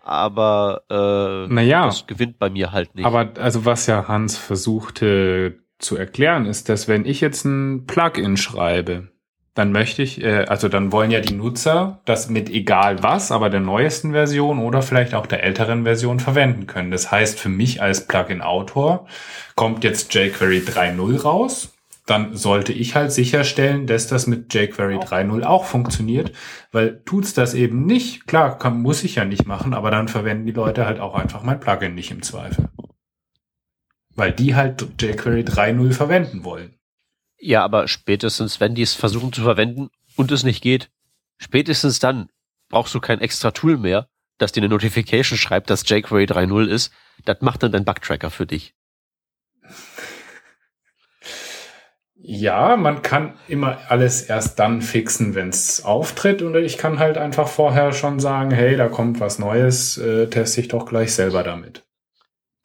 aber 0.08 0.84
äh, 0.90 1.54
naja, 1.54 1.86
das 1.86 2.08
gewinnt 2.08 2.40
bei 2.40 2.50
mir 2.50 2.72
halt 2.72 2.96
nicht. 2.96 3.06
Aber 3.06 3.32
also 3.40 3.66
was 3.66 3.88
ja 3.88 4.08
Hans 4.08 4.38
versuchte 4.38 5.60
zu 5.80 5.98
erklären, 5.98 6.46
ist, 6.46 6.70
dass 6.70 6.88
wenn 6.88 7.06
ich 7.06 7.22
jetzt 7.22 7.46
ein 7.46 7.86
Plugin 7.86 8.38
schreibe, 8.38 9.10
dann 9.54 9.72
möchte 9.72 10.04
ich, 10.04 10.24
äh, 10.24 10.46
also 10.48 10.70
dann 10.70 10.92
wollen 10.92 11.12
ja 11.12 11.20
die 11.20 11.34
Nutzer 11.34 12.02
das 12.06 12.30
mit 12.30 12.50
egal 12.50 13.04
was, 13.04 13.32
aber 13.32 13.50
der 13.50 13.60
neuesten 13.60 14.12
Version 14.12 14.60
oder 14.60 14.82
vielleicht 14.82 15.14
auch 15.14 15.26
der 15.26 15.44
älteren 15.44 15.84
Version 15.84 16.20
verwenden 16.20 16.68
können. 16.68 16.92
Das 16.92 17.12
heißt, 17.12 17.40
für 17.40 17.50
mich 17.50 17.82
als 17.82 18.08
Plugin-Autor 18.08 19.08
kommt 19.56 19.84
jetzt 19.84 20.14
jQuery 20.14 20.60
3.0 20.60 21.22
raus 21.22 21.77
dann 22.08 22.36
sollte 22.36 22.72
ich 22.72 22.96
halt 22.96 23.12
sicherstellen, 23.12 23.86
dass 23.86 24.08
das 24.08 24.28
mit 24.28 24.54
jQuery 24.54 24.96
3.0 24.96 25.44
auch 25.44 25.66
funktioniert, 25.66 26.32
weil 26.72 27.04
tut's 27.04 27.34
das 27.34 27.54
eben 27.54 27.86
nicht, 27.86 28.26
klar, 28.28 28.58
kann, 28.58 28.82
muss 28.82 29.04
ich 29.04 29.16
ja 29.16 29.26
nicht 29.26 29.46
machen, 29.46 29.74
aber 29.74 29.92
dann 29.92 30.08
verwenden 30.08 30.46
die 30.46 30.54
Leute 30.54 30.86
halt 30.86 31.02
auch 31.02 31.16
einfach 31.16 31.44
mein 31.44 31.60
Plugin 31.60 31.96
nicht 31.96 32.10
im 32.12 32.24
Zweifel. 32.24 32.70
Weil 34.16 34.32
die 34.32 34.56
halt 34.56 34.82
jQuery 35.00 35.42
3.0 35.42 35.92
verwenden 35.92 36.44
wollen. 36.46 36.80
Ja, 37.40 37.64
aber 37.64 37.90
spätestens, 37.90 38.62
wenn 38.62 38.74
die 38.74 38.82
es 38.84 38.94
versuchen 38.94 39.34
zu 39.34 39.42
verwenden 39.42 39.90
und 40.16 40.32
es 40.32 40.44
nicht 40.44 40.64
geht, 40.64 40.90
spätestens 41.38 42.00
dann 42.00 42.30
brauchst 42.70 42.96
du 42.96 43.02
kein 43.02 43.20
extra 43.20 43.52
Tool 43.52 43.78
mehr, 43.78 44.08
das 44.38 44.54
dir 44.54 44.62
eine 44.62 44.70
Notification 44.70 45.38
schreibt, 45.38 45.70
dass 45.70 45.88
jQuery 45.88 46.24
3.0 46.24 46.68
ist. 46.68 46.94
Das 47.26 47.42
macht 47.42 47.64
dann 47.64 47.74
dein 47.74 47.86
Bugtracker 47.86 48.32
für 48.32 48.46
dich. 48.46 48.77
Ja, 52.30 52.76
man 52.76 53.04
kann 53.04 53.36
immer 53.48 53.78
alles 53.88 54.24
erst 54.24 54.60
dann 54.60 54.82
fixen, 54.82 55.34
wenn 55.34 55.48
es 55.48 55.86
auftritt. 55.86 56.42
Und 56.42 56.58
ich 56.58 56.78
kann 56.78 57.00
halt 57.00 57.18
einfach 57.18 57.48
vorher 57.48 57.94
schon 57.94 58.20
sagen, 58.20 58.52
hey, 58.52 58.76
da 58.76 58.90
kommt 58.90 59.22
was 59.22 59.40
Neues, 59.40 59.98
äh, 59.98 60.28
teste 60.28 60.60
ich 60.60 60.68
doch 60.68 60.86
gleich 60.86 61.14
selber 61.14 61.44
damit. 61.44 61.86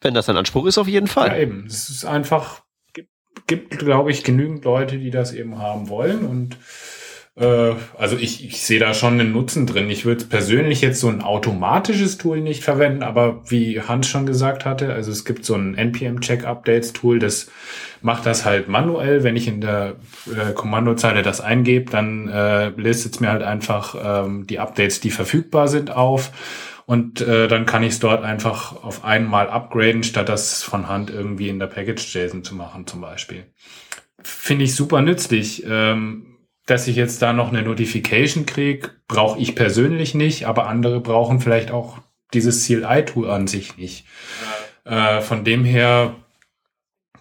Wenn 0.01 0.13
das 0.13 0.27
ein 0.27 0.35
Anspruch 0.35 0.65
ist, 0.65 0.77
auf 0.77 0.89
jeden 0.89 1.07
Fall. 1.07 1.29
Ja, 1.29 1.37
eben. 1.37 1.65
Es 1.65 1.89
ist 1.89 2.03
einfach, 2.03 2.63
gibt, 2.91 3.09
gibt 3.47 3.79
glaube 3.79 4.11
ich, 4.11 4.25
genügend 4.25 4.65
Leute, 4.65 4.97
die 4.97 5.11
das 5.11 5.31
eben 5.31 5.57
haben 5.59 5.87
wollen. 5.87 6.25
Und 6.25 6.57
äh, 7.35 7.73
also 7.97 8.15
ich, 8.17 8.45
ich 8.45 8.61
sehe 8.61 8.79
da 8.79 8.93
schon 8.93 9.19
einen 9.19 9.31
Nutzen 9.31 9.65
drin. 9.65 9.89
Ich 9.89 10.05
würde 10.05 10.25
persönlich 10.25 10.81
jetzt 10.81 10.99
so 10.99 11.09
ein 11.09 11.21
automatisches 11.21 12.17
Tool 12.17 12.41
nicht 12.41 12.63
verwenden, 12.63 13.03
aber 13.03 13.41
wie 13.49 13.81
Hans 13.81 14.07
schon 14.07 14.25
gesagt 14.25 14.65
hatte, 14.65 14.93
also 14.93 15.11
es 15.11 15.25
gibt 15.25 15.45
so 15.45 15.55
ein 15.55 15.75
NPM-Check-Updates-Tool, 15.75 17.19
das 17.19 17.49
macht 18.01 18.25
das 18.25 18.45
halt 18.45 18.67
manuell. 18.67 19.23
Wenn 19.23 19.35
ich 19.35 19.47
in 19.47 19.61
der 19.61 19.95
äh, 20.27 20.53
Kommandozeile 20.53 21.23
das 21.23 21.41
eingebe, 21.41 21.89
dann 21.89 22.27
äh, 22.27 22.69
listet 22.69 23.15
es 23.15 23.19
mir 23.19 23.29
halt 23.31 23.43
einfach 23.43 24.25
ähm, 24.25 24.45
die 24.45 24.59
Updates, 24.59 24.99
die 24.99 25.11
verfügbar 25.11 25.67
sind, 25.67 25.91
auf. 25.91 26.31
Und 26.85 27.21
äh, 27.21 27.47
dann 27.47 27.65
kann 27.65 27.81
ich 27.81 27.93
es 27.93 27.99
dort 27.99 28.23
einfach 28.23 28.83
auf 28.83 29.05
einmal 29.05 29.49
upgraden, 29.49 30.03
statt 30.03 30.27
das 30.27 30.63
von 30.63 30.89
Hand 30.89 31.09
irgendwie 31.09 31.47
in 31.47 31.57
der 31.57 31.67
Package-JSON 31.67 32.43
zu 32.43 32.55
machen, 32.55 32.85
zum 32.85 32.99
Beispiel. 32.99 33.45
Finde 34.21 34.65
ich 34.65 34.75
super 34.75 35.01
nützlich. 35.01 35.63
Ähm, 35.65 36.32
dass 36.65 36.87
ich 36.87 36.95
jetzt 36.95 37.21
da 37.21 37.33
noch 37.33 37.49
eine 37.49 37.61
Notification 37.61 38.45
kriege, 38.45 38.91
brauche 39.07 39.39
ich 39.39 39.55
persönlich 39.55 40.15
nicht, 40.15 40.45
aber 40.45 40.67
andere 40.67 41.01
brauchen 41.01 41.39
vielleicht 41.39 41.71
auch 41.71 41.97
dieses 42.33 42.65
CLI-Tool 42.65 43.29
an 43.29 43.47
sich 43.47 43.77
nicht. 43.77 44.05
Äh, 44.85 45.21
von 45.21 45.43
dem 45.43 45.65
her, 45.65 46.15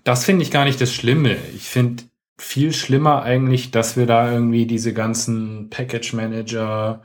das 0.05 0.24
finde 0.24 0.43
ich 0.43 0.51
gar 0.51 0.64
nicht 0.64 0.80
das 0.80 0.93
Schlimme. 0.93 1.36
Ich 1.55 1.64
finde 1.64 2.05
viel 2.38 2.72
schlimmer 2.72 3.22
eigentlich, 3.22 3.70
dass 3.70 3.97
wir 3.97 4.07
da 4.07 4.30
irgendwie 4.30 4.66
diese 4.66 4.93
ganzen 4.93 5.70
Package 5.70 6.12
Manager 6.14 7.03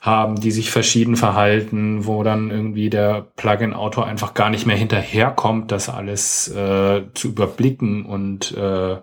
haben, 0.00 0.40
die 0.40 0.50
sich 0.50 0.70
verschieden 0.70 1.16
verhalten, 1.16 2.06
wo 2.06 2.24
dann 2.24 2.50
irgendwie 2.50 2.90
der 2.90 3.22
Plugin-Autor 3.36 4.06
einfach 4.06 4.34
gar 4.34 4.50
nicht 4.50 4.66
mehr 4.66 4.76
hinterherkommt, 4.76 5.70
das 5.70 5.88
alles 5.88 6.48
äh, 6.48 7.02
zu 7.14 7.28
überblicken 7.28 8.04
und 8.04 8.52
äh, 8.56 8.96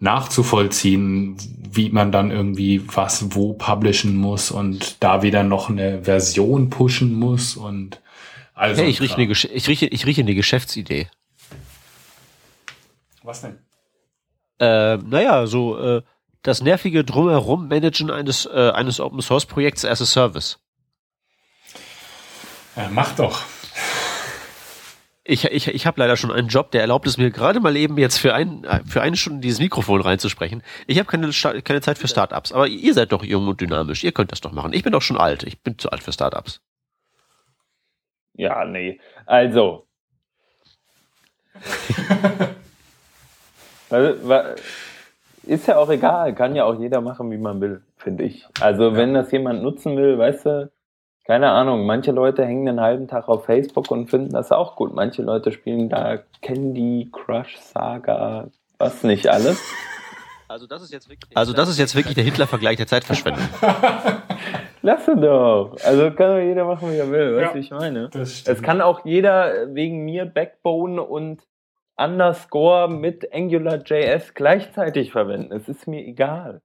nachzuvollziehen, 0.00 1.36
wie 1.70 1.90
man 1.90 2.12
dann 2.12 2.30
irgendwie 2.30 2.82
was 2.94 3.34
wo 3.34 3.54
publishen 3.54 4.16
muss 4.16 4.50
und 4.50 5.02
da 5.02 5.22
wieder 5.22 5.42
noch 5.42 5.68
eine 5.68 6.04
Version 6.04 6.70
pushen 6.70 7.14
muss 7.14 7.56
und 7.56 8.00
also. 8.54 8.82
Hey, 8.82 8.90
ich 8.90 9.00
rieche, 9.00 9.14
eine, 9.14 9.30
ich, 9.30 9.68
rieche, 9.68 9.86
ich 9.86 10.06
rieche 10.06 10.22
eine 10.22 10.34
Geschäftsidee. 10.34 11.08
Was 13.22 13.42
denn? 13.42 13.58
Äh, 14.58 14.96
naja, 14.96 15.46
so 15.46 15.78
äh, 15.78 16.02
das 16.42 16.62
nervige 16.62 17.04
Drumherum 17.04 17.68
managen 17.68 18.10
eines, 18.10 18.46
äh, 18.46 18.70
eines 18.74 18.98
Open 19.00 19.20
Source 19.20 19.46
Projekts 19.46 19.84
as 19.84 20.02
a 20.02 20.06
Service. 20.06 20.58
Ja, 22.74 22.88
mach 22.92 23.14
doch 23.14 23.42
ich, 25.28 25.44
ich, 25.44 25.68
ich 25.68 25.86
habe 25.86 26.00
leider 26.00 26.16
schon 26.16 26.32
einen 26.32 26.48
Job, 26.48 26.70
der 26.70 26.80
erlaubt 26.80 27.06
es 27.06 27.18
mir 27.18 27.30
gerade 27.30 27.60
mal 27.60 27.76
eben 27.76 27.98
jetzt 27.98 28.16
für, 28.16 28.32
ein, 28.32 28.66
für 28.86 29.02
eine 29.02 29.14
Stunde 29.16 29.40
dieses 29.40 29.60
Mikrofon 29.60 30.00
reinzusprechen. 30.00 30.62
Ich 30.86 30.98
habe 30.98 31.06
keine, 31.06 31.30
keine 31.62 31.82
Zeit 31.82 31.98
für 31.98 32.08
Startups, 32.08 32.50
aber 32.50 32.66
ihr 32.66 32.94
seid 32.94 33.12
doch 33.12 33.22
jung 33.22 33.46
und 33.46 33.60
dynamisch. 33.60 34.04
Ihr 34.04 34.12
könnt 34.12 34.32
das 34.32 34.40
doch 34.40 34.52
machen. 34.52 34.72
Ich 34.72 34.82
bin 34.82 34.92
doch 34.92 35.02
schon 35.02 35.18
alt. 35.18 35.42
Ich 35.42 35.62
bin 35.62 35.78
zu 35.78 35.90
alt 35.90 36.02
für 36.02 36.12
Startups. 36.12 36.62
Ja, 38.32 38.64
nee. 38.64 38.98
Also. 39.26 39.86
ist 45.42 45.66
ja 45.66 45.76
auch 45.76 45.90
egal. 45.90 46.34
Kann 46.34 46.56
ja 46.56 46.64
auch 46.64 46.80
jeder 46.80 47.02
machen, 47.02 47.30
wie 47.30 47.36
man 47.36 47.60
will, 47.60 47.82
finde 47.98 48.24
ich. 48.24 48.46
Also, 48.60 48.94
wenn 48.94 49.12
das 49.12 49.30
jemand 49.30 49.62
nutzen 49.62 49.94
will, 49.98 50.16
weißt 50.16 50.46
du, 50.46 50.72
keine 51.28 51.50
Ahnung, 51.50 51.84
manche 51.84 52.10
Leute 52.10 52.46
hängen 52.46 52.64
den 52.64 52.80
halben 52.80 53.06
Tag 53.06 53.28
auf 53.28 53.44
Facebook 53.44 53.90
und 53.90 54.08
finden 54.08 54.32
das 54.32 54.50
auch 54.50 54.76
gut. 54.76 54.94
Manche 54.94 55.20
Leute 55.20 55.52
spielen 55.52 55.90
da 55.90 56.20
Candy 56.40 57.10
Crush 57.12 57.58
Saga, 57.58 58.48
was 58.78 59.02
nicht 59.02 59.28
alles. 59.28 59.62
Also 60.48 60.66
das 60.66 60.80
ist 60.80 60.90
jetzt 60.90 61.10
wirklich, 61.10 61.36
also 61.36 61.52
das 61.52 61.68
ist 61.68 61.78
jetzt 61.78 61.94
wirklich 61.94 62.14
der 62.14 62.24
Hitler-Vergleich 62.24 62.78
der 62.78 62.86
Zeitverschwendung. 62.86 63.44
Lass 64.82 65.06
ihn 65.06 65.20
doch. 65.20 65.76
Also 65.84 66.10
kann 66.12 66.36
doch 66.36 66.42
jeder 66.42 66.64
machen, 66.64 66.90
wie 66.90 66.96
er 66.96 67.10
will, 67.10 67.36
weißt 67.36 67.52
du, 67.52 67.58
ja, 67.58 67.62
ich 67.62 67.70
meine. 67.72 68.08
Es 68.14 68.62
kann 68.62 68.80
auch 68.80 69.04
jeder 69.04 69.74
wegen 69.74 70.06
mir 70.06 70.24
Backbone 70.24 71.02
und 71.02 71.42
Underscore 71.98 72.88
mit 72.88 73.34
AngularJS 73.34 74.32
gleichzeitig 74.32 75.12
verwenden. 75.12 75.52
Es 75.52 75.68
ist 75.68 75.86
mir 75.86 76.00
egal. 76.06 76.62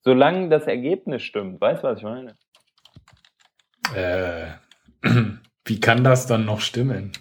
Solange 0.00 0.48
das 0.48 0.66
Ergebnis 0.66 1.22
stimmt. 1.22 1.60
Weißt 1.60 1.82
du, 1.82 1.88
was 1.88 1.98
ich 1.98 2.04
meine? 2.04 2.36
Äh, 3.94 4.46
wie 5.64 5.80
kann 5.80 6.04
das 6.04 6.26
dann 6.26 6.44
noch 6.44 6.60
stimmen? 6.60 7.12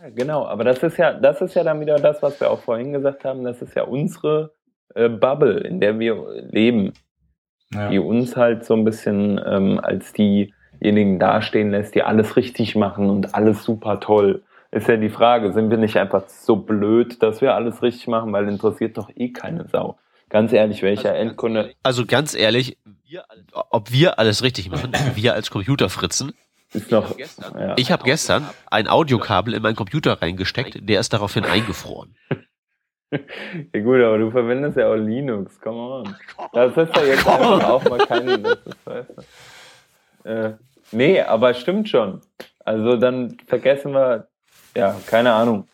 Ja, 0.00 0.10
genau, 0.10 0.46
aber 0.46 0.64
das 0.64 0.82
ist 0.82 0.96
ja, 0.96 1.12
das 1.12 1.40
ist 1.40 1.54
ja 1.54 1.64
dann 1.64 1.80
wieder 1.80 1.96
das, 1.96 2.22
was 2.22 2.40
wir 2.40 2.50
auch 2.50 2.60
vorhin 2.60 2.92
gesagt 2.92 3.24
haben, 3.24 3.44
das 3.44 3.62
ist 3.62 3.74
ja 3.74 3.82
unsere 3.84 4.52
äh, 4.94 5.08
Bubble, 5.08 5.58
in 5.60 5.80
der 5.80 5.98
wir 5.98 6.16
leben, 6.50 6.92
ja. 7.72 7.90
die 7.90 7.98
uns 7.98 8.36
halt 8.36 8.64
so 8.64 8.74
ein 8.74 8.84
bisschen 8.84 9.40
ähm, 9.44 9.80
als 9.82 10.12
diejenigen 10.12 11.18
dastehen 11.18 11.70
lässt, 11.70 11.94
die 11.94 12.02
alles 12.02 12.36
richtig 12.36 12.76
machen 12.76 13.10
und 13.10 13.34
alles 13.34 13.62
super 13.64 14.00
toll. 14.00 14.42
Ist 14.70 14.88
ja 14.88 14.96
die 14.96 15.10
Frage, 15.10 15.52
sind 15.52 15.70
wir 15.70 15.78
nicht 15.78 15.96
einfach 15.96 16.28
so 16.28 16.56
blöd, 16.56 17.22
dass 17.22 17.40
wir 17.40 17.54
alles 17.54 17.82
richtig 17.82 18.08
machen, 18.08 18.32
weil 18.32 18.48
interessiert 18.48 18.98
doch 18.98 19.10
eh 19.14 19.32
keine 19.32 19.66
Sau. 19.68 19.96
Ganz 20.36 20.52
ehrlich, 20.52 20.82
welcher 20.82 21.12
also 21.12 21.22
Endkunde. 21.22 21.74
Also 21.82 22.04
ganz 22.04 22.34
ehrlich, 22.34 22.76
ob 23.52 23.90
wir 23.90 24.18
alles 24.18 24.42
richtig 24.42 24.68
machen, 24.68 24.92
wir 25.14 25.32
als 25.32 25.50
Computerfritzen. 25.50 26.34
Ist 26.74 26.90
noch, 26.90 27.16
ja. 27.18 27.74
Ich 27.78 27.90
habe 27.90 28.04
gestern 28.04 28.46
ein 28.70 28.86
Audiokabel 28.86 29.54
in 29.54 29.62
meinen 29.62 29.76
Computer 29.76 30.20
reingesteckt, 30.20 30.86
der 30.86 31.00
ist 31.00 31.14
daraufhin 31.14 31.44
eingefroren. 31.44 32.14
Ja 33.72 33.80
gut, 33.82 34.02
aber 34.02 34.18
du 34.18 34.32
verwendest 34.32 34.76
ja 34.76 34.88
auch 34.88 34.96
Linux, 34.96 35.60
come 35.60 35.78
on. 35.78 36.16
Das 36.52 36.76
ist 36.76 36.96
ja 36.96 37.04
jetzt 37.04 37.26
einfach 37.26 37.64
auch 37.68 37.84
mal 37.88 37.98
keine, 37.98 38.40
das 38.40 38.58
ist, 38.66 38.84
weißt 38.84 39.10
du. 40.24 40.28
äh, 40.28 40.54
Nee, 40.90 41.20
aber 41.22 41.54
stimmt 41.54 41.88
schon. 41.88 42.20
Also 42.64 42.96
dann 42.96 43.38
vergessen 43.46 43.92
wir, 43.92 44.26
ja, 44.76 44.96
keine 45.06 45.32
Ahnung. 45.32 45.68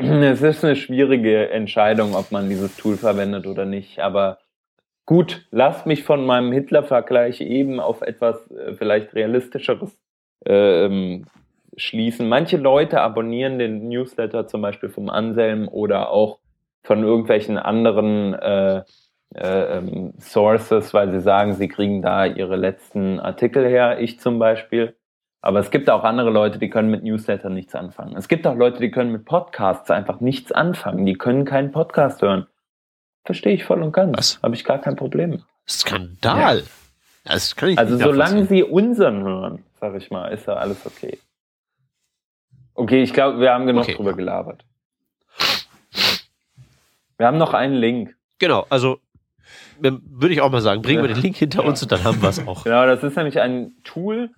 Es 0.22 0.42
ist 0.42 0.64
eine 0.64 0.76
schwierige 0.76 1.50
Entscheidung, 1.50 2.14
ob 2.14 2.32
man 2.32 2.48
dieses 2.48 2.76
Tool 2.76 2.96
verwendet 2.96 3.46
oder 3.46 3.64
nicht, 3.64 4.00
aber 4.00 4.38
Gut, 5.10 5.44
lasst 5.50 5.86
mich 5.86 6.04
von 6.04 6.24
meinem 6.24 6.52
Hitler-Vergleich 6.52 7.40
eben 7.40 7.80
auf 7.80 8.00
etwas 8.00 8.48
äh, 8.52 8.74
vielleicht 8.74 9.12
realistischeres 9.12 9.98
äh, 10.46 10.84
ähm, 10.84 11.24
schließen. 11.76 12.28
Manche 12.28 12.58
Leute 12.58 13.00
abonnieren 13.00 13.58
den 13.58 13.88
Newsletter 13.88 14.46
zum 14.46 14.62
Beispiel 14.62 14.88
vom 14.88 15.10
Anselm 15.10 15.66
oder 15.66 16.10
auch 16.10 16.38
von 16.84 17.02
irgendwelchen 17.02 17.58
anderen 17.58 18.34
äh, 18.34 18.84
äh, 19.34 19.78
ähm, 19.78 20.12
Sources, 20.20 20.94
weil 20.94 21.10
sie 21.10 21.20
sagen, 21.20 21.54
sie 21.54 21.66
kriegen 21.66 22.02
da 22.02 22.24
ihre 22.24 22.54
letzten 22.54 23.18
Artikel 23.18 23.66
her. 23.66 23.98
Ich 23.98 24.20
zum 24.20 24.38
Beispiel. 24.38 24.94
Aber 25.42 25.58
es 25.60 25.70
gibt 25.70 25.88
auch 25.88 26.04
andere 26.04 26.30
Leute, 26.30 26.58
die 26.58 26.68
können 26.68 26.90
mit 26.90 27.02
Newsletter 27.02 27.48
nichts 27.48 27.74
anfangen. 27.74 28.16
Es 28.16 28.28
gibt 28.28 28.46
auch 28.46 28.54
Leute, 28.54 28.80
die 28.80 28.90
können 28.90 29.10
mit 29.10 29.24
Podcasts 29.24 29.90
einfach 29.90 30.20
nichts 30.20 30.52
anfangen. 30.52 31.06
Die 31.06 31.14
können 31.14 31.46
keinen 31.46 31.72
Podcast 31.72 32.20
hören. 32.20 32.46
Verstehe 33.24 33.54
ich 33.54 33.64
voll 33.64 33.82
und 33.82 33.92
ganz. 33.92 34.38
Habe 34.42 34.54
ich 34.54 34.64
gar 34.64 34.78
kein 34.78 34.96
Problem. 34.96 35.42
Skandal. 35.66 36.58
Ja. 36.58 36.64
Das 37.24 37.56
kann 37.56 37.70
ich 37.70 37.78
also 37.78 37.98
solange 37.98 38.46
sie 38.46 38.62
unseren 38.62 39.22
hören, 39.22 39.64
sag 39.80 39.94
ich 39.94 40.10
mal, 40.10 40.28
ist 40.28 40.46
ja 40.46 40.54
alles 40.54 40.84
okay. 40.86 41.18
Okay, 42.74 43.02
ich 43.02 43.12
glaube, 43.12 43.40
wir 43.40 43.52
haben 43.52 43.66
genug 43.66 43.84
okay. 43.84 43.94
drüber 43.94 44.14
gelabert. 44.14 44.64
Wir 47.18 47.26
haben 47.26 47.36
noch 47.36 47.52
einen 47.52 47.74
Link. 47.74 48.16
Genau, 48.38 48.66
also 48.70 49.00
würde 49.78 50.34
ich 50.34 50.40
auch 50.40 50.50
mal 50.50 50.60
sagen, 50.60 50.82
bringen 50.82 51.02
wir 51.02 51.08
den 51.08 51.22
Link 51.22 51.36
hinter 51.36 51.64
uns 51.64 51.82
und 51.82 51.92
dann 51.92 52.04
haben 52.04 52.22
wir 52.22 52.28
es 52.28 52.46
auch. 52.46 52.64
Genau, 52.64 52.86
das 52.86 53.02
ist 53.02 53.16
nämlich 53.16 53.40
ein 53.40 53.74
Tool, 53.84 54.30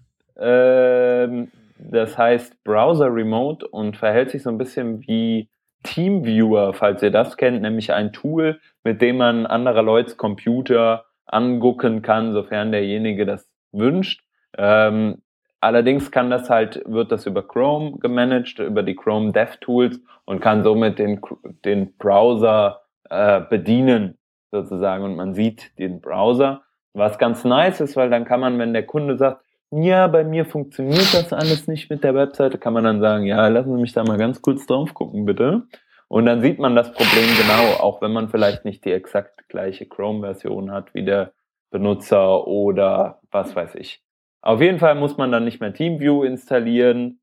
äh, 0.43 1.47
das 1.79 2.19
heißt 2.19 2.63
Browser 2.65 3.13
Remote 3.15 3.67
und 3.69 3.97
verhält 3.97 4.31
sich 4.31 4.43
so 4.43 4.51
ein 4.51 4.59
bisschen 4.59 5.07
wie 5.07 5.49
Teamviewer, 5.83 6.75
falls 6.75 7.03
ihr 7.03 7.11
das 7.11 7.37
kennt, 7.37 7.63
nämlich 7.63 7.93
ein 7.93 8.13
Tool, 8.13 8.61
mit 8.85 9.03
dem 9.03 9.17
man 9.19 9.47
anderer 9.47 9.83
Leute 9.83 10.15
Computer 10.17 11.05
angucken 11.27 12.03
kann, 12.03 12.33
sofern 12.33 12.73
derjenige 12.73 13.27
das 13.27 13.51
wünscht. 13.73 14.23
Ähm, 14.57 15.23
allerdings 15.61 16.11
kann 16.11 16.31
das 16.31 16.51
halt, 16.51 16.83
wird 16.87 17.11
das 17.11 17.27
über 17.27 17.47
Chrome 17.47 17.99
gemanagt, 17.99 18.59
über 18.59 18.83
die 18.83 18.95
Chrome 18.95 19.33
DevTools 19.33 20.01
und 20.25 20.41
kann 20.41 20.63
somit 20.63 20.99
den, 20.99 21.21
den 21.65 21.97
Browser 21.97 22.83
äh, 23.11 23.41
bedienen, 23.41 24.19
sozusagen. 24.51 25.05
Und 25.05 25.17
man 25.17 25.35
sieht 25.35 25.77
den 25.79 26.01
Browser. 26.01 26.63
Was 26.95 27.19
ganz 27.19 27.45
nice 27.45 27.81
ist, 27.81 27.97
weil 27.97 28.11
dann 28.11 28.25
kann 28.25 28.41
man, 28.41 28.59
wenn 28.59 28.75
der 28.75 28.87
Kunde 28.87 29.17
sagt, 29.17 29.43
ja, 29.73 30.07
bei 30.07 30.23
mir 30.23 30.45
funktioniert 30.45 31.15
das 31.15 31.33
alles 31.33 31.67
nicht 31.67 31.89
mit 31.89 32.05
der 32.05 32.15
Webseite, 32.15 32.59
kann 32.59 32.75
man 32.75 32.85
dann 32.85 33.01
sagen, 33.01 33.25
ja, 33.25 33.49
lassen 33.49 33.75
Sie 33.75 33.81
mich 33.81 33.93
da 33.93 34.05
mal 34.05 34.19
ganz 34.19 34.43
kurz 34.43 34.67
drauf 34.67 34.93
gucken, 34.93 35.25
bitte. 35.25 35.63
Und 36.09 36.27
dann 36.27 36.43
sieht 36.43 36.59
man 36.59 36.77
das 36.77 36.93
Problem 36.93 37.25
genau, 37.39 37.81
auch 37.81 38.03
wenn 38.03 38.13
man 38.13 38.29
vielleicht 38.29 38.67
nicht 38.67 38.85
die 38.85 38.93
exakt 38.93 39.49
gleiche 39.49 39.87
Chrome-Version 39.87 40.71
hat 40.71 40.93
wie 40.93 41.05
der 41.05 41.33
Benutzer 41.71 42.47
oder 42.47 43.21
was 43.31 43.57
weiß 43.57 43.77
ich. 43.77 44.03
Auf 44.43 44.61
jeden 44.61 44.79
Fall 44.79 44.95
muss 44.95 45.17
man 45.17 45.33
dann 45.33 45.45
nicht 45.45 45.61
mehr 45.61 45.73
TeamView 45.73 46.23
installieren 46.25 47.21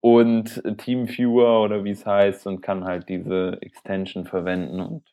und 0.00 0.62
TeamViewer 0.78 1.60
oder 1.62 1.84
wie 1.84 1.90
es 1.90 2.06
heißt 2.06 2.46
und 2.46 2.62
kann 2.62 2.84
halt 2.84 3.10
diese 3.10 3.58
Extension 3.60 4.24
verwenden 4.24 4.80
und 4.80 5.04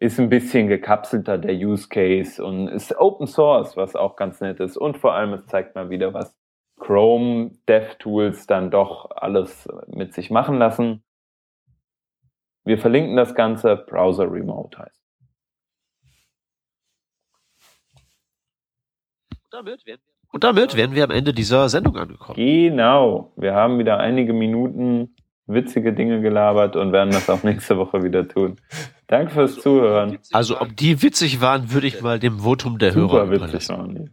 ist 0.00 0.20
ein 0.20 0.28
bisschen 0.28 0.68
gekapselter 0.68 1.38
der 1.38 1.54
Use 1.54 1.88
Case 1.88 2.42
und 2.44 2.68
ist 2.68 2.96
Open 2.96 3.26
Source, 3.26 3.76
was 3.76 3.96
auch 3.96 4.16
ganz 4.16 4.40
nett 4.40 4.60
ist 4.60 4.76
und 4.76 4.98
vor 4.98 5.14
allem 5.14 5.32
es 5.32 5.46
zeigt 5.46 5.74
mal 5.74 5.90
wieder, 5.90 6.14
was 6.14 6.36
Chrome 6.78 7.50
DevTools 7.68 8.46
dann 8.46 8.70
doch 8.70 9.10
alles 9.10 9.68
mit 9.88 10.14
sich 10.14 10.30
machen 10.30 10.58
lassen. 10.58 11.02
Wir 12.64 12.78
verlinken 12.78 13.16
das 13.16 13.34
Ganze, 13.34 13.76
Browser 13.76 14.30
Remote 14.30 14.78
heißt. 14.78 15.02
Damit 19.50 19.84
werden 19.86 20.00
wir 20.04 20.18
und 20.30 20.44
damit 20.44 20.76
wären 20.76 20.94
wir 20.94 21.04
am 21.04 21.10
Ende 21.10 21.32
dieser 21.32 21.68
Sendung 21.68 21.96
angekommen. 21.96 22.36
Genau. 22.36 23.32
Wir 23.36 23.54
haben 23.54 23.78
wieder 23.78 23.98
einige 23.98 24.34
Minuten 24.34 25.16
witzige 25.46 25.94
Dinge 25.94 26.20
gelabert 26.20 26.76
und 26.76 26.92
werden 26.92 27.10
das 27.10 27.30
auch 27.30 27.42
nächste 27.44 27.78
Woche 27.78 28.02
wieder 28.02 28.28
tun. 28.28 28.60
Danke 29.08 29.32
fürs 29.32 29.56
Zuhören. 29.56 30.18
Also 30.32 30.60
ob 30.60 30.76
die 30.76 31.02
witzig 31.02 31.40
waren, 31.40 31.72
würde 31.72 31.86
ich 31.86 32.02
mal 32.02 32.20
dem 32.20 32.40
Votum 32.40 32.78
der 32.78 32.92
Super 32.92 33.26
Hörer 33.26 33.30
witzig 33.30 33.68
waren 33.70 33.94
die. 33.94 34.10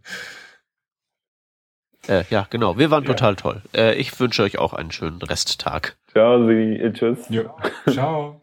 Äh, 2.08 2.24
ja, 2.30 2.46
genau. 2.48 2.78
Wir 2.78 2.90
waren 2.90 3.04
total 3.04 3.36
toll. 3.36 3.62
Äh, 3.74 3.94
ich 3.96 4.18
wünsche 4.18 4.42
euch 4.42 4.58
auch 4.58 4.72
einen 4.72 4.92
schönen 4.92 5.20
Resttag. 5.20 5.96
Ciao, 6.12 6.46
Sie. 6.46 6.80
Tschüss. 6.92 7.28
Ja. 7.28 7.54
Ciao. 7.90 8.40